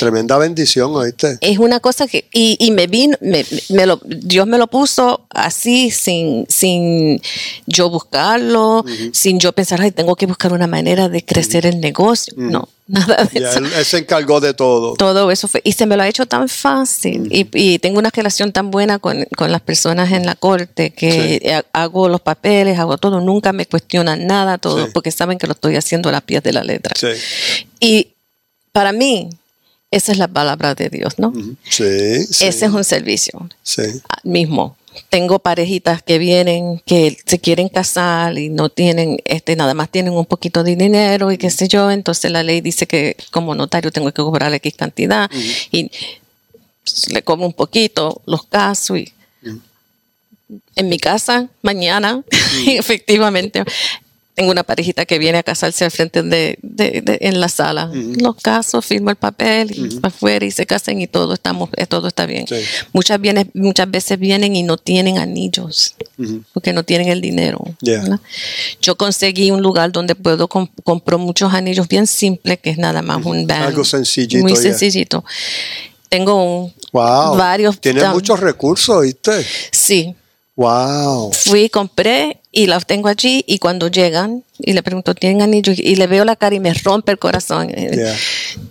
Tremenda 0.00 0.36
bendición, 0.38 0.92
¿oíste? 0.96 1.38
Es 1.40 1.58
una 1.58 1.78
cosa 1.78 2.08
que, 2.08 2.24
y, 2.32 2.56
y 2.58 2.72
me 2.72 2.88
vino, 2.88 3.16
me, 3.20 3.46
me 3.68 3.86
lo, 3.86 4.00
Dios 4.04 4.44
me 4.46 4.58
lo 4.58 4.66
puso 4.66 5.26
así, 5.30 5.92
sin, 5.92 6.46
sin 6.48 7.20
yo 7.66 7.88
buscarlo, 7.88 8.84
sin 9.12 9.38
yo 9.38 9.52
pensar, 9.52 9.80
ay, 9.80 9.92
tengo 9.92 10.16
que 10.16 10.26
buscar 10.26 10.52
una 10.52 10.66
manera 10.66 11.08
de 11.08 11.24
crecer 11.24 11.64
el 11.64 11.80
negocio. 11.80 12.34
No, 12.36 12.68
nada 12.88 13.24
de 13.32 13.38
eso. 13.38 13.58
él, 13.60 13.66
él 13.72 13.84
se 13.84 13.98
encargó 13.98 14.40
de 14.40 14.52
todo. 14.52 14.94
Todo 14.94 15.30
eso 15.30 15.46
fue, 15.46 15.60
y 15.62 15.70
se 15.70 15.86
me 15.86 15.96
lo 15.96 16.02
ha 16.02 16.08
hecho 16.08 16.26
tan 16.26 16.48
fácil. 16.48 17.28
Y, 17.30 17.46
y 17.52 17.78
tengo 17.78 18.00
una 18.00 18.10
relación 18.10 18.50
tan 18.50 18.72
buena 18.72 18.98
con, 18.98 19.26
con 19.36 19.52
las 19.52 19.60
personas 19.60 20.10
en 20.10 20.26
la 20.26 20.34
corte 20.34 20.90
que 20.90 21.38
Sí. 21.40 21.50
hago 21.72 22.08
los 22.08 22.20
papeles, 22.20 22.80
hago 22.80 22.98
todo, 22.98 23.20
nunca 23.20 23.52
me 23.52 23.64
cuestionan 23.66 24.26
nada, 24.26 24.58
todo, 24.58 24.86
Sí. 24.86 24.90
porque 24.92 25.12
saben 25.12 25.38
que 25.38 25.46
lo 25.46 25.52
estoy 25.52 25.76
haciendo 25.76 26.08
a 26.08 26.12
las 26.12 26.22
pies 26.22 26.42
de 26.42 26.52
la 26.52 26.64
letra. 26.64 26.94
Sí. 26.98 27.06
Y 27.78 28.08
para 28.72 28.90
mí, 28.92 29.28
esa 29.90 30.12
es 30.12 30.18
la 30.18 30.28
palabra 30.28 30.74
de 30.74 30.90
Dios, 30.90 31.18
¿no? 31.18 31.32
Sí, 31.68 32.24
sí. 32.24 32.44
Ese 32.44 32.66
es 32.66 32.72
un 32.72 32.84
servicio 32.84 33.48
sí. 33.62 33.82
ah, 34.08 34.20
mismo. 34.22 34.76
Tengo 35.10 35.38
parejitas 35.38 36.02
que 36.02 36.18
vienen, 36.18 36.82
que 36.84 37.16
se 37.24 37.38
quieren 37.38 37.68
casar 37.68 38.36
y 38.36 38.48
no 38.48 38.68
tienen, 38.68 39.18
este, 39.24 39.54
nada 39.54 39.72
más 39.74 39.90
tienen 39.90 40.12
un 40.12 40.26
poquito 40.26 40.64
de 40.64 40.76
dinero 40.76 41.30
y 41.30 41.38
qué 41.38 41.50
sé 41.50 41.68
yo. 41.68 41.90
Entonces 41.90 42.30
la 42.32 42.42
ley 42.42 42.60
dice 42.60 42.86
que 42.86 43.16
como 43.30 43.54
notario 43.54 43.90
tengo 43.92 44.08
que 44.12 44.22
cobrar 44.22 44.52
X 44.54 44.74
cantidad 44.76 45.30
y 45.70 45.90
le 47.08 47.22
como 47.22 47.46
un 47.46 47.52
poquito, 47.52 48.22
los 48.26 48.44
caso 48.44 48.96
y 48.96 49.12
en 50.76 50.88
mi 50.88 50.98
casa 50.98 51.48
mañana, 51.62 52.22
efectivamente, 52.66 53.64
tengo 54.38 54.52
una 54.52 54.62
parejita 54.62 55.04
que 55.04 55.18
viene 55.18 55.38
a 55.38 55.42
casarse 55.42 55.84
al 55.84 55.90
frente 55.90 56.22
de, 56.22 56.58
de- 56.62 57.02
de- 57.02 57.18
en 57.22 57.40
la 57.40 57.48
sala. 57.48 57.90
Los 57.92 58.36
caso, 58.36 58.80
firmo 58.82 59.10
el 59.10 59.16
papel 59.16 59.72
y 59.76 59.96
para 59.96 60.14
afuera 60.14 60.46
y 60.46 60.52
se 60.52 60.64
casan 60.64 61.00
y 61.00 61.08
todo 61.08 61.34
estamos, 61.34 61.70
eh, 61.76 61.86
todo 61.86 62.06
está 62.06 62.24
bien. 62.24 62.46
Sí. 62.46 62.54
Muchas, 62.92 63.20
viene- 63.20 63.50
muchas 63.54 63.90
veces 63.90 64.16
vienen 64.16 64.54
y 64.54 64.62
no 64.62 64.76
tienen 64.76 65.18
anillos 65.18 65.96
porque 66.54 66.72
no 66.72 66.84
tienen 66.84 67.08
el 67.08 67.20
dinero. 67.20 67.58
Yo 68.80 68.96
conseguí 68.96 69.50
un 69.50 69.60
lugar 69.60 69.90
donde 69.90 70.14
puedo 70.14 70.46
comp 70.48 70.70
compro 70.84 71.18
muchos 71.18 71.52
anillos 71.52 71.88
bien 71.88 72.06
simples, 72.06 72.60
que 72.62 72.70
es 72.70 72.78
nada 72.78 73.02
más 73.02 73.24
un 73.26 73.44
band. 73.44 73.64
Algo 73.64 73.84
sencillito, 73.84 74.38
Muy 74.42 74.52
yeah. 74.52 74.62
sencillito. 74.62 75.24
Tengo 76.08 76.34
un, 76.44 76.72
Wow. 76.92 77.36
varios. 77.36 77.80
Tienes 77.80 78.08
muchos 78.10 78.38
recursos, 78.38 79.02
¿viste? 79.02 79.44
Sí, 79.72 80.14
Wow. 80.54 81.32
fui, 81.32 81.68
compré 81.68 82.40
y 82.50 82.66
las 82.66 82.86
tengo 82.86 83.08
allí 83.08 83.44
y 83.46 83.58
cuando 83.58 83.88
llegan 83.88 84.42
y 84.58 84.72
le 84.72 84.82
pregunto, 84.82 85.14
¿tienen 85.14 85.42
anillos? 85.42 85.78
Y 85.78 85.96
le 85.96 86.06
veo 86.06 86.24
la 86.24 86.36
cara 86.36 86.54
y 86.54 86.60
me 86.60 86.72
rompe 86.74 87.12
el 87.12 87.18
corazón. 87.18 87.68
Yeah. 87.68 88.16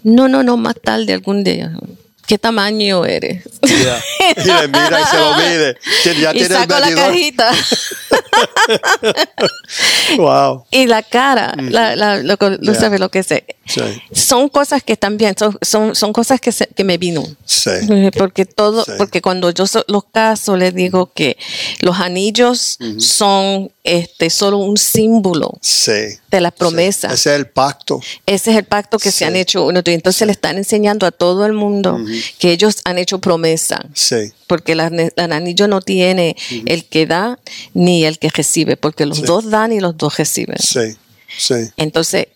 No, 0.03 0.27
no, 0.27 0.43
no, 0.43 0.57
más 0.57 0.75
tarde 0.81 1.13
algún 1.13 1.43
día. 1.43 1.77
¿Qué 2.27 2.37
tamaño 2.37 3.05
eres? 3.05 3.43
Yeah. 3.61 4.03
Y 4.35 4.43
le 4.47 4.67
mira 4.67 5.01
y 5.01 5.05
se 5.05 5.17
lo 5.17 5.35
mide. 5.37 5.77
Ya 6.03 6.11
y 6.31 6.37
tiene 6.37 6.41
el 6.41 6.47
saco 6.61 6.79
la 6.79 6.93
cajita 6.93 7.51
Wow. 10.17 10.65
y 10.71 10.85
la 10.87 11.03
cara, 11.03 11.53
la, 11.57 11.95
la- 11.95 12.17
lo, 12.17 12.37
que- 12.37 12.49
lo 12.49 12.57
Yeah. 12.73 12.75
sabe 12.75 12.99
lo 12.99 13.09
que 13.09 13.23
sé. 13.23 13.45
Sí. 13.65 13.81
Son 14.13 14.49
cosas 14.49 14.81
que 14.83 14.95
también, 14.95 15.35
son, 15.37 15.57
son, 15.61 15.95
son 15.95 16.13
cosas 16.13 16.39
que, 16.39 16.51
se- 16.51 16.67
que 16.67 16.83
me 16.83 16.97
vino. 16.97 17.23
Sí. 17.45 17.71
Porque 18.17 18.45
todo, 18.45 18.83
Sí. 18.85 18.91
porque 18.97 19.21
cuando 19.21 19.51
yo 19.51 19.67
so- 19.67 19.83
los 19.87 20.05
caso 20.05 20.55
les 20.55 20.73
digo 20.73 21.11
que 21.13 21.37
los 21.81 21.99
anillos 21.99 22.77
son 22.99 23.71
este 23.83 24.29
solo 24.29 24.57
un 24.57 24.77
símbolo 24.77 25.57
Sí. 25.61 25.91
de 26.29 26.41
las 26.41 26.51
Sí. 26.53 26.59
promesas. 26.59 27.13
Ese 27.13 27.29
es 27.31 27.35
el 27.37 27.47
pacto. 27.47 28.01
Ese 28.25 28.51
es 28.51 28.57
el 28.57 28.65
pacto 28.65 28.97
que 28.99 29.11
Sí. 29.11 29.19
se 29.19 29.25
han 29.25 29.35
hecho. 29.35 29.65
uno- 29.65 29.81
Entonces 29.85 30.25
le 30.25 30.31
están 30.33 30.57
enseñando 30.57 31.05
a 31.05 31.11
todo 31.11 31.45
el 31.45 31.53
mundo 31.53 31.99
que 32.39 32.51
ellos 32.51 32.77
han 32.85 32.97
hecho 32.97 33.19
promesa. 33.19 33.85
Sí. 33.93 34.31
Porque 34.47 34.75
la- 34.75 34.87
el 34.87 35.31
anillo 35.31 35.67
no 35.67 35.81
tiene 35.81 36.35
el 36.65 36.85
que 36.85 37.05
da 37.05 37.39
ni 37.73 38.05
el 38.05 38.19
que 38.19 38.29
recibe, 38.29 38.77
porque 38.77 39.05
los 39.05 39.17
Sí. 39.17 39.23
dos 39.23 39.49
dan 39.49 39.71
y 39.73 39.79
los 39.79 39.97
dos 39.97 40.17
reciben. 40.17 40.57
Sí. 40.59 40.95
Sí. 41.37 41.55
Entonces, 41.77 42.27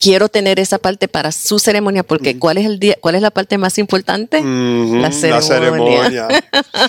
quiero 0.00 0.28
tener 0.30 0.58
esa 0.58 0.78
parte 0.78 1.08
para 1.08 1.30
su 1.30 1.58
ceremonia, 1.58 2.02
porque 2.02 2.38
¿cuál 2.38 2.56
es 2.56 2.64
el 2.64 2.80
día, 2.80 2.96
cuál 3.00 3.14
es 3.16 3.22
la 3.22 3.30
parte 3.30 3.58
más 3.58 3.76
importante? 3.78 4.38
Ujú, 4.38 4.96
La 4.96 5.12
ceremonia. 5.12 6.26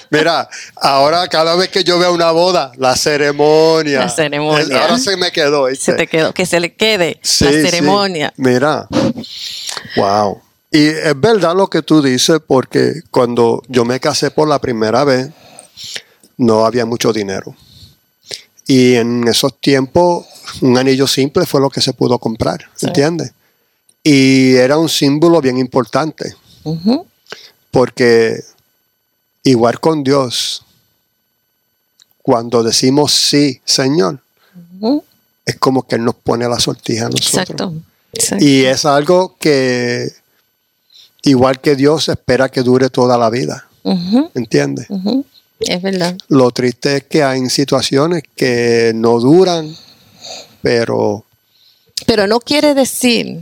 Mira, 0.10 0.48
ahora 0.78 1.28
cada 1.28 1.56
vez 1.56 1.68
que 1.70 1.84
yo 1.84 2.00
veo 2.00 2.14
una 2.14 2.32
boda, 2.32 2.72
la 2.78 2.96
ceremonia. 2.96 4.00
La 4.00 4.10
ceremonia. 4.10 4.82
Ahora 4.82 4.98
se 4.98 5.18
me 5.18 5.30
quedó. 5.32 5.66
¿viste? 5.66 5.92
Se 5.92 5.94
te 5.94 6.08
quedó, 6.08 6.34
que 6.34 6.46
se 6.46 6.60
le 6.62 6.74
quede 6.74 7.20
Sí, 7.22 7.44
la 7.44 7.52
sí. 7.52 7.62
ceremonia. 7.62 8.34
Mira. 8.38 8.88
Wow. 9.98 10.42
Y 10.72 10.86
es 10.88 11.20
verdad 11.20 11.56
lo 11.56 11.68
que 11.68 11.82
tú 11.82 12.02
dices, 12.02 12.40
porque 12.46 13.02
cuando 13.12 13.62
yo 13.68 13.84
me 13.84 14.00
casé 14.00 14.32
por 14.32 14.48
la 14.48 14.60
primera 14.60 15.04
vez, 15.04 15.30
no 16.38 16.66
había 16.66 16.86
mucho 16.86 17.12
dinero. 17.12 17.56
Y 18.66 18.96
en 18.96 19.28
esos 19.28 19.60
tiempos, 19.60 20.26
un 20.62 20.78
anillo 20.78 21.08
simple 21.08 21.46
fue 21.46 21.60
lo 21.60 21.70
que 21.70 21.82
se 21.82 21.92
pudo 21.94 22.18
comprar, 22.20 22.70
Sí. 22.76 22.88
¿entiendes? 22.88 23.34
Y 24.04 24.56
era 24.56 24.78
un 24.78 24.88
símbolo 24.90 25.42
bien 25.42 25.58
importante, 25.58 26.36
porque 27.70 28.42
igual 29.44 29.80
con 29.80 30.04
Dios, 30.04 30.64
cuando 32.24 32.64
decimos 32.64 33.14
sí, 33.14 33.62
Señor, 33.66 34.20
es 35.46 35.56
como 35.58 35.84
que 35.86 35.96
Él 35.96 36.06
nos 36.06 36.16
pone 36.16 36.48
la 36.48 36.60
sortija 36.60 37.08
a 37.08 37.10
nosotros. 37.10 37.42
Exacto. 37.50 37.74
Exacto. 38.14 38.44
Y 38.46 38.66
es 38.66 38.86
algo 38.86 39.36
que, 39.40 40.12
igual 41.24 41.60
que 41.62 41.76
Dios, 41.76 42.10
espera 42.10 42.50
que 42.50 42.62
dure 42.62 42.90
toda 42.90 43.18
la 43.18 43.30
vida. 43.30 43.68
Ujú, 43.84 44.30
¿Entiendes? 44.36 44.88
Es 45.60 45.82
verdad. 45.82 46.18
Lo 46.28 46.52
triste 46.52 46.98
es 46.98 47.04
que 47.04 47.24
hay 47.24 47.48
situaciones 47.50 48.24
que 48.36 48.92
no 48.96 49.20
duran, 49.20 49.76
pero 50.62 51.24
Pero 52.06 52.28
no 52.28 52.40
quiere 52.40 52.74
decir, 52.74 53.42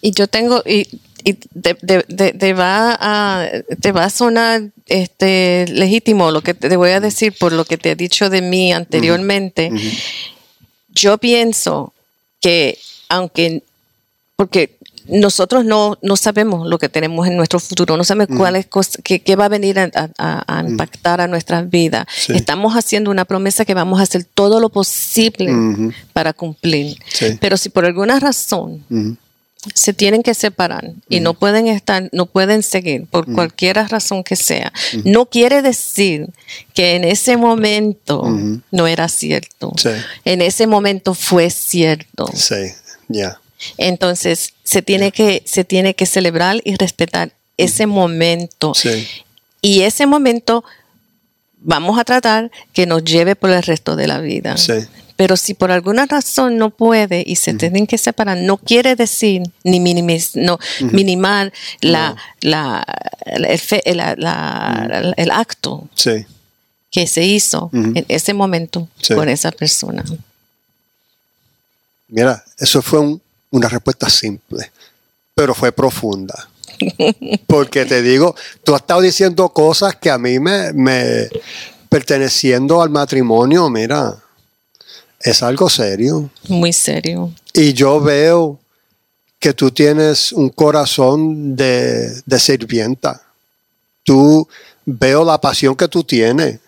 y 0.00 0.10
yo 0.12 0.28
tengo, 0.28 0.62
y, 0.64 0.86
y 1.24 1.34
te, 1.34 1.74
te- 1.74 2.02
te- 2.04 2.32
te 2.32 2.52
va 2.54 2.96
a, 3.00 3.48
te 3.80 3.90
va 3.92 4.04
a 4.04 4.10
sonar 4.10 4.62
este 4.86 5.66
legítimo 5.68 6.30
lo 6.30 6.40
que 6.42 6.54
te 6.54 6.76
voy 6.76 6.90
a 6.90 7.00
decir 7.00 7.34
por 7.38 7.52
lo 7.52 7.64
que 7.64 7.76
te 7.76 7.90
he 7.92 7.96
dicho 7.96 8.30
de 8.30 8.40
mí 8.42 8.72
anteriormente. 8.72 9.70
Yo 10.90 11.18
pienso 11.18 11.92
que 12.40 12.78
aunque, 13.08 13.62
porque 14.36 14.76
nosotros 15.08 15.64
no, 15.64 15.98
no 16.02 16.16
sabemos 16.16 16.66
lo 16.68 16.78
que 16.78 16.88
tenemos 16.88 17.26
en 17.26 17.36
nuestro 17.36 17.58
futuro, 17.60 17.96
no 17.96 18.04
sabemos 18.04 18.36
cuáles 18.38 18.66
cosas, 18.66 18.98
qué, 19.02 19.20
qué 19.20 19.36
va 19.36 19.46
a 19.46 19.48
venir 19.48 19.78
a, 19.78 19.90
a- 20.18 20.58
a 20.58 20.62
impactar 20.68 21.20
a 21.20 21.26
nuestras 21.26 21.68
vidas. 21.68 22.06
Sí. 22.16 22.32
Estamos 22.34 22.74
haciendo 22.74 23.10
una 23.10 23.24
promesa 23.24 23.64
que 23.64 23.74
vamos 23.74 24.00
a 24.00 24.02
hacer 24.04 24.24
todo 24.24 24.60
lo 24.60 24.68
posible 24.68 25.52
para 26.12 26.32
cumplir. 26.32 26.96
Sí. 27.12 27.36
Pero 27.40 27.56
si 27.56 27.68
por 27.68 27.84
alguna 27.84 28.20
razón 28.20 28.84
se 29.74 29.92
tienen 29.92 30.22
que 30.22 30.34
separar 30.34 30.92
y 31.08 31.18
no 31.20 31.34
pueden 31.34 31.66
estar, 31.66 32.08
no 32.12 32.26
pueden 32.26 32.62
seguir 32.62 33.06
por 33.06 33.26
cualquier 33.32 33.76
razón 33.90 34.22
que 34.22 34.36
sea, 34.36 34.72
no 35.04 35.26
quiere 35.26 35.62
decir 35.62 36.28
que 36.74 36.94
en 36.94 37.02
ese 37.04 37.36
momento 37.36 38.22
no 38.70 38.86
era 38.86 39.08
cierto. 39.08 39.72
Sí. 39.76 39.90
En 40.24 40.42
ese 40.42 40.66
momento 40.68 41.12
fue 41.14 41.50
cierto. 41.50 42.26
sí, 42.34 42.54
ya, 43.08 43.40
Entonces 43.76 44.52
se 44.64 44.82
tiene 44.82 45.10
que 45.12 45.42
se 45.44 45.64
tiene 45.64 45.94
que 45.94 46.06
celebrar 46.06 46.60
y 46.64 46.76
respetar 46.76 47.32
ese 47.56 47.86
momento. 47.86 48.72
Sí, 48.74 49.06
y 49.60 49.80
ese 49.82 50.06
momento 50.06 50.64
vamos 51.60 51.98
a 51.98 52.04
tratar 52.04 52.50
que 52.72 52.86
nos 52.86 53.02
lleve 53.04 53.34
por 53.34 53.50
el 53.50 53.62
resto 53.62 53.96
de 53.96 54.06
la 54.06 54.20
vida. 54.20 54.56
sí, 54.56 54.74
Pero 55.16 55.36
si 55.36 55.54
por 55.54 55.72
alguna 55.72 56.06
razón 56.06 56.56
no 56.58 56.70
puede 56.70 57.24
y 57.26 57.34
se 57.34 57.52
tienen 57.54 57.88
que 57.88 57.98
separar, 57.98 58.38
no 58.38 58.56
quiere 58.58 58.94
decir 58.94 59.42
ni 59.64 59.80
minimiz- 59.80 60.36
no, 60.36 60.60
minimar 60.92 61.52
la, 61.80 62.14
la, 62.40 62.84
el, 63.26 63.58
fe- 63.58 63.82
la- 63.86 64.14
la- 64.16 65.12
el 65.16 65.30
acto 65.32 65.88
sí, 65.96 66.24
que 66.92 67.08
se 67.08 67.24
hizo 67.24 67.70
en 67.72 68.04
ese 68.06 68.32
momento 68.34 68.86
con 69.16 69.28
esa 69.28 69.50
persona. 69.50 70.04
Mira, 72.08 72.44
eso 72.58 72.80
fue 72.82 73.00
un- 73.00 73.20
una 73.50 73.68
respuesta 73.68 74.08
simple, 74.08 74.70
pero 75.34 75.54
fue 75.54 75.72
profunda. 75.72 76.48
Porque 77.46 77.84
te 77.84 78.02
digo, 78.02 78.34
tú 78.62 78.74
has 78.74 78.82
estado 78.82 79.00
diciendo 79.00 79.48
cosas 79.48 79.96
que 79.96 80.10
a 80.10 80.18
mí 80.18 80.38
me, 80.38 80.72
me 80.72 81.28
perteneciendo 81.88 82.80
al 82.82 82.90
matrimonio, 82.90 83.68
mira, 83.68 84.16
es 85.20 85.42
algo 85.42 85.68
serio. 85.68 86.30
Muy 86.48 86.72
serio. 86.72 87.32
Y 87.52 87.72
yo 87.72 88.00
veo 88.00 88.60
que 89.38 89.54
tú 89.54 89.70
tienes 89.70 90.32
un 90.32 90.50
corazón 90.50 91.56
de, 91.56 92.22
de 92.24 92.38
sirvienta. 92.38 93.22
Tú 94.04 94.48
veo 94.90 95.22
la 95.22 95.38
pasión 95.38 95.76
que 95.76 95.86
tú 95.86 96.02
tienes. 96.02 96.60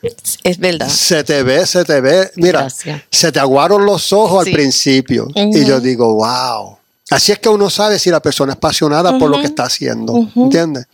Es 0.45 0.59
verdad. 0.59 0.89
Se 0.89 1.25
te 1.25 1.43
ve, 1.43 1.67
se 1.67 1.85
te 1.85 2.01
ve. 2.03 2.31
Mira, 2.37 2.61
Gracias. 2.61 3.03
se 3.11 3.33
te 3.33 3.41
aguaron 3.41 3.87
los 3.87 4.13
ojos 4.13 4.45
Sí. 4.45 4.51
al 4.51 4.57
principio. 4.57 5.29
Y 5.35 5.65
yo 5.65 5.81
digo, 5.81 6.15
wow. 6.15 6.77
Así 7.09 7.33
es 7.33 7.39
que 7.39 7.49
uno 7.49 7.71
sabe 7.71 7.99
si 7.99 8.11
la 8.11 8.21
persona 8.21 8.53
es 8.53 8.57
apasionada 8.59 9.19
por 9.19 9.31
lo 9.31 9.41
que 9.41 9.47
está 9.47 9.65
haciendo. 9.65 10.29
¿entiendes? 10.37 10.87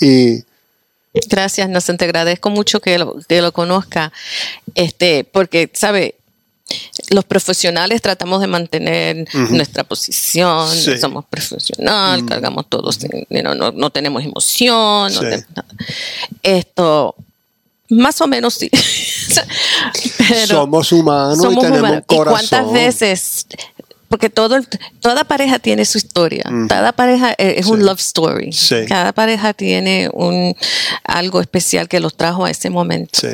Y 0.00 0.44
Gracias, 1.28 1.68
nos 1.68 1.84
te 1.84 2.04
agradezco 2.04 2.48
mucho 2.50 2.80
que 2.80 2.98
lo, 2.98 3.16
que 3.28 3.42
lo 3.42 3.52
conozca, 3.52 4.12
este, 4.74 5.24
porque, 5.24 5.70
¿sabe? 5.74 6.14
Los 7.12 7.24
profesionales 7.24 8.00
tratamos 8.02 8.40
de 8.40 8.46
mantener 8.46 9.28
nuestra 9.50 9.84
posición, 9.84 10.68
Sí. 10.68 10.92
Mm. 10.92 10.98
somos 11.00 11.24
profesional, 11.26 12.24
cargamos 12.26 12.66
todos, 12.68 12.98
know, 13.42 13.54
no, 13.54 13.70
no 13.72 13.90
tenemos 13.90 14.24
emoción, 14.24 15.12
no 15.12 15.20
tenemos 15.20 15.44
nada. 15.54 15.68
esto, 16.42 17.14
más 17.90 18.20
o 18.22 18.26
menos 18.26 18.54
sí. 18.54 18.70
Pero 20.18 20.46
somos 20.46 20.90
humanos 20.92 21.38
y 21.38 21.56
tenemos 21.60 21.78
humanos. 21.80 22.04
un 22.08 22.14
¿Y 22.14 22.16
corazón. 22.18 22.48
cuántas 22.48 22.72
veces? 22.72 23.46
Porque 24.12 24.28
todo, 24.28 24.60
toda 25.00 25.24
pareja 25.24 25.58
tiene 25.58 25.86
su 25.86 25.96
historia. 25.96 26.44
Cada 26.68 26.92
pareja 26.92 27.32
eh, 27.38 27.54
es 27.56 27.64
un 27.64 27.82
love 27.82 27.98
story. 27.98 28.52
Sí. 28.52 28.84
Cada 28.86 29.14
pareja 29.14 29.54
tiene 29.54 30.10
un 30.12 30.54
algo 31.02 31.40
especial 31.40 31.88
que 31.88 31.98
los 31.98 32.14
trajo 32.14 32.44
a 32.44 32.50
ese 32.50 32.68
momento. 32.68 33.18
Sí. 33.18 33.28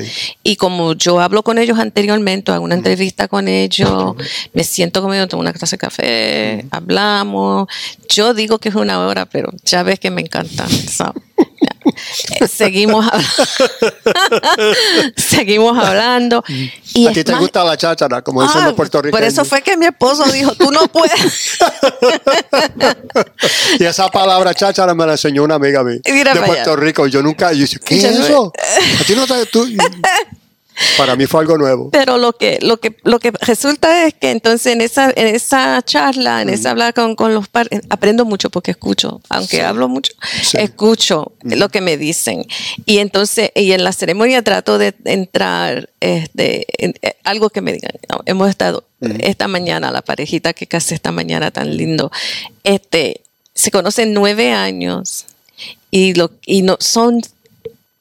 Y 0.45 0.55
como 0.55 0.93
yo 0.93 1.19
hablo 1.19 1.43
con 1.43 1.59
ellos 1.59 1.81
anteriormente, 1.81 2.53
hago 2.53 2.63
una 2.65 2.77
entrevista 2.77 3.27
con 3.27 3.49
ellos, 3.49 4.15
me 4.53 4.63
siento 4.63 5.03
con 5.03 5.13
ellos, 5.13 5.29
tomo 5.29 5.41
una 5.41 5.53
taza 5.53 5.75
de 5.75 5.79
café, 5.79 6.65
hablamos. 6.71 7.67
Yo 8.09 8.33
digo 8.33 8.61
que 8.61 8.69
es 8.69 8.77
una 8.77 9.01
hora, 9.01 9.27
pero 9.27 9.51
ya 9.65 9.83
ves 9.83 9.99
que 9.99 10.13
me 10.13 10.21
encanta. 10.21 10.69
So, 10.69 11.13
seguimos 12.49 13.07
hablando. 13.07 13.45
seguimos 15.17 15.79
hablando. 15.79 16.45
Y 16.95 17.07
A 17.07 17.13
ti 17.13 17.25
te 17.25 17.33
más- 17.33 17.41
gusta 17.41 17.65
la 17.65 17.77
cháchara, 17.77 18.23
como 18.23 18.43
dicen 18.43 18.63
Ah, 18.63 18.67
los 18.67 18.75
puertorriqueños. 18.75 19.19
Por 19.19 19.27
eso 19.27 19.45
fue 19.45 19.63
que 19.63 19.77
mi 19.77 19.87
esposo 19.87 20.25
dijo, 20.31 20.55
tú 20.55 20.71
no 20.71 20.87
puedes. 20.89 21.59
Y 23.79 23.85
esa 23.85 24.09
palabra 24.09 24.55
cháchara 24.55 24.95
me 24.95 25.07
la 25.07 25.13
enseñó 25.13 25.43
una 25.45 25.55
amiga 25.57 25.83
mía 25.85 25.99
Mira 26.07 26.35
de 26.35 26.41
Puerto 26.41 26.73
allá. 26.73 26.77
Rico. 26.81 27.07
Yo 27.07 27.23
nunca, 27.23 27.53
yo 27.53 27.61
dije, 27.63 27.79
¿qué 27.85 28.01
Yo 28.01 28.09
es 28.09 28.19
no- 28.19 28.25
eso? 28.25 28.53
A 29.01 29.05
ti 29.05 29.15
no 29.15 29.27
te, 29.27 29.47
tú- 29.47 29.67
Para 30.97 31.17
mí 31.17 31.27
fue 31.27 31.41
algo 31.41 31.57
nuevo. 31.59 31.91
Pero 31.91 32.19
lo 32.19 32.33
que, 32.35 32.59
lo 32.63 32.79
que, 32.79 32.97
lo 33.05 33.19
que 33.19 33.33
resulta 33.41 34.07
es 34.07 34.15
que 34.15 34.31
entonces 34.31 34.73
en 34.73 34.81
esa, 34.81 35.11
en 35.15 35.27
esa 35.35 35.83
charla, 35.83 36.43
en 36.43 36.49
esa 36.49 36.71
hablar 36.71 36.95
con, 36.95 37.15
con 37.17 37.35
los 37.35 37.49
padres, 37.49 37.81
aprendo 37.91 38.25
mucho 38.25 38.51
porque 38.51 38.71
escucho, 38.73 39.21
aunque 39.29 39.63
hablo 39.63 39.89
mucho, 39.89 40.13
Sí. 40.43 40.57
escucho 40.59 41.33
lo 41.43 41.69
que 41.69 41.81
me 41.81 41.97
dicen. 41.97 42.45
Y 42.87 42.99
entonces, 42.99 43.51
y 43.55 43.73
en 43.73 43.85
la 43.85 43.93
ceremonia 43.93 44.43
trato 44.43 44.79
de 44.79 44.95
entrar, 45.05 45.89
este, 46.01 46.67
en- 46.85 46.95
eh, 47.03 47.17
algo 47.25 47.51
que 47.51 47.61
me 47.61 47.73
digan. 47.73 47.93
No, 48.09 48.21
hemos 48.27 48.49
estado 48.49 48.85
esta 49.21 49.49
mañana, 49.49 49.91
la 49.91 50.03
parejita 50.03 50.53
que 50.53 50.67
casé 50.67 50.95
esta 50.95 51.13
mañana 51.13 51.51
tan 51.51 51.77
lindo, 51.77 52.11
este, 52.65 53.23
se 53.55 53.71
conocen 53.71 54.13
nueve 54.15 54.53
años 54.53 55.27
y 55.91 56.15
lo, 56.15 56.31
y 56.47 56.63
no 56.63 56.77
son 56.81 57.21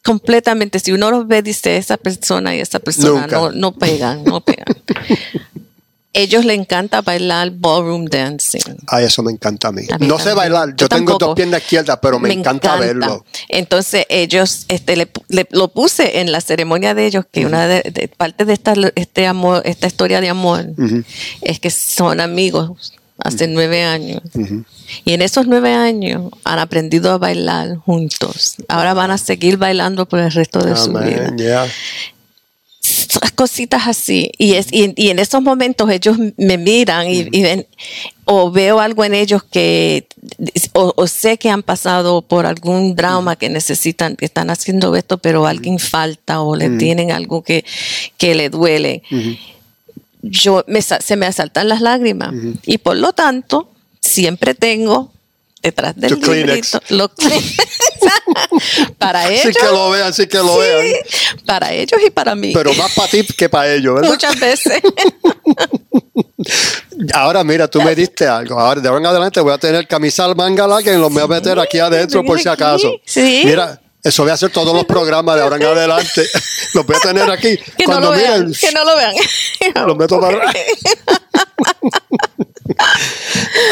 completamente, 0.07 0.79
si 0.79 0.93
uno 0.93 1.11
los 1.11 1.27
ve, 1.27 1.41
dice 1.41 1.75
esa 1.75 1.97
persona 1.97 2.55
y 2.55 2.61
esa 2.61 2.79
persona 2.79 3.21
Nunca. 3.23 3.35
no, 3.35 3.51
no 3.51 3.71
pegan, 3.73 4.23
no 4.23 4.39
pegan. 4.41 4.65
Ellos 6.13 6.45
le 6.45 6.55
encanta 6.55 7.01
bailar 7.01 7.51
ballroom 7.51 8.05
dancing. 8.05 8.63
Ay, 8.87 9.05
eso 9.05 9.21
me 9.21 9.31
encanta 9.31 9.67
a 9.67 9.71
mí. 9.71 9.83
A 9.91 9.99
mí 9.99 10.07
no 10.07 10.17
sé 10.17 10.33
bailar. 10.33 10.69
Yo, 10.69 10.75
Yo 10.85 10.89
tengo 10.89 11.11
tampoco. 11.11 11.25
dos 11.27 11.35
piernas 11.35 11.61
izquierdas, 11.61 11.99
pero 12.01 12.17
me, 12.19 12.31
encanta, 12.33 12.75
verlo. 12.77 13.23
Entonces 13.49 14.05
ellos, 14.09 14.65
este, 14.69 14.95
le, 14.95 15.11
le- 15.27 15.47
lo 15.51 15.67
puse 15.67 16.19
en 16.21 16.31
la 16.31 16.41
ceremonia 16.41 16.95
de 16.95 17.05
ellos, 17.05 17.25
que 17.31 17.45
una 17.45 17.67
de, 17.67 17.81
de- 17.91 18.07
parte 18.07 18.45
de 18.45 18.53
esta, 18.53 18.73
este 18.95 19.27
amor, 19.27 19.61
esta 19.65 19.85
historia 19.85 20.19
de 20.19 20.29
amor, 20.29 20.65
es 21.41 21.59
que 21.59 21.69
son 21.69 22.19
amigos 22.19 22.93
hace 23.19 23.47
nueve 23.47 23.83
años. 23.83 24.21
Y 25.05 25.13
en 25.13 25.21
esos 25.21 25.47
nueve 25.47 25.73
años 25.73 26.31
han 26.43 26.59
aprendido 26.59 27.11
a 27.11 27.17
bailar 27.17 27.77
juntos. 27.77 28.55
Ahora 28.67 28.93
van 28.93 29.11
a 29.11 29.17
seguir 29.17 29.57
bailando 29.57 30.07
por 30.07 30.19
el 30.19 30.31
resto 30.31 30.59
de 30.59 30.75
su 30.75 30.93
vida. 30.93 31.35
Yeah. 31.35 31.67
Cositas 33.35 33.87
así. 33.87 34.31
Y, 34.37 34.53
es, 34.53 34.67
y, 34.71 34.93
y 34.95 35.09
en 35.09 35.19
esos 35.19 35.41
momentos 35.41 35.89
ellos 35.89 36.17
me 36.37 36.57
miran 36.57 37.07
y, 37.07 37.27
y 37.31 37.41
ven, 37.41 37.67
o 38.25 38.49
veo 38.49 38.79
algo 38.79 39.03
en 39.03 39.13
ellos 39.13 39.43
que, 39.43 40.07
o, 40.73 40.93
o 40.95 41.07
sé 41.07 41.37
que 41.37 41.49
han 41.49 41.63
pasado 41.63 42.21
por 42.21 42.45
algún 42.45 42.95
drama 42.95 43.35
que 43.35 43.49
necesitan, 43.49 44.15
que 44.15 44.25
están 44.25 44.49
haciendo 44.49 44.95
esto, 44.95 45.17
pero 45.17 45.45
alguien 45.45 45.79
falta 45.79 46.41
o 46.41 46.55
le 46.55 46.69
tienen 46.71 47.11
algo 47.11 47.43
que, 47.43 47.65
que 48.17 48.35
le 48.35 48.49
duele. 48.49 49.03
Yo 50.21 50.63
me, 50.67 50.81
se 50.81 51.15
me 51.15 51.25
asaltan 51.25 51.69
las 51.69 51.81
lágrimas. 51.81 52.33
Y 52.65 52.77
por 52.79 52.95
lo 52.97 53.13
tanto, 53.13 53.69
siempre 54.01 54.53
tengo 54.55 55.11
detrás 55.61 55.95
del 55.95 56.19
Kleenex. 56.19 56.73
librito 56.73 56.81
los 56.89 57.09
para 58.97 59.29
ellos. 59.29 59.41
Sí 59.43 59.51
que 59.59 59.65
lo 59.71 59.89
vean, 59.89 60.13
sí 60.13 60.27
que 60.27 60.37
lo 60.37 60.53
Sí, 60.55 60.59
vean. 60.59 60.85
para 61.45 61.73
ellos 61.73 61.99
y 62.05 62.09
para 62.09 62.35
mí. 62.35 62.51
Pero 62.53 62.73
más 62.75 62.93
para 62.93 63.07
ti 63.09 63.23
que 63.25 63.49
para 63.49 63.73
ellos, 63.73 63.95
¿verdad? 63.95 64.09
Muchas 64.09 64.39
veces. 64.39 64.81
Ahora 67.13 67.43
mira, 67.43 67.67
tú 67.67 67.81
me 67.81 67.93
diste 67.95 68.27
algo. 68.27 68.59
Ahora 68.59 68.81
de 68.81 68.87
ahora 68.87 68.99
en 69.01 69.05
adelante 69.07 69.39
voy 69.41 69.53
a 69.53 69.57
tener 69.57 69.87
camisa 69.87 70.25
al 70.25 70.35
manga 70.35 70.67
que 70.83 70.97
los 70.97 71.11
voy 71.11 71.21
a 71.23 71.27
meter 71.27 71.59
aquí 71.59 71.79
adentro 71.79 72.23
por 72.23 72.39
si 72.39 72.47
aquí. 72.47 72.63
acaso. 72.63 72.91
Sí. 73.05 73.41
Mira, 73.45 73.79
eso 74.03 74.23
voy 74.23 74.31
a 74.31 74.35
hacer 74.35 74.51
todos 74.51 74.73
los 74.73 74.85
programas 74.85 75.35
de 75.35 75.41
ahora 75.41 75.55
en 75.57 75.63
adelante. 75.63 76.27
los 76.73 76.85
voy 76.85 76.95
a 76.95 76.99
tener 76.99 77.29
aquí. 77.29 77.57
Que 77.57 77.85
no 77.85 77.91
Cuando 77.93 78.11
lo 78.11 78.17
vean. 78.17 78.45
miren, 78.47 78.59
Que 78.59 78.71
no 78.71 78.83
lo 78.85 78.95
vean. 78.95 79.13
los 79.87 79.97
meto 79.97 80.19
para 80.19 80.37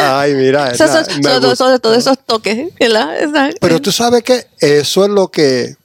Ay, 0.01 0.33
mira. 0.35 0.71
Edna, 0.71 0.77
son- 0.87 1.21
me 1.21 1.55
son- 1.55 1.79
todos 1.79 1.97
esos 1.97 2.17
toques. 2.25 2.69
Esa- 2.79 3.09
Pero 3.59 3.81
tú 3.81 3.91
sabes 3.91 4.23
que 4.23 4.47
eso 4.59 5.03
es 5.05 5.09
lo 5.11 5.27
que, 5.29 5.75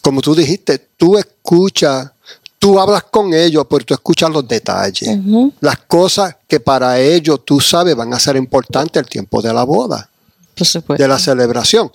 como 0.00 0.20
tú 0.20 0.34
dijiste, 0.34 0.78
tú 0.96 1.16
escuchas, 1.18 2.10
tú 2.58 2.78
hablas 2.80 3.04
con 3.04 3.32
ellos, 3.34 3.66
pero 3.68 3.84
tú 3.84 3.94
escuchas 3.94 4.30
los 4.30 4.46
detalles. 4.46 5.16
Las 5.60 5.78
cosas 5.78 6.36
que 6.46 6.60
para 6.60 6.98
ellos, 6.98 7.40
tú 7.44 7.60
sabes, 7.60 7.94
van 7.94 8.12
a 8.12 8.18
ser 8.20 8.36
importantes 8.36 9.00
el 9.02 9.08
tiempo 9.08 9.40
de 9.42 9.52
la 9.52 9.62
boda, 9.64 10.08
Por 10.56 10.66
supuesto. 10.66 11.02
de 11.02 11.08
la 11.08 11.18
celebración. 11.18 11.90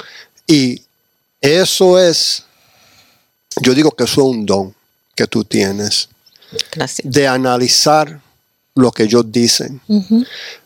Y 0.47 0.81
eso 1.43 1.99
es, 1.99 2.45
yo 3.61 3.73
digo 3.73 3.91
que 3.91 4.05
eso 4.05 4.21
es 4.21 4.27
un 4.27 4.45
don 4.45 4.73
que 5.13 5.27
tú 5.27 5.43
tienes, 5.43 6.07
Gracias. 6.71 7.11
de 7.11 7.27
analizar 7.27 8.21
lo 8.75 8.91
que 8.91 9.03
ellos 9.03 9.25
dicen. 9.29 9.81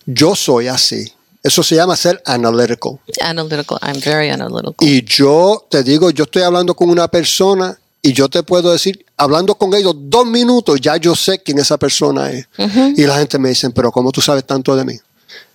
Yo 0.06 0.36
soy 0.36 0.68
así. 0.68 1.12
Eso 1.44 1.64
se 1.64 1.76
llama 1.76 1.96
ser 1.96 2.22
analytical. 2.26 3.00
Analytical. 3.22 3.80
I'm 3.82 4.00
very 4.02 4.30
analytical. 4.30 4.88
Y 4.88 5.04
yo 5.04 5.66
te 5.70 5.82
digo, 5.84 6.12
yo 6.12 6.26
estoy 6.26 6.44
hablando 6.44 6.76
con 6.76 6.90
una 6.90 7.08
persona 7.08 7.78
y 8.02 8.14
yo 8.14 8.30
te 8.30 8.44
puedo 8.44 8.72
decir, 8.72 9.04
hablando 9.18 9.56
con 9.56 9.74
ellos 9.74 9.96
dos 9.98 10.28
minutos, 10.28 10.80
ya 10.80 10.98
yo 10.98 11.16
sé 11.16 11.40
quién 11.42 11.58
esa 11.58 11.78
persona 11.78 12.30
es. 12.32 12.48
Y 12.96 13.04
la 13.06 13.18
gente 13.18 13.40
me 13.40 13.50
dice, 13.50 13.70
pero 13.72 13.92
¿cómo 13.92 14.12
tú 14.12 14.22
sabes 14.22 14.46
tanto 14.46 14.76
de 14.76 14.86
mí? 14.86 14.98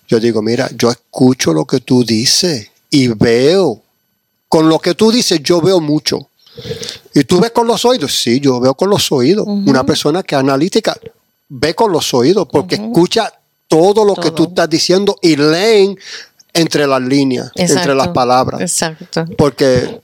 Yo 0.09 0.19
digo, 0.19 0.43
mira, 0.43 0.69
yo 0.77 0.91
escucho 0.91 1.53
lo 1.53 1.65
que 1.65 1.79
tú 1.79 2.05
dices 2.05 2.69
y 2.91 3.07
veo. 3.09 3.81
Con 4.53 4.69
lo 4.69 4.79
que 4.79 4.95
tú 4.95 5.11
dices, 5.11 5.41
yo 5.43 5.63
veo 5.63 5.81
mucho. 5.81 6.29
¿Y 7.15 7.25
tú 7.25 7.41
ves 7.41 7.53
con 7.53 7.67
los 7.67 7.87
oídos? 7.87 8.13
Sí, 8.15 8.39
yo 8.39 8.61
veo 8.61 8.75
con 8.75 8.91
los 8.91 9.11
oídos. 9.11 9.47
Una 9.47 9.83
persona 9.83 10.23
que 10.23 10.35
es 10.35 10.39
analítica 10.39 10.95
ve 11.49 11.75
con 11.75 11.91
los 11.91 12.13
oídos 12.13 12.47
porque 12.53 12.75
escucha 12.75 13.33
todo 13.67 14.05
lo 14.05 14.15
que 14.15 14.31
tú 14.31 14.43
estás 14.49 14.69
diciendo 14.69 15.17
y 15.23 15.37
leen 15.37 15.99
entre 16.53 16.87
las 16.87 17.01
líneas, 17.01 17.51
entre 17.55 17.95
las 17.95 18.09
palabras. 18.09 18.61
Exacto. 18.61 19.25
Porque, 19.39 20.03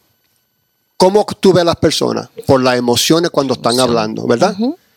¿cómo 0.97 1.27
tú 1.39 1.53
ves 1.53 1.67
las 1.67 1.77
personas? 1.77 2.31
Por 2.47 2.63
las 2.63 2.79
emociones 2.79 3.31
cuando 3.31 3.53
están 3.53 3.79
hablando, 3.79 4.27
¿verdad? 4.27 4.57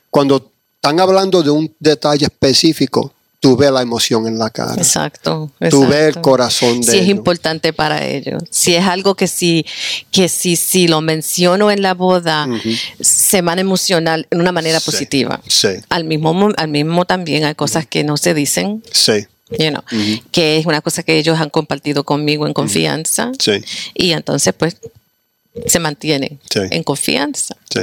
Cuando 0.09 0.49
están 0.75 1.01
hablando 1.01 1.43
de 1.43 1.49
un 1.49 1.75
detalle 1.77 2.27
específico, 2.27 3.11
tú 3.41 3.57
ves 3.57 3.71
la 3.71 3.81
emoción 3.81 4.27
en 4.27 4.37
la 4.37 4.49
cara. 4.51 4.75
Exacto. 4.75 5.51
Tú 5.69 5.81
ves 5.87 5.91
el 5.93 5.99
exacto. 6.09 6.21
corazón 6.21 6.79
de 6.79 6.83
Si 6.91 6.97
es 6.99 7.03
ellos. 7.03 7.09
importante 7.17 7.73
para 7.73 8.05
ellos. 8.07 8.43
Si 8.51 8.75
es 8.75 8.85
algo 8.85 9.15
que 9.15 9.27
si, 9.27 9.65
que 10.11 10.29
si, 10.29 10.55
si 10.55 10.87
lo 10.87 11.01
menciono 11.01 11.69
en 11.71 11.81
la 11.81 11.93
boda, 11.95 12.47
se 12.99 13.41
van 13.41 13.57
a 13.57 13.61
emocionar 13.61 14.25
en 14.29 14.39
una 14.41 14.51
manera 14.51 14.79
Sí, 14.79 14.85
positiva. 14.85 15.41
Sí, 15.47 15.69
Al 15.89 16.03
mismo, 16.05 16.33
mo- 16.35 16.53
al 16.55 16.67
mismo 16.69 17.03
también 17.05 17.43
hay 17.43 17.55
cosas 17.55 17.85
que 17.87 18.03
no 18.03 18.15
se 18.15 18.33
dicen, 18.35 18.83
sí, 18.91 19.25
you 19.57 19.69
know, 19.69 19.81
que 20.31 20.57
es 20.57 20.65
una 20.67 20.81
cosa 20.81 21.01
que 21.03 21.17
ellos 21.17 21.39
han 21.39 21.49
compartido 21.49 22.03
conmigo 22.03 22.45
en 22.45 22.53
confianza. 22.53 23.31
sí, 23.39 23.53
Y 23.95 24.11
entonces, 24.11 24.53
pues, 24.55 24.77
se 25.65 25.79
mantienen 25.79 26.39
Sí. 26.49 26.59
en 26.71 26.83
confianza. 26.83 27.55
sí. 27.73 27.81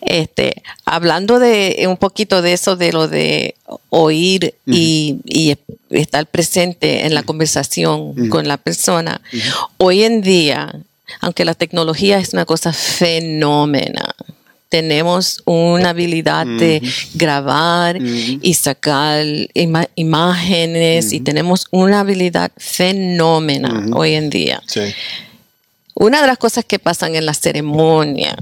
Este, 0.00 0.62
hablando 0.84 1.38
de 1.38 1.84
un 1.88 1.96
poquito 1.96 2.42
de 2.42 2.52
eso, 2.54 2.76
de 2.76 2.92
lo 2.92 3.08
de 3.08 3.54
oír 3.90 4.54
y, 4.66 5.16
y 5.24 5.56
estar 5.90 6.26
presente 6.26 7.06
en 7.06 7.14
la 7.14 7.22
conversación 7.22 8.28
con 8.28 8.46
la 8.48 8.56
persona, 8.56 9.20
hoy 9.78 10.02
en 10.04 10.20
día, 10.22 10.74
aunque 11.20 11.44
la 11.44 11.54
tecnología 11.54 12.18
es 12.18 12.32
una 12.32 12.44
cosa 12.46 12.72
fenómena, 12.72 14.14
tenemos 14.68 15.42
una 15.46 15.90
habilidad 15.90 16.46
de 16.46 16.80
grabar 17.14 17.98
y 18.00 18.54
sacar 18.54 19.24
ima- 19.54 19.88
imágenes 19.96 21.12
y 21.12 21.20
tenemos 21.20 21.66
una 21.72 22.00
habilidad 22.00 22.52
fenómena 22.56 23.86
hoy 23.94 24.14
en 24.14 24.30
día. 24.30 24.62
Sí. 24.66 24.80
Una 25.94 26.20
de 26.20 26.26
las 26.26 26.38
cosas 26.38 26.64
que 26.64 26.78
pasan 26.78 27.14
en 27.16 27.26
la 27.26 27.34
ceremonia 27.34 28.36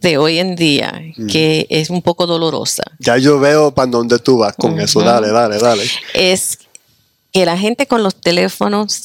de 0.00 0.18
hoy 0.18 0.38
en 0.38 0.56
día, 0.56 1.02
que 1.30 1.66
es 1.70 1.90
un 1.90 2.02
poco 2.02 2.26
dolorosa, 2.26 2.82
Ya 2.98 3.16
yo 3.18 3.38
veo 3.40 3.72
para 3.72 3.90
dónde 3.90 4.18
tú 4.18 4.38
vas 4.38 4.54
con 4.56 4.78
eso. 4.80 5.00
Dale, 5.00 5.28
dale, 5.30 5.58
dale. 5.58 5.84
es 6.14 6.58
que 7.32 7.44
la 7.44 7.58
gente 7.58 7.86
con 7.86 8.02
los 8.02 8.14
teléfonos 8.14 9.02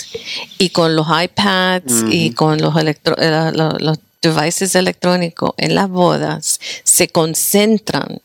y 0.58 0.70
con 0.70 0.96
los 0.96 1.08
iPads 1.08 2.04
y 2.10 2.32
con 2.32 2.62
los, 2.62 2.76
electro- 2.76 3.16
eh, 3.18 3.52
lo- 3.54 3.78
los 3.80 3.98
devices 4.22 4.76
electrónicos 4.76 5.52
en 5.58 5.76
las 5.76 5.90
bodas 5.90 6.60
se 6.84 7.08
concentran 7.10 8.20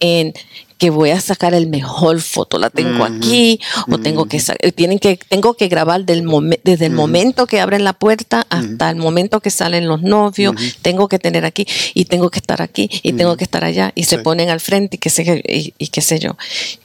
en 0.00 0.34
que 0.82 0.90
voy 0.90 1.10
a 1.10 1.20
sacar 1.20 1.54
el 1.54 1.68
mejor 1.68 2.20
foto, 2.20 2.58
la 2.58 2.68
tengo 2.68 3.04
aquí, 3.04 3.60
o 3.88 3.98
tengo 3.98 4.26
que 4.26 4.42
tienen 4.74 4.98
que 4.98 5.16
tengo 5.28 5.54
que 5.54 5.68
grabar 5.68 6.04
del 6.04 6.24
desde 6.64 6.86
el 6.86 6.92
momento 6.92 7.46
que 7.46 7.60
abren 7.60 7.84
la 7.84 7.92
puerta 7.92 8.44
hasta 8.50 8.90
el 8.90 8.96
momento 8.96 9.38
que 9.38 9.50
salen 9.50 9.86
los 9.86 10.02
novios, 10.02 10.56
tengo 10.82 11.06
que 11.06 11.20
tener 11.20 11.44
aquí 11.44 11.68
y 11.94 12.06
tengo 12.06 12.32
que 12.32 12.40
estar 12.40 12.60
aquí 12.60 12.90
y 13.04 13.12
tengo 13.12 13.36
que 13.36 13.44
estar 13.44 13.62
allá 13.62 13.92
y 13.94 14.02
se 14.02 14.18
ponen 14.18 14.50
al 14.50 14.58
frente 14.58 14.96
y 14.96 14.98
qué 14.98 15.08
sé 15.08 15.44
y, 15.46 15.72
y 15.78 15.86
qué 15.86 16.00
sé 16.00 16.18
yo. 16.18 16.36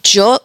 Yo 0.04 0.44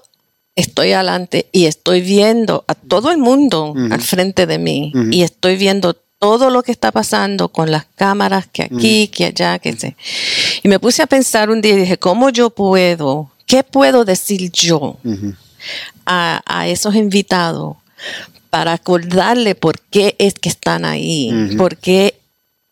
estoy 0.57 0.93
adelante 0.93 1.45
y 1.53 1.67
estoy 1.67 2.01
viendo 2.01 2.65
a 2.69 2.75
todo 2.75 3.11
el 3.11 3.19
mundo 3.19 3.75
al 3.91 4.01
frente 4.01 4.47
de 4.47 4.57
mí 4.57 4.95
y 5.11 5.25
estoy 5.25 5.57
viendo 5.57 5.95
todo 6.23 6.51
lo 6.51 6.63
que 6.63 6.71
está 6.71 6.93
pasando 6.93 7.49
con 7.49 7.73
las 7.73 7.85
cámaras 7.97 8.47
que 8.47 8.63
aquí, 8.63 9.09
que 9.09 9.25
allá, 9.25 9.59
que 9.59 9.73
sé. 9.73 9.97
Y 10.63 10.69
me 10.69 10.79
puse 10.79 11.03
a 11.03 11.09
pensar 11.09 11.51
un 11.51 11.61
día 11.61 11.73
y 11.73 11.79
dije, 11.79 11.99
¿cómo 11.99 12.31
yo 12.31 12.51
puedo? 12.51 13.32
¿Qué 13.53 13.65
puedo 13.65 14.07
decir 14.07 14.51
yo 14.51 14.97
a, 16.07 16.41
a 16.47 16.69
esos 16.69 16.95
invitados 16.95 17.77
para 18.49 18.73
acordarle 18.73 19.55
por 19.55 19.79
qué 19.79 20.17
es 20.19 20.33
que 20.33 20.49
están 20.49 20.87
ahí? 20.87 21.55
¿Por 21.59 21.77
qué 21.77 22.19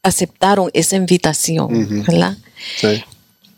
aceptaron 0.02 0.70
esa 0.72 0.96
invitación? 0.96 2.04
¿Verdad? 2.06 2.38
Sí. 2.80 3.04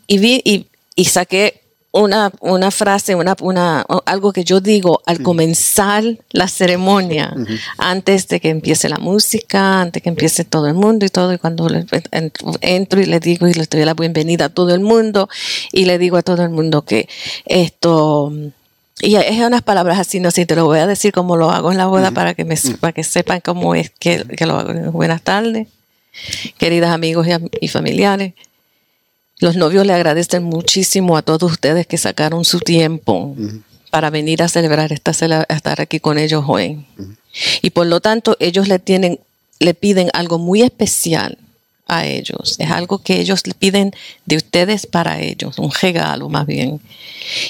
y 0.05 0.17
vi 0.17 0.41
y, 0.43 0.67
y 0.97 1.05
saqué 1.05 1.62
una, 1.93 2.31
una 2.39 2.71
frase, 2.71 3.13
una, 3.13 3.35
una, 3.39 3.85
algo 4.05 4.33
que 4.33 4.43
yo 4.43 4.59
digo 4.59 5.01
al 5.05 5.21
comenzar 5.21 6.03
la 6.31 6.47
ceremonia, 6.47 7.35
antes 7.77 8.27
de 8.27 8.39
que 8.39 8.49
empiece 8.49 8.89
la 8.89 8.97
música, 8.97 9.79
antes 9.79 10.01
que 10.01 10.09
empiece 10.09 10.43
todo 10.43 10.65
el 10.67 10.73
mundo 10.73 11.05
y 11.05 11.09
todo, 11.09 11.31
y 11.33 11.37
cuando 11.37 11.67
entro 12.61 12.99
y 12.99 13.05
le 13.05 13.19
digo 13.19 13.47
y 13.47 13.53
le 13.53 13.65
doy 13.67 13.85
la 13.85 13.93
bienvenida 13.93 14.45
a 14.45 14.49
todo 14.49 14.73
el 14.73 14.79
mundo, 14.79 15.29
y 15.71 15.85
le 15.85 15.99
digo 15.99 16.17
a 16.17 16.23
todo 16.23 16.41
el 16.41 16.49
mundo 16.49 16.81
que 16.81 17.07
esto, 17.45 18.33
y 18.99 19.15
es 19.15 19.39
unas 19.39 19.61
palabras 19.61 19.99
así, 19.99 20.19
no 20.19 20.31
sé, 20.31 20.47
te 20.47 20.55
lo 20.55 20.65
voy 20.65 20.79
a 20.79 20.87
decir 20.87 21.13
como 21.13 21.37
lo 21.37 21.51
hago 21.51 21.71
en 21.71 21.77
la 21.77 21.85
boda 21.85 22.09
para 22.09 22.33
que 22.33 22.43
me 22.43 22.55
para 22.79 22.93
que 22.93 23.03
sepan 23.03 23.39
cómo 23.39 23.75
es 23.75 23.91
que, 23.91 24.25
que 24.35 24.47
lo 24.47 24.57
hago. 24.57 24.91
Buenas 24.91 25.21
tardes, 25.21 25.67
queridas 26.57 26.89
amigos 26.89 27.27
y, 27.27 27.31
y 27.63 27.67
familiares. 27.67 28.33
Los 29.43 29.57
novios 29.57 29.85
le 29.85 29.91
agradecen 29.91 30.41
muchísimo 30.43 31.17
a 31.17 31.21
todos 31.21 31.51
ustedes 31.51 31.85
que 31.85 31.97
sacaron 31.97 32.45
su 32.45 32.59
tiempo 32.61 33.35
para 33.91 34.09
venir 34.09 34.41
a 34.41 34.47
celebrar 34.47 34.93
esta 34.93 35.11
a 35.49 35.53
estar 35.53 35.81
aquí 35.81 35.99
con 35.99 36.17
ellos 36.17 36.45
hoy. 36.47 36.85
Y 37.61 37.71
por 37.71 37.85
lo 37.85 37.99
tanto, 37.99 38.37
ellos 38.39 38.69
le 38.69 38.79
tienen, 38.79 39.19
le 39.59 39.73
piden 39.73 40.09
algo 40.13 40.39
muy 40.39 40.61
especial 40.61 41.37
a 41.87 42.05
ellos. 42.05 42.55
Es 42.57 42.71
algo 42.71 42.99
que 42.99 43.19
ellos 43.19 43.45
le 43.45 43.53
piden 43.53 43.91
de 44.25 44.37
ustedes 44.37 44.87
para 44.87 45.19
ellos, 45.19 45.59
un 45.59 45.71
regalo 45.81 46.29
más 46.29 46.47
bien. 46.47 46.79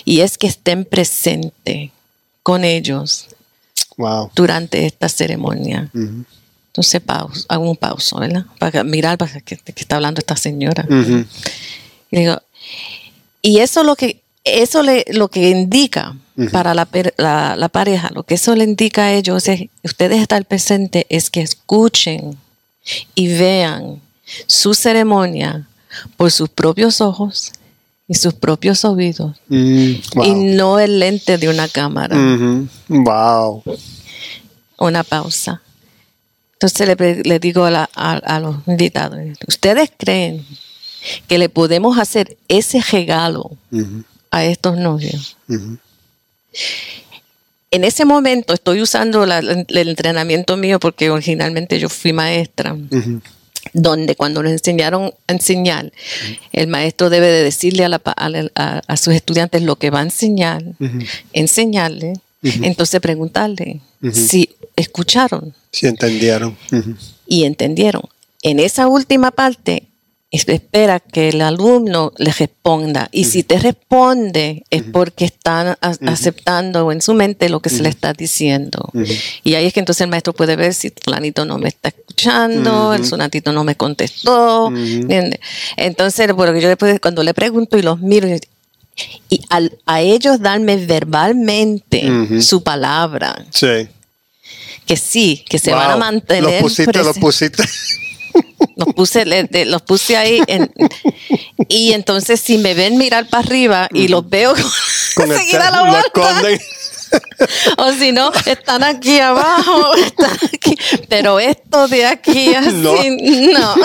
Y 0.04 0.22
es 0.22 0.39
que 0.39 0.48
estén 0.48 0.86
presentes 0.86 1.91
con 2.41 2.64
ellos 2.64 3.28
Wow. 3.98 4.32
durante 4.34 4.88
esta 4.88 5.10
ceremonia. 5.10 5.91
Entonces, 5.94 7.02
pausa, 7.02 7.46
hago 7.50 7.70
un 7.70 7.78
pauso, 7.78 8.20
¿verdad? 8.20 8.48
Para 8.58 8.84
mirar 8.84 9.20
para 9.20 9.41
que, 9.41 9.58
que 9.58 9.74
está 9.76 9.98
hablando 9.98 10.18
esta 10.18 10.36
señora. 10.36 10.88
Y 12.14 12.20
digo, 12.20 12.41
y 13.41 13.59
eso 13.59 13.84
lo 13.84 13.95
que 13.95 14.22
eso 14.43 14.84
le, 14.84 15.05
lo 15.09 15.30
que 15.30 15.49
indica 15.49 16.16
para 16.51 16.74
la, 16.74 16.88
la- 17.18 17.55
la 17.55 17.70
pareja, 17.70 18.09
lo 18.14 18.24
que 18.24 18.36
eso 18.36 18.55
le 18.55 18.64
indica 18.66 19.05
a 19.05 19.14
ellos 19.14 19.47
es 19.47 19.70
ustedes 19.84 20.22
estar 20.22 20.43
presentes 20.45 21.05
es 21.09 21.30
que 21.30 21.41
escuchen 21.41 22.38
y 23.16 23.28
vean 23.38 24.01
su 24.47 24.74
ceremonia 24.74 25.68
por 26.18 26.32
sus 26.32 26.49
propios 26.49 27.01
ojos 27.01 27.51
y 28.07 28.16
sus 28.16 28.34
propios 28.34 28.84
oídos 28.86 29.38
Mm, 29.47 29.91
wow. 30.16 30.26
y 30.26 30.32
no 30.55 30.80
el 30.80 30.99
lente 30.99 31.38
de 31.38 31.49
una 31.49 31.68
cámara. 31.68 32.16
Wow. 32.89 33.64
una 34.78 35.03
pausa. 35.03 35.61
Entonces 36.53 36.95
le, 37.26 37.39
digo 37.39 37.64
a, 37.66 37.72
la- 37.72 37.89
a- 37.95 38.14
a 38.18 38.39
los 38.39 38.55
invitados, 38.68 39.20
¿ustedes 39.47 39.91
creen 39.97 40.45
que 41.28 41.38
le 41.38 41.49
podemos 41.49 41.97
hacer 41.97 42.38
ese 42.47 42.82
regalo 42.82 43.51
a 44.32 44.45
estos 44.45 44.78
novios? 44.78 45.38
En 47.72 47.84
ese 47.84 48.06
momento 48.06 48.54
estoy 48.54 48.82
usando 48.82 49.26
la- 49.26 49.39
el 49.39 49.88
entrenamiento 49.89 50.58
mío 50.58 50.80
porque 50.80 51.10
originalmente 51.10 51.80
yo 51.80 51.89
fui 51.89 52.14
maestra. 52.14 52.78
Donde 53.72 54.16
cuando 54.16 54.43
nos 54.43 54.51
enseñaron 54.51 55.14
a 55.28 55.32
enseñar, 55.34 55.91
el 56.51 56.68
maestro 56.68 57.10
debe 57.10 57.28
de 57.28 57.43
decirle 57.43 57.86
a, 57.86 57.89
la 57.89 57.95
a 58.06 58.30
la- 58.30 58.51
a- 58.56 58.82
a 58.86 58.97
sus 58.97 59.14
estudiantes 59.16 59.64
lo 59.64 59.78
que 59.78 59.89
va 59.89 59.99
a 60.01 60.04
enseñar, 60.04 60.64
enseñarle, 61.32 62.14
entonces 62.43 62.99
preguntarle 62.99 63.80
si 64.12 64.49
escucharon 64.76 65.54
Sí, 65.72 65.88
entendieron. 65.88 66.56
Y 67.26 67.45
entendieron. 67.45 68.04
En 68.43 68.60
esa 68.60 68.88
última 68.88 69.32
parte, 69.32 69.88
espera 70.36 71.00
que 71.00 71.30
el 71.30 71.42
alumno 71.42 72.12
le 72.18 72.32
responda. 72.32 73.08
Y 73.12 73.26
si 73.26 73.44
te 73.44 73.60
responde, 73.60 74.64
es 74.72 74.82
porque 74.82 75.26
están 75.26 75.78
aceptando 75.82 76.92
en 76.92 77.02
su 77.04 77.14
mente 77.14 77.50
lo 77.50 77.60
que 77.60 77.70
se 77.70 77.84
le 77.84 77.90
está 77.90 78.14
diciendo. 78.14 78.90
Y 79.44 79.54
ahí 79.54 79.66
es 79.68 79.74
que 79.74 79.80
entonces 79.80 80.02
el 80.02 80.10
maestro 80.10 80.34
puede 80.34 80.56
ver 80.56 80.74
si 80.74 80.92
fulanito 81.04 81.46
no 81.46 81.60
me 81.60 81.68
está 81.70 81.90
escuchando, 81.90 82.94
el 82.96 83.06
sonatito 83.06 83.54
no 83.54 83.64
me 83.64 83.76
contestó. 83.76 84.72
Entonces, 85.78 86.34
bueno, 86.34 86.58
yo 86.58 86.68
después 86.68 87.00
cuando 87.00 87.24
le 87.24 87.34
pregunto 87.34 87.78
y 87.78 87.82
los 87.84 88.00
miro, 88.00 88.28
y- 89.30 89.42
al- 89.50 89.78
a 89.86 90.02
ellos 90.02 90.40
darme 90.42 90.78
verbalmente 90.78 92.42
su 92.42 92.64
palabra, 92.64 93.46
Sí. 93.52 93.88
que 94.86 94.98
sí, 94.98 95.44
que 95.48 95.60
se 95.60 95.72
van 95.74 95.92
a 95.92 95.98
mantener. 95.98 96.44
Los 96.44 96.62
pusiste, 96.62 97.04
los 97.04 97.18
pusiste. 97.18 97.64
Los 98.76 98.93
puse, 98.95 99.26
le- 99.26 99.43
de- 99.45 99.66
los 99.66 99.82
puse 99.82 100.18
ahí 100.18 100.41
en- 100.47 100.72
y 101.68 101.93
entonces 101.93 102.39
si 102.39 102.57
me 102.57 102.74
ven 102.74 102.97
mirar 102.97 103.28
para 103.30 103.43
arriba 103.43 103.88
y 103.93 104.07
los 104.07 104.28
veo 104.30 104.53
Con 105.16 105.30
la 105.51 105.82
vuelta, 105.89 106.41
o 107.78 107.91
si 107.93 108.11
no, 108.11 108.32
están 108.47 108.84
aquí 108.84 109.20
abajo, 109.20 109.93
están 109.95 110.32
aquí, 110.51 110.76
pero 111.09 111.39
esto 111.39 111.88
de 111.88 112.05
aquí 112.07 112.55
así, 112.55 112.72
No. 112.72 112.95
no, 112.95 113.76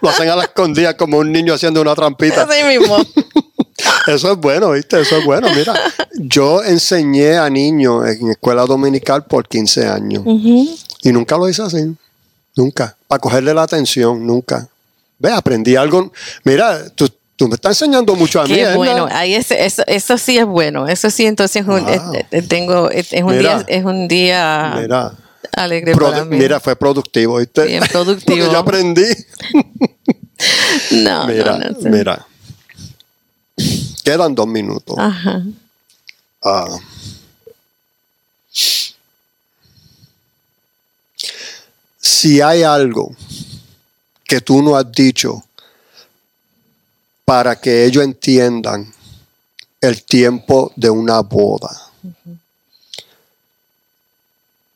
Lo 0.00 0.08
hacen 0.08 0.28
a 0.30 0.36
la 0.36 0.44
escondida 0.44 0.96
como 0.96 1.18
un 1.18 1.30
niño 1.32 1.52
haciendo 1.54 1.80
una 1.82 1.94
trampita. 1.94 2.42
así 2.48 2.64
mismo. 2.64 2.96
Eso 4.06 4.32
es 4.32 4.38
bueno, 4.38 4.70
¿viste? 4.70 4.98
Eso 5.00 5.18
es 5.18 5.24
bueno. 5.26 5.48
Mira, 5.54 5.74
yo 6.14 6.62
enseñé 6.62 7.36
a 7.36 7.50
niños 7.50 8.06
en 8.08 8.30
escuela 8.30 8.64
dominical 8.64 9.24
por 9.26 9.46
15 9.46 9.86
años 9.86 10.22
y 10.26 11.12
nunca 11.12 11.36
lo 11.36 11.48
hice 11.48 11.62
así. 11.62 11.94
Nunca. 12.56 12.96
Para 13.06 13.20
cogerle 13.20 13.52
la 13.54 13.62
atención, 13.62 14.26
nunca. 14.26 14.68
Ve, 15.18 15.30
aprendí 15.32 15.76
algo. 15.76 16.12
Mira, 16.44 16.88
tú, 16.90 17.08
tú 17.36 17.48
me 17.48 17.54
estás 17.54 17.80
enseñando 17.80 18.14
mucho 18.16 18.40
a 18.40 18.44
mí. 18.44 18.54
Qué 18.54 18.62
Edna. 18.62 18.76
bueno, 18.76 19.08
ahí 19.10 19.34
es- 19.34 19.50
eso, 19.50 19.82
eso 19.86 20.18
sí 20.18 20.38
es 20.38 20.46
bueno, 20.46 20.88
eso 20.88 21.10
sí 21.10 21.26
entonces 21.26 21.62
es 21.62 21.68
un, 21.68 21.84
Wow. 21.84 21.88
es- 22.14 22.26
es- 22.30 22.48
tengo, 22.48 22.90
es, 22.90 23.12
es 23.12 23.22
un 23.22 23.36
Mira. 23.36 23.58
día, 23.58 23.64
es 23.68 23.84
un 23.84 24.08
día 24.08 24.74
Mira, 24.80 25.12
alegre 25.54 25.94
produ- 25.94 26.10
para 26.12 26.24
mí. 26.24 26.36
mira, 26.38 26.58
fue 26.60 26.76
productivo, 26.76 27.36
¿viste? 27.38 27.64
Bien 27.66 27.82
productivo. 27.90 28.36
Porque 28.38 28.52
yo 28.52 28.58
aprendí. 28.58 29.04
no, 30.92 31.26
Mira, 31.26 31.58
no, 31.58 31.70
no 31.70 31.80
sé. 31.80 31.88
mira. 31.90 32.26
Quedan 34.04 34.34
dos 34.34 34.46
minutos. 34.46 34.96
Ajá. 34.98 35.42
Ah. 36.42 36.78
Si 42.26 42.40
hay 42.40 42.64
algo 42.64 43.14
que 44.24 44.40
tú 44.40 44.60
no 44.60 44.76
has 44.76 44.90
dicho 44.90 45.44
para 47.24 47.54
que 47.54 47.84
ellos 47.84 48.02
entiendan 48.02 48.92
el 49.80 50.02
tiempo 50.02 50.72
de 50.74 50.90
una 50.90 51.20
boda, 51.20 51.70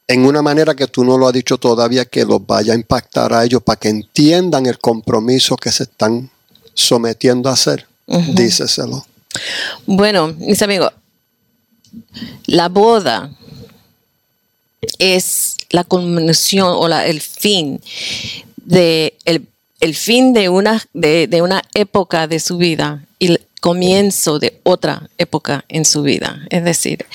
en 0.07 0.27
una 0.27 0.43
manera 0.43 0.77
que 0.77 0.87
tú 0.87 1.05
no 1.05 1.19
lo 1.19 1.27
has 1.27 1.33
dicho 1.33 1.59
todavía, 1.59 2.05
que 2.05 2.25
los 2.25 2.47
vaya 2.47 2.73
a 2.73 2.77
impactar 2.77 3.33
a 3.33 3.45
ellos 3.45 3.65
para 3.65 3.81
que 3.81 3.89
entiendan 3.89 4.67
el 4.67 4.79
compromiso 4.79 5.57
que 5.57 5.73
se 5.73 5.83
están 5.83 6.31
sometiendo 6.73 7.49
a 7.49 7.55
hacer, 7.55 7.85
díceselo. 8.07 9.05
Bueno, 9.87 10.29
mis 10.39 10.63
amigos, 10.63 10.93
la 12.47 12.69
boda 12.69 13.33
es 14.99 15.50
la 15.71 15.85
culminación 15.85 16.69
o 16.69 16.89
la, 16.89 17.07
el 17.07 17.21
fin 17.21 17.81
de 18.57 19.15
el, 19.25 19.47
el 19.81 19.95
fin 19.95 20.33
de 20.33 20.49
una, 20.49 20.83
de, 20.93 21.27
de 21.27 21.43
una 21.43 21.63
época 21.75 22.27
de 22.27 22.39
su 22.39 22.59
vida 22.59 23.05
y 23.19 23.29
el 23.29 23.41
comienzo 23.61 24.39
de 24.39 24.61
otra 24.63 25.09
época 25.19 25.65
en 25.69 25.85
su 25.85 26.03
vida. 26.03 26.41
Es 26.51 26.65
decir, 26.65 27.07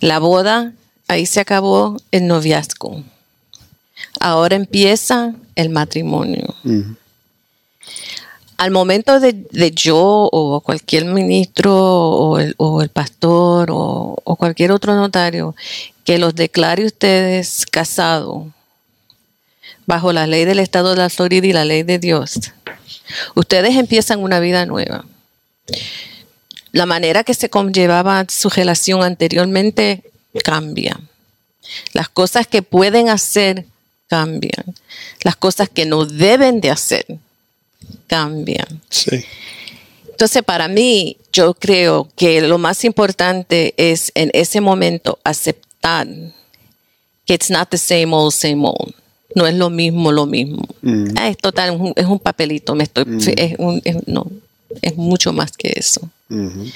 la 0.00 0.18
boda, 0.18 0.72
ahí 1.08 1.26
se 1.26 1.40
acabó 1.40 1.96
el 2.10 2.26
noviazgo. 2.26 3.02
Ahora 4.18 4.56
empieza 4.56 5.34
el 5.54 5.70
matrimonio. 5.70 6.54
Al 8.56 8.70
momento 8.70 9.20
de, 9.20 9.32
de 9.32 9.70
yo 9.70 9.98
o 9.98 10.60
cualquier 10.60 11.06
ministro 11.06 11.74
o 11.74 12.38
el, 12.38 12.54
o 12.58 12.82
el 12.82 12.90
pastor 12.90 13.70
o, 13.70 14.16
o 14.22 14.36
cualquier 14.36 14.72
otro 14.72 14.94
notario 14.94 15.54
que 16.04 16.18
los 16.18 16.34
declare 16.34 16.84
ustedes 16.84 17.66
casados 17.66 18.46
bajo 19.86 20.12
la 20.12 20.26
ley 20.26 20.44
del 20.44 20.58
Estado 20.58 20.90
de 20.90 20.96
la 20.96 21.10
Florida 21.10 21.46
y 21.46 21.52
la 21.52 21.64
ley 21.64 21.82
de 21.82 21.98
Dios, 21.98 22.52
ustedes 23.34 23.76
empiezan 23.76 24.20
una 24.20 24.40
vida 24.40 24.66
nueva. 24.66 25.04
La 26.72 26.86
manera 26.86 27.24
que 27.24 27.34
se 27.34 27.50
conllevaba 27.50 28.24
su 28.28 28.48
relación 28.48 29.02
anteriormente 29.02 30.04
cambia. 30.44 31.00
Las 31.92 32.08
cosas 32.08 32.46
que 32.46 32.62
pueden 32.62 33.08
hacer 33.08 33.66
cambian. 34.06 34.74
Las 35.22 35.36
cosas 35.36 35.68
que 35.68 35.86
no 35.86 36.04
deben 36.04 36.60
de 36.60 36.70
hacer 36.70 37.06
cambian. 38.06 38.80
Sí. 38.88 39.24
Entonces, 40.08 40.42
para 40.42 40.68
mí, 40.68 41.16
yo 41.32 41.54
creo 41.54 42.08
que 42.16 42.40
lo 42.42 42.58
más 42.58 42.84
importante 42.84 43.74
es 43.76 44.12
en 44.14 44.30
ese 44.34 44.60
momento 44.60 45.18
aceptar 45.24 45.69
que 47.26 47.34
it's 47.34 47.50
not 47.50 47.68
the 47.70 47.78
same 47.78 48.12
old, 48.14 48.32
same 48.32 48.64
old. 48.66 48.94
No 49.34 49.46
es 49.46 49.54
lo 49.54 49.70
mismo, 49.70 50.10
lo 50.10 50.26
mismo. 50.26 50.66
Mm. 50.82 51.14
Ah, 51.16 51.28
es 51.28 51.36
total, 51.38 51.74
es 51.74 51.80
un, 51.80 51.92
es 51.94 52.06
un 52.06 52.18
papelito. 52.18 52.74
Me 52.74 52.84
estoy, 52.84 53.04
es, 53.36 53.54
un- 53.58 53.80
es- 53.84 54.06
no, 54.08 54.26
es 54.82 54.96
mucho 54.96 55.32
más 55.32 55.52
que 55.52 55.72
eso. 55.76 56.00
Ujú. 56.28 56.66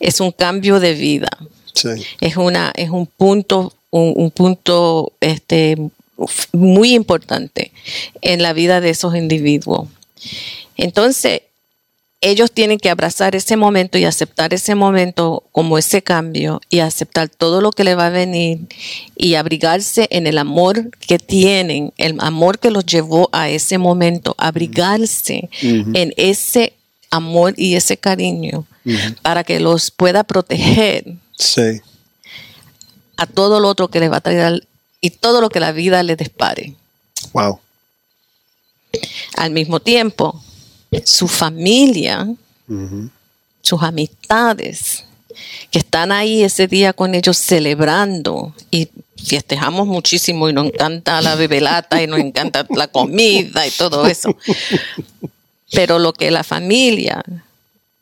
Es 0.00 0.20
un 0.20 0.32
cambio 0.32 0.80
de 0.80 0.94
vida. 0.94 1.28
Sí. 1.74 1.88
Es 2.20 2.36
una, 2.36 2.72
es 2.74 2.88
un 2.90 3.06
punto, 3.06 3.74
un, 3.90 4.12
un 4.16 4.30
punto, 4.30 5.12
este, 5.20 5.76
muy 6.52 6.94
importante 6.94 7.70
en 8.22 8.42
la 8.42 8.52
vida 8.54 8.80
de 8.80 8.90
esos 8.90 9.14
individuos. 9.14 9.88
Entonces, 10.76 11.42
ellos 12.22 12.52
tienen 12.52 12.78
que 12.78 12.90
abrazar 12.90 13.34
ese 13.34 13.56
momento 13.56 13.96
y 13.96 14.04
aceptar 14.04 14.52
ese 14.52 14.74
momento 14.74 15.42
como 15.52 15.78
ese 15.78 16.02
cambio 16.02 16.60
y 16.68 16.80
aceptar 16.80 17.30
todo 17.30 17.62
lo 17.62 17.72
que 17.72 17.84
le 17.84 17.94
va 17.94 18.06
a 18.06 18.10
venir 18.10 18.60
y 19.16 19.34
abrigarse 19.36 20.06
en 20.10 20.26
el 20.26 20.36
amor 20.36 20.90
que 21.06 21.18
tienen, 21.18 21.92
el 21.96 22.16
amor 22.20 22.58
que 22.58 22.70
los 22.70 22.84
llevó 22.84 23.30
a 23.32 23.48
ese 23.48 23.78
momento, 23.78 24.34
abrigarse 24.36 25.48
en 25.62 26.12
ese 26.18 26.74
amor 27.10 27.54
y 27.56 27.74
ese 27.76 27.96
cariño 27.96 28.66
para 29.22 29.42
que 29.44 29.58
los 29.60 29.90
pueda 29.90 30.22
proteger 30.24 31.04
Sí. 31.38 31.80
a 33.16 33.26
todo 33.26 33.60
lo 33.60 33.68
otro 33.68 33.88
que 33.88 33.98
les 34.00 34.10
va 34.12 34.18
a 34.18 34.20
traer 34.20 34.66
y 35.00 35.08
todo 35.10 35.40
lo 35.40 35.48
que 35.48 35.60
la 35.60 35.72
vida 35.72 36.02
les 36.02 36.18
dispare. 36.18 36.74
Wow. 37.32 37.58
Al 39.36 39.50
mismo 39.52 39.80
tiempo, 39.80 40.42
su 41.04 41.28
familia, 41.28 42.26
sus 43.62 43.82
amistades, 43.82 45.04
que 45.70 45.78
están 45.78 46.12
ahí 46.12 46.42
ese 46.42 46.66
día 46.66 46.92
con 46.92 47.14
ellos 47.14 47.36
celebrando 47.36 48.54
y 48.70 48.88
festejamos 49.24 49.86
muchísimo 49.86 50.48
y 50.48 50.52
nos 50.52 50.66
encanta 50.66 51.20
la 51.20 51.34
bebelata 51.34 52.02
y 52.02 52.06
nos 52.06 52.20
encanta 52.20 52.66
la 52.70 52.88
comida 52.88 53.66
y 53.66 53.70
todo 53.70 54.06
eso. 54.06 54.36
Pero 55.72 55.98
lo 55.98 56.12
que 56.12 56.30
la 56.30 56.42
familia 56.42 57.22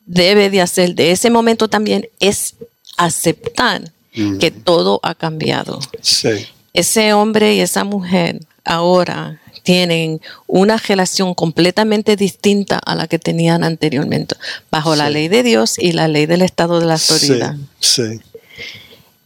debe 0.05 0.49
de 0.49 0.61
hacer 0.61 0.95
de 0.95 1.11
ese 1.11 1.29
momento 1.29 1.67
también 1.67 2.09
es 2.19 2.55
aceptar 2.97 3.91
que 4.39 4.51
todo 4.51 4.99
ha 5.03 5.13
cambiado. 5.15 5.79
Sí. 6.01 6.47
ese 6.73 7.13
hombre 7.13 7.55
y 7.55 7.61
esa 7.61 7.83
mujer 7.83 8.41
ahora 8.69 9.39
tienen 9.63 10.21
una 10.47 10.77
relación 10.77 11.33
completamente 11.33 12.15
distinta 12.15 12.77
a 12.79 12.95
la 12.95 13.07
que 13.07 13.19
tenían 13.19 13.63
anteriormente, 13.63 14.35
bajo 14.71 14.95
la 14.95 15.09
ley 15.09 15.27
de 15.27 15.43
Dios 15.43 15.77
y 15.77 15.91
la 15.91 16.07
ley 16.07 16.25
del 16.27 16.41
Estado 16.41 16.79
de 16.79 16.85
la 16.85 16.97
Florida. 16.97 17.57
Sí. 17.79 18.01
Sí. 18.19 18.19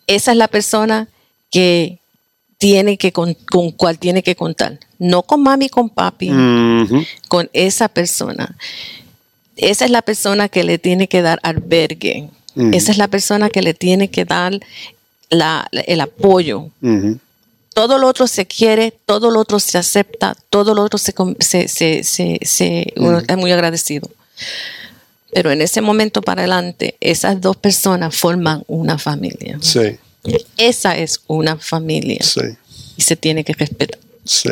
Esa 0.08 0.32
es 0.32 0.38
la 0.38 0.48
persona 0.48 1.08
que 1.52 2.00
tiene 2.58 2.98
que 2.98 3.12
con, 3.12 3.34
con 3.34 3.72
cual 3.72 4.00
tiene 4.00 4.24
que 4.24 4.36
contar, 4.36 4.80
no 4.98 5.24
con 5.24 5.44
mami, 5.44 5.70
con 5.70 5.90
papi, 5.90 6.30
con 7.28 7.50
esa 7.54 7.88
persona. 7.90 8.56
Esa 9.56 9.86
es 9.86 9.92
la 9.92 10.02
persona 10.02 10.50
que 10.50 10.64
le 10.64 10.78
tiene 10.80 11.08
que 11.08 11.22
dar 11.22 11.40
albergue. 11.44 12.30
Esa 12.74 12.92
es 12.92 12.98
la 12.98 13.08
persona 13.08 13.50
que 13.50 13.62
le 13.62 13.74
tiene 13.74 14.10
que 14.10 14.26
dar 14.26 14.60
la- 15.30 15.68
el 15.72 16.02
apoyo. 16.02 16.70
Todo 17.74 17.98
lo 17.98 18.08
otro 18.08 18.28
se 18.28 18.46
quiere, 18.46 18.92
todo 19.06 19.32
lo 19.32 19.40
otro 19.40 19.60
se 19.60 19.78
acepta, 19.78 20.36
todo 20.50 20.74
lo 20.74 20.84
otro 20.84 20.98
se, 20.98 21.14
com- 21.14 21.36
se, 21.40 21.68
se- 21.68 22.04
se- 22.04 22.40
se- 22.44 22.94
uno 22.98 23.22
es 23.28 23.38
muy 23.38 23.52
agradecido. 23.52 24.10
Pero 25.34 25.52
en 25.52 25.62
ese 25.62 25.82
momento 25.82 26.22
para 26.22 26.42
adelante, 26.44 26.96
esas 27.00 27.42
dos 27.42 27.58
personas 27.58 28.16
forman 28.16 28.64
una 28.68 28.98
familia. 29.00 29.58
Sí. 29.62 29.98
Esa 30.58 30.96
es 30.98 31.22
una 31.28 31.58
familia 31.58 32.20
Sí. 32.24 32.42
y 32.98 33.02
se 33.02 33.16
tiene 33.16 33.44
que 33.44 33.54
respetar. 33.54 34.00
Sí. 34.24 34.50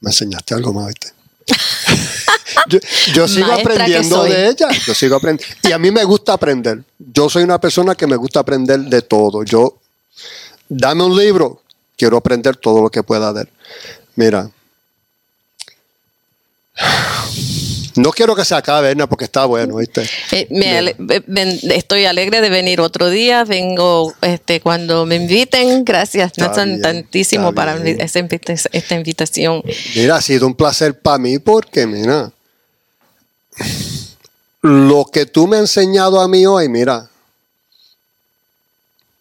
Me 0.00 0.10
enseñaste 0.10 0.54
algo 0.54 0.72
más, 0.72 0.86
¿viste? 0.88 1.12
yo, 2.68 2.78
yo 3.14 3.28
sigo 3.28 3.48
Maestra 3.48 3.72
aprendiendo 3.74 4.22
de 4.24 4.48
ella. 4.48 4.68
Yo 4.86 4.94
sigo 4.94 5.16
aprendiendo. 5.16 5.54
Y 5.68 5.72
a 5.72 5.78
mí 5.78 5.90
me 5.90 6.04
gusta 6.04 6.34
aprender. 6.34 6.82
Yo 6.98 7.28
soy 7.28 7.42
una 7.42 7.60
persona 7.60 7.94
que 7.94 8.06
me 8.06 8.16
gusta 8.16 8.40
aprender 8.40 8.80
de 8.80 9.02
todo. 9.02 9.42
Yo, 9.44 9.78
dame 10.68 11.04
un 11.04 11.16
libro, 11.16 11.62
quiero 11.96 12.16
aprender 12.16 12.56
todo 12.56 12.82
lo 12.82 12.90
que 12.90 13.02
pueda 13.02 13.32
de 13.32 13.42
él. 13.42 13.48
Mira. 14.16 14.50
No 17.96 18.12
quiero 18.12 18.36
que 18.36 18.44
se 18.44 18.54
acabe, 18.54 18.90
Erna, 18.90 19.08
porque 19.08 19.24
está 19.24 19.44
bueno, 19.46 19.76
¿viste? 19.76 20.08
Eh, 20.30 20.46
me 20.50 20.78
ale- 20.78 20.94
eh, 21.08 21.60
estoy 21.74 22.04
alegre 22.04 22.40
de 22.40 22.48
venir 22.48 22.80
otro 22.80 23.10
día. 23.10 23.42
Vengo 23.42 24.14
este, 24.22 24.60
cuando 24.60 25.04
me 25.04 25.16
inviten. 25.16 25.84
Gracias, 25.84 26.30
Está 26.30 26.46
Nathan, 26.46 26.68
bien, 26.68 26.82
tantísimo 26.82 27.52
para 27.52 27.74
bien. 27.74 27.98
esta 28.00 28.94
invitación. 28.94 29.64
Mira, 29.96 30.14
ha 30.16 30.20
sido 30.22 30.46
un 30.46 30.54
placer 30.54 31.00
para 31.00 31.18
mí 31.18 31.40
porque, 31.40 31.88
mira, 31.88 32.30
lo 34.62 35.04
que 35.06 35.26
tú 35.26 35.48
me 35.48 35.56
has 35.56 35.62
enseñado 35.76 36.20
a 36.20 36.28
mí 36.28 36.46
hoy, 36.46 36.68
mira, 36.68 37.10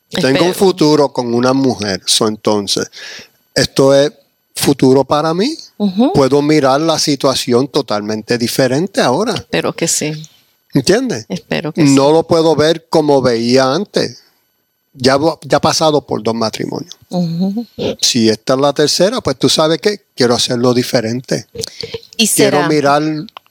tengo 0.10 0.45
un 0.45 0.53
futuro 0.53 1.12
con 1.12 1.34
una 1.34 1.53
mujer. 1.53 2.01
So, 2.05 2.28
entonces, 2.28 2.89
esto 3.53 3.93
es 3.93 4.12
futuro 4.55 5.03
para 5.03 5.34
mí. 5.34 5.55
Puedo 6.14 6.41
mirar 6.41 6.82
la 6.82 6.99
situación 6.99 7.68
totalmente 7.68 8.38
diferente 8.38 9.01
ahora. 9.01 9.34
Espero 9.34 9.74
que 9.74 9.88
sí. 9.88 10.14
¿Entiendes? 10.74 11.26
Espero 11.30 11.72
que 11.72 11.86
sí. 11.86 11.93
No 11.93 12.12
lo 12.12 12.24
puedo 12.24 12.55
ver 12.55 12.88
como 12.89 13.22
veía 13.22 13.74
antes. 13.74 14.24
Ya, 14.93 15.18
ya 15.43 15.62
pasado 15.62 16.08
por 16.08 16.24
dos 16.24 16.34
matrimonios. 16.34 16.95
Si 18.01 18.30
esta 18.30 18.55
es 18.55 18.60
la 18.60 18.74
tercera, 18.74 19.22
pues 19.22 19.38
tú 19.38 19.47
sabes 19.47 19.80
que 19.80 20.01
quiero 20.16 20.34
hacerlo 20.34 20.74
diferente. 20.74 21.45
Y 22.18 22.28
quiero 22.28 22.58
será. 22.58 22.68
mirar 22.68 23.03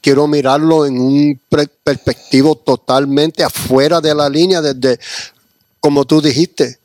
quiero 0.06 0.28
mirarlo 0.28 0.86
en 0.86 1.00
un 1.00 1.40
perspectivo 1.82 2.54
totalmente 2.54 3.42
afuera 3.42 4.00
de 4.00 4.14
la 4.14 4.28
línea 4.28 4.62
desde 4.62 5.00
como 5.86 6.04
tú 6.04 6.20
dijiste 6.20 6.80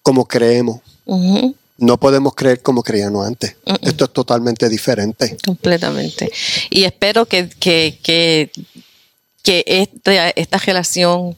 como 0.00 0.28
creemos. 0.28 0.80
No 1.76 1.98
podemos 1.98 2.36
creer 2.36 2.62
como 2.62 2.84
creíamos 2.84 3.26
antes. 3.26 3.56
Esto 3.82 4.04
es 4.04 4.12
totalmente 4.12 4.68
diferente. 4.68 5.36
Completamente. 5.44 6.30
Y 6.70 6.84
espero 6.84 7.26
que, 7.26 7.48
que, 7.48 7.98
que, 8.00 8.52
que 9.42 9.64
esta, 9.66 10.30
esta 10.30 10.58
relación 10.58 11.36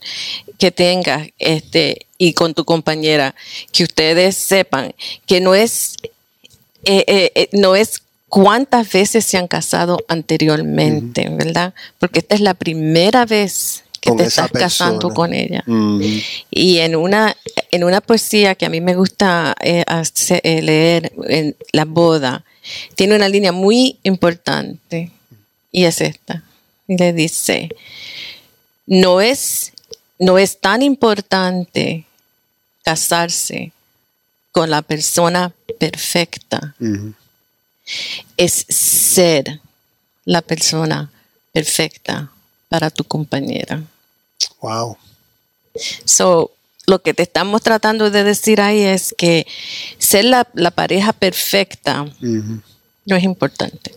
que 0.58 0.70
tengas 0.72 1.26
este, 1.38 2.06
y 2.18 2.34
con 2.34 2.52
tu 2.52 2.66
compañera, 2.66 3.34
que 3.72 3.84
ustedes 3.84 4.36
sepan 4.36 4.94
que 5.24 5.40
no 5.40 5.54
es, 5.54 5.96
eh, 6.84 7.02
eh, 7.06 7.32
eh, 7.34 7.48
no 7.52 7.76
es 7.76 8.02
cuántas 8.28 8.92
veces 8.92 9.24
se 9.24 9.38
han 9.38 9.48
casado 9.48 10.04
anteriormente, 10.08 11.30
¿verdad? 11.30 11.72
Porque 11.98 12.18
esta 12.18 12.34
es 12.34 12.42
la 12.42 12.52
primera 12.52 13.24
vez 13.24 13.83
que 14.04 14.12
te 14.12 14.24
estás 14.24 14.50
casando 14.50 15.10
con 15.10 15.32
ella. 15.32 15.62
Mm, 15.66 16.02
Y 16.50 16.78
en 16.78 16.94
una, 16.94 17.34
en 17.70 17.84
una 17.84 18.00
poesía 18.00 18.54
que 18.54 18.66
a 18.66 18.68
mí 18.68 18.80
me 18.80 18.94
gusta 18.94 19.54
eh, 19.60 19.84
eh, 20.42 20.62
leer 20.62 21.12
en 21.26 21.56
La 21.72 21.86
boda, 21.86 22.44
tiene 22.94 23.16
una 23.16 23.28
línea 23.28 23.52
muy 23.52 23.98
importante 24.02 25.10
y 25.72 25.84
es 25.84 26.00
esta. 26.00 26.42
Y 26.86 26.98
le 26.98 27.14
dice, 27.14 27.70
no 28.86 29.20
es, 29.22 29.72
no 30.18 30.36
es 30.36 30.60
tan 30.60 30.82
importante 30.82 32.04
casarse 32.82 33.72
con 34.52 34.68
la 34.68 34.82
persona 34.82 35.52
perfecta. 35.78 36.74
Es 38.36 38.66
ser 38.68 39.60
la 40.26 40.42
persona 40.42 41.10
perfecta 41.52 42.30
para 42.68 42.90
tu 42.90 43.04
compañera. 43.04 43.82
Wow. 44.60 44.96
So, 46.04 46.52
lo 46.86 47.02
que 47.02 47.14
te 47.14 47.22
estamos 47.22 47.62
tratando 47.62 48.10
de 48.10 48.24
decir 48.24 48.60
ahí 48.60 48.80
es 48.80 49.14
que 49.16 49.46
ser 49.98 50.26
la, 50.26 50.44
pareja 50.70 51.12
perfecta 51.12 52.06
no 52.20 53.16
es 53.16 53.24
importante. 53.24 53.94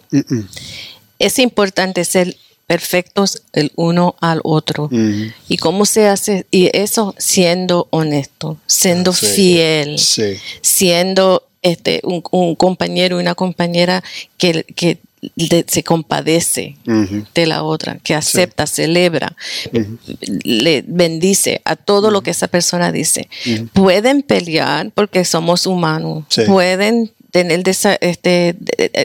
Es 1.19 1.39
importante 1.39 2.05
ser 2.05 2.35
perfectos 2.65 3.43
el 3.53 3.71
uno 3.75 4.15
al 4.19 4.41
otro. 4.43 4.89
¿Y 5.47 5.57
cómo 5.57 5.85
se 5.85 6.07
hace? 6.07 6.45
Y 6.51 6.69
eso 6.77 7.15
siendo 7.17 7.87
honesto, 7.89 8.57
siendo 8.65 9.13
fiel, 9.13 9.97
siendo 10.61 11.47
este, 11.61 12.01
un, 12.03 12.55
compañero 12.55 13.17
y 13.17 13.21
una 13.21 13.35
compañera 13.35 14.03
que, 14.37 14.63
que 14.63 14.99
se 15.67 15.83
compadece 15.83 16.77
de 17.33 17.45
la 17.45 17.63
otra, 17.63 17.97
que 17.99 18.13
acepta, 18.13 18.67
celebra, 18.67 19.35
le 20.43 20.83
bendice 20.87 21.61
a 21.65 21.75
todo 21.75 22.11
lo 22.11 22.21
que 22.21 22.31
esa 22.31 22.47
persona 22.47 22.91
dice. 22.91 23.29
Pueden 23.73 24.21
pelear 24.21 24.91
porque 24.91 25.25
somos 25.25 25.65
humanos, 25.65 26.25
pueden 26.45 27.11
tener 27.31 27.63
este, 27.67 28.55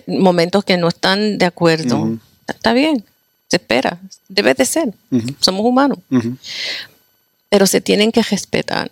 momentos 0.07 0.65
que 0.65 0.77
no 0.77 0.89
están 0.89 1.39
de 1.39 1.47
acuerdo. 1.47 2.19
Está 2.47 2.73
bien, 2.73 3.05
se 3.49 3.57
espera, 3.57 3.99
debe 4.29 4.55
de 4.55 4.65
ser, 4.65 4.93
somos 5.41 5.65
humanos. 5.65 5.99
Pero 7.49 7.67
se 7.67 7.81
tienen 7.81 8.13
que 8.13 8.23
respetar. 8.23 8.89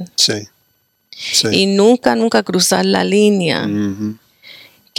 Y 1.52 1.66
nunca, 1.66 2.16
nunca 2.16 2.42
cruzar 2.42 2.86
la 2.86 3.04
línea 3.04 3.66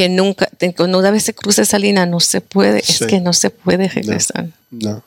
que 0.01 0.09
nunca, 0.09 0.49
cuando 0.75 0.97
una 0.97 1.11
vez 1.11 1.21
se 1.21 1.35
cruza 1.35 1.61
esa 1.61 1.77
línea, 1.77 2.07
no 2.07 2.19
se 2.19 2.41
puede, 2.41 2.79
es 2.79 3.05
que 3.07 3.21
no 3.21 3.33
se 3.33 3.51
puede 3.51 3.87
regresar. 3.87 4.47
No, 4.71 5.03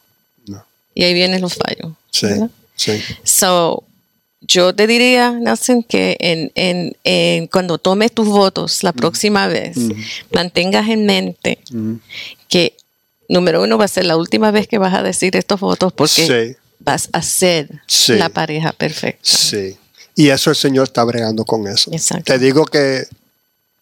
no. 0.47 0.65
Y 0.95 1.03
ahí 1.03 1.13
vienen 1.13 1.41
los 1.41 1.55
fallos. 1.55 1.95
Sí, 2.13 2.29
sí. 2.77 3.03
So, 3.25 3.83
yo 4.41 4.73
te 4.73 4.87
diría, 4.87 5.33
Nelson, 5.33 5.83
que 5.83 6.17
en, 6.21 6.93
en, 7.03 7.47
cuando 7.49 7.79
tomes 7.79 8.13
tus 8.13 8.29
votos 8.29 8.85
la 8.85 8.93
próxima 8.93 9.49
vez, 9.49 9.77
mantengas 10.33 10.89
en 10.89 11.07
mente 11.07 11.59
que, 12.47 12.77
número 13.29 13.65
uno, 13.65 13.77
va 13.77 13.87
a 13.87 13.89
ser 13.89 14.05
la 14.05 14.17
última 14.17 14.53
vez 14.53 14.69
que 14.69 14.79
vas 14.79 14.95
a 14.95 15.03
decir 15.03 15.35
estos 15.35 15.59
votos 15.59 15.93
porque 15.93 16.57
vas 16.79 17.09
a 17.11 17.21
ser 17.21 17.83
la 18.07 18.29
pareja 18.29 18.71
perfecta. 18.71 19.29
Sí. 19.29 19.77
Y 20.15 20.29
eso 20.29 20.51
el 20.51 20.57
Señor 20.57 20.85
está 20.85 21.03
bregando 21.03 21.45
con 21.45 21.67
eso. 21.67 21.91
Exacto. 21.91 22.33
Te 22.33 22.39
digo 22.39 22.65
que 22.65 23.09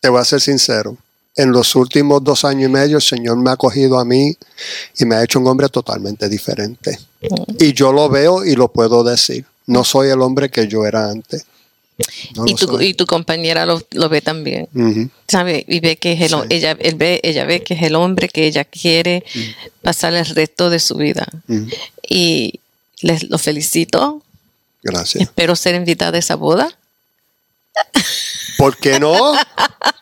te 0.02 0.08
voy 0.08 0.20
a 0.20 0.24
ser 0.24 0.40
sincero. 0.40 0.98
En 1.36 1.52
los 1.52 1.76
últimos 1.76 2.22
dos 2.22 2.44
años 2.44 2.68
y 2.68 2.72
medio, 2.72 2.96
el 2.96 3.02
Señor 3.02 3.36
me 3.38 3.52
ha 3.52 3.56
cogido 3.56 3.98
a 3.98 4.04
mí 4.04 4.36
y 4.98 5.04
me 5.06 5.14
ha 5.14 5.22
hecho 5.22 5.38
un 5.38 5.46
hombre 5.46 5.68
totalmente 5.68 6.28
diferente. 6.28 6.98
Y 7.58 7.72
yo 7.72 7.92
lo 7.92 8.08
veo 8.08 8.44
y 8.44 8.56
lo 8.56 8.68
puedo 8.68 9.04
decir. 9.04 9.46
No 9.66 9.84
soy 9.84 10.10
el 10.10 10.20
hombre 10.20 10.50
que 10.50 10.66
yo 10.66 10.84
era 10.84 11.08
antes. 11.08 11.46
y, 12.46 12.54
tu, 12.56 12.80
y, 12.80 12.94
tu, 12.94 13.06
compañera 13.06 13.64
lo, 13.64 14.08
ve 14.10 14.20
también. 14.20 14.68
¿Sabe? 15.28 15.64
Y 15.68 15.78
ve 15.78 15.96
que 15.96 16.14
es 16.14 16.20
el, 16.20 16.34
ella, 16.50 16.74
ve, 16.74 17.20
ella 17.22 17.44
ve 17.44 17.62
que 17.62 17.74
es 17.74 17.82
el 17.82 17.94
hombre 17.94 18.28
que 18.28 18.46
ella 18.46 18.64
quiere 18.64 19.24
pasar 19.82 20.12
el 20.14 20.26
resto 20.26 20.68
de 20.68 20.80
su 20.80 20.96
vida. 20.96 21.28
Y 22.06 22.58
les 23.02 23.30
lo 23.30 23.38
felicito. 23.38 24.20
Gracias. 24.82 25.22
Espero 25.22 25.54
ser 25.54 25.76
invitada 25.76 26.16
a 26.16 26.18
esa 26.18 26.34
boda. 26.34 26.76
¿Por 28.58 28.76
qué 28.76 29.00
no? 29.00 29.32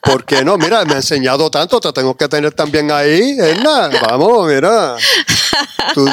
¿Por 0.03 0.25
qué 0.25 0.45
no? 0.45 0.59
Mira, 0.59 0.85
me 0.85 0.95
ha 0.95 0.97
enseñado 0.97 1.49
tanto, 1.51 1.81
te 1.81 1.93
tengo 1.93 2.17
que 2.17 2.27
tener 2.29 2.53
también 2.53 2.91
ahí, 2.91 3.37
Edna. 3.39 3.89
Vamos, 4.03 4.49
mira. 4.49 4.97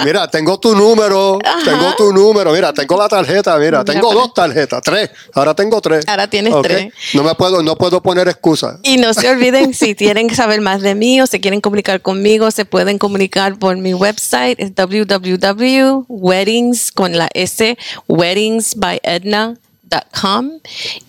mira, 0.05 0.29
tengo 0.29 0.59
tu 0.59 0.75
número, 0.75 1.39
tengo 1.65 1.95
tu 1.95 2.13
número, 2.13 2.53
mira, 2.53 2.71
tengo 2.73 2.95
la 2.97 3.09
tarjeta, 3.09 3.57
mira, 3.57 3.83
tengo 3.83 4.13
dos 4.13 4.33
tarjetas, 4.33 4.81
tres. 4.81 5.09
Ahora 5.33 5.53
tengo 5.53 5.81
tres. 5.81 6.07
Ahora 6.07 6.29
tienes 6.29 6.53
tres. 6.61 6.93
No 7.13 7.23
me 7.23 7.35
puedo, 7.35 7.61
no 7.63 7.75
puedo 7.75 8.01
poner 8.01 8.27
excusas. 8.27 8.79
Y 8.83 8.97
no 8.97 9.13
se 9.13 9.29
olviden, 9.29 9.73
si 9.73 9.95
quieren 9.95 10.33
saber 10.33 10.61
más 10.61 10.81
de 10.81 10.95
mí 10.95 11.19
o 11.21 11.27
se 11.27 11.41
quieren 11.41 11.59
comunicar 11.59 12.01
conmigo, 12.01 12.49
se 12.51 12.63
pueden 12.65 12.97
comunicar 12.97 13.59
por 13.59 13.75
mi 13.77 13.93
website, 13.93 14.59
es 14.59 14.71
www.weddings 14.73 16.91
con 16.91 17.17
la 17.17 17.29
S, 17.33 17.77
weddings 18.07 18.75
by 18.75 18.99
Edna 19.03 19.55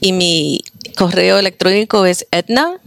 y 0.00 0.12
mi 0.12 0.60
correo 0.96 1.38
electrónico 1.38 2.04
es 2.06 2.26
edna 2.30 2.78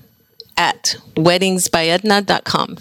at 0.55 0.97
weddingsbyedna.com. 1.15 2.75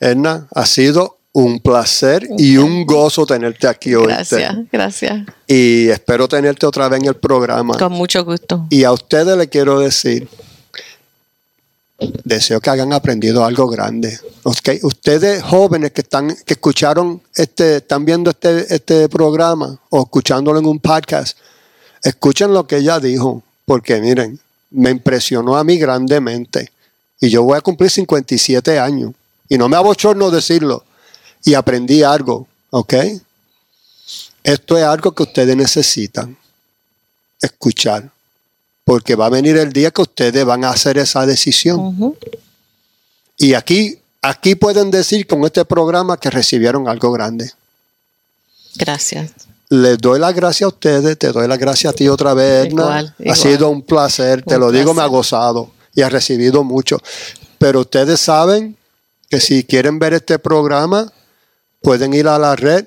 Edna, 0.00 0.46
ha 0.54 0.66
sido 0.66 1.18
un 1.32 1.58
placer 1.58 2.28
y 2.38 2.56
un 2.56 2.86
gozo 2.86 3.26
tenerte 3.26 3.66
aquí 3.66 3.94
hoy. 3.94 4.06
Gracias, 4.06 4.56
gracias. 4.70 5.26
Y 5.48 5.88
espero 5.88 6.28
tenerte 6.28 6.64
otra 6.64 6.88
vez 6.88 7.00
en 7.00 7.08
el 7.08 7.16
programa. 7.16 7.76
Con 7.76 7.92
mucho 7.92 8.24
gusto. 8.24 8.66
Y 8.70 8.84
a 8.84 8.92
ustedes 8.92 9.36
le 9.36 9.48
quiero 9.48 9.80
decir, 9.80 10.28
deseo 12.24 12.60
que 12.60 12.70
hayan 12.70 12.92
aprendido 12.92 13.44
algo 13.44 13.68
grande. 13.68 14.18
Okay. 14.44 14.78
Ustedes 14.82 15.42
jóvenes 15.42 15.92
que 15.92 16.02
están, 16.02 16.36
que 16.44 16.54
escucharon 16.54 17.20
este, 17.34 17.76
están 17.76 18.04
viendo 18.04 18.30
este, 18.30 18.72
este 18.72 19.08
programa 19.08 19.78
o 19.90 20.02
escuchándolo 20.02 20.58
en 20.60 20.66
un 20.66 20.78
podcast, 20.78 21.36
Escuchen 22.04 22.52
lo 22.52 22.66
que 22.66 22.76
ella 22.76 23.00
dijo, 23.00 23.42
porque 23.64 23.98
miren, 23.98 24.38
me 24.70 24.90
impresionó 24.90 25.56
a 25.56 25.64
mí 25.64 25.78
grandemente. 25.78 26.70
Y 27.18 27.30
yo 27.30 27.42
voy 27.42 27.56
a 27.56 27.62
cumplir 27.62 27.90
57 27.90 28.78
años. 28.78 29.14
Y 29.48 29.56
no 29.56 29.70
me 29.70 29.76
abochorno 29.78 30.30
decirlo. 30.30 30.84
Y 31.44 31.54
aprendí 31.54 32.02
algo, 32.02 32.46
¿ok? 32.68 32.94
Esto 34.42 34.76
es 34.76 34.84
algo 34.84 35.12
que 35.12 35.22
ustedes 35.22 35.56
necesitan 35.56 36.36
escuchar. 37.40 38.10
Porque 38.84 39.14
va 39.14 39.26
a 39.26 39.30
venir 39.30 39.56
el 39.56 39.72
día 39.72 39.90
que 39.90 40.02
ustedes 40.02 40.44
van 40.44 40.64
a 40.64 40.70
hacer 40.70 40.98
esa 40.98 41.24
decisión. 41.24 42.14
Y 43.38 43.54
aquí, 43.54 43.98
aquí 44.20 44.56
pueden 44.56 44.90
decir 44.90 45.26
con 45.26 45.42
este 45.44 45.64
programa 45.64 46.18
que 46.18 46.28
recibieron 46.28 46.86
algo 46.86 47.10
grande. 47.12 47.50
Gracias 48.76 49.32
les 49.68 49.98
doy 49.98 50.18
las 50.18 50.34
gracias 50.34 50.66
a 50.66 50.68
ustedes, 50.68 51.18
te 51.18 51.32
doy 51.32 51.48
las 51.48 51.58
gracias 51.58 51.92
a 51.92 51.96
ti 51.96 52.08
otra 52.08 52.34
vez, 52.34 52.72
Ha 52.78 53.34
sido 53.34 53.70
un 53.70 53.82
placer, 53.82 54.42
te 54.42 54.58
lo 54.58 54.70
digo, 54.70 54.94
me 54.94 55.02
ha 55.02 55.06
gozado 55.06 55.70
y 55.94 56.02
ha 56.02 56.08
recibido 56.08 56.64
mucho. 56.64 56.98
Pero 57.58 57.80
ustedes 57.80 58.20
saben 58.20 58.76
que 59.28 59.40
si 59.40 59.64
quieren 59.64 59.98
ver 59.98 60.14
este 60.14 60.38
programa, 60.38 61.10
pueden 61.80 62.14
ir 62.14 62.28
a 62.28 62.38
la 62.38 62.56
red, 62.56 62.86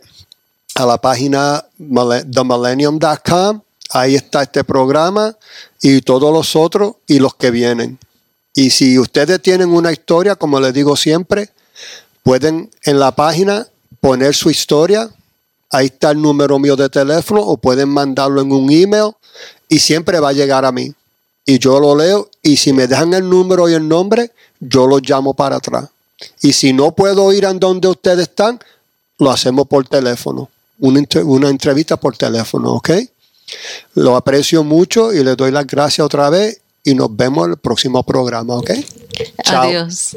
a 0.76 0.86
la 0.86 0.98
página 1.00 1.66
themillennium.com. 1.78 3.62
Ahí 3.92 4.16
está 4.16 4.44
este 4.44 4.64
programa 4.64 5.36
y 5.82 6.02
todos 6.02 6.34
los 6.34 6.56
otros 6.56 6.96
y 7.08 7.20
los 7.20 7.36
que 7.36 7.52
vienen. 7.52 7.98
Y 8.54 8.72
si 8.72 9.00
ustedes 9.00 9.42
tienen 9.42 9.70
una 9.70 9.92
historia, 9.92 10.36
como 10.36 10.60
les 10.60 10.74
digo 10.74 10.98
siempre, 10.98 11.52
pueden 12.24 12.70
en 12.84 13.00
la 13.00 13.12
página 13.12 13.68
poner 14.02 14.36
su 14.36 14.50
historia, 14.50 15.10
Ahí 15.70 15.88
está 15.88 16.12
el 16.12 16.22
número 16.22 16.60
mío 16.60 16.76
de 16.76 16.90
teléfono 16.90 17.42
o 17.42 17.58
pueden 17.58 17.90
mandarlo 17.90 18.42
en 18.42 18.52
un 18.52 18.72
email 18.72 19.12
y 19.68 19.80
siempre 19.80 20.20
va 20.20 20.30
a 20.30 20.34
llegar 20.34 20.66
a 20.66 20.72
mí. 20.72 20.94
Y 21.46 21.60
yo 21.60 21.80
lo 21.80 21.96
leo 21.96 22.30
y 22.42 22.58
si 22.58 22.74
me 22.74 22.88
dejan 22.88 23.14
el 23.14 23.30
número 23.30 23.70
y 23.70 23.74
el 23.74 23.88
nombre, 23.88 24.32
yo 24.60 24.88
lo 24.88 25.00
llamo 25.00 25.34
para 25.34 25.58
atrás. 25.58 25.90
Y 26.42 26.54
si 26.54 26.74
no 26.74 26.94
puedo 26.94 27.32
ir 27.34 27.46
a 27.46 27.54
donde 27.54 27.88
ustedes 27.88 28.30
están, 28.30 28.60
lo 29.18 29.32
hacemos 29.32 29.68
por 29.68 29.88
teléfono. 29.88 30.50
Una, 30.80 31.02
una 31.24 31.50
entrevista 31.50 31.98
por 31.98 32.18
teléfono, 32.18 32.74
¿ok? 32.74 32.92
Lo 33.96 34.16
aprecio 34.16 34.64
mucho 34.64 35.14
y 35.14 35.24
les 35.24 35.38
doy 35.38 35.52
las 35.52 35.66
gracias 35.66 36.06
otra 36.06 36.30
vez 36.30 36.60
y 36.84 36.96
nos 36.96 37.16
vemos 37.16 37.46
en 37.46 37.52
el 37.52 37.58
próximo 37.58 38.04
programa, 38.04 38.56
¿ok? 38.56 38.72
Adiós. 39.46 40.16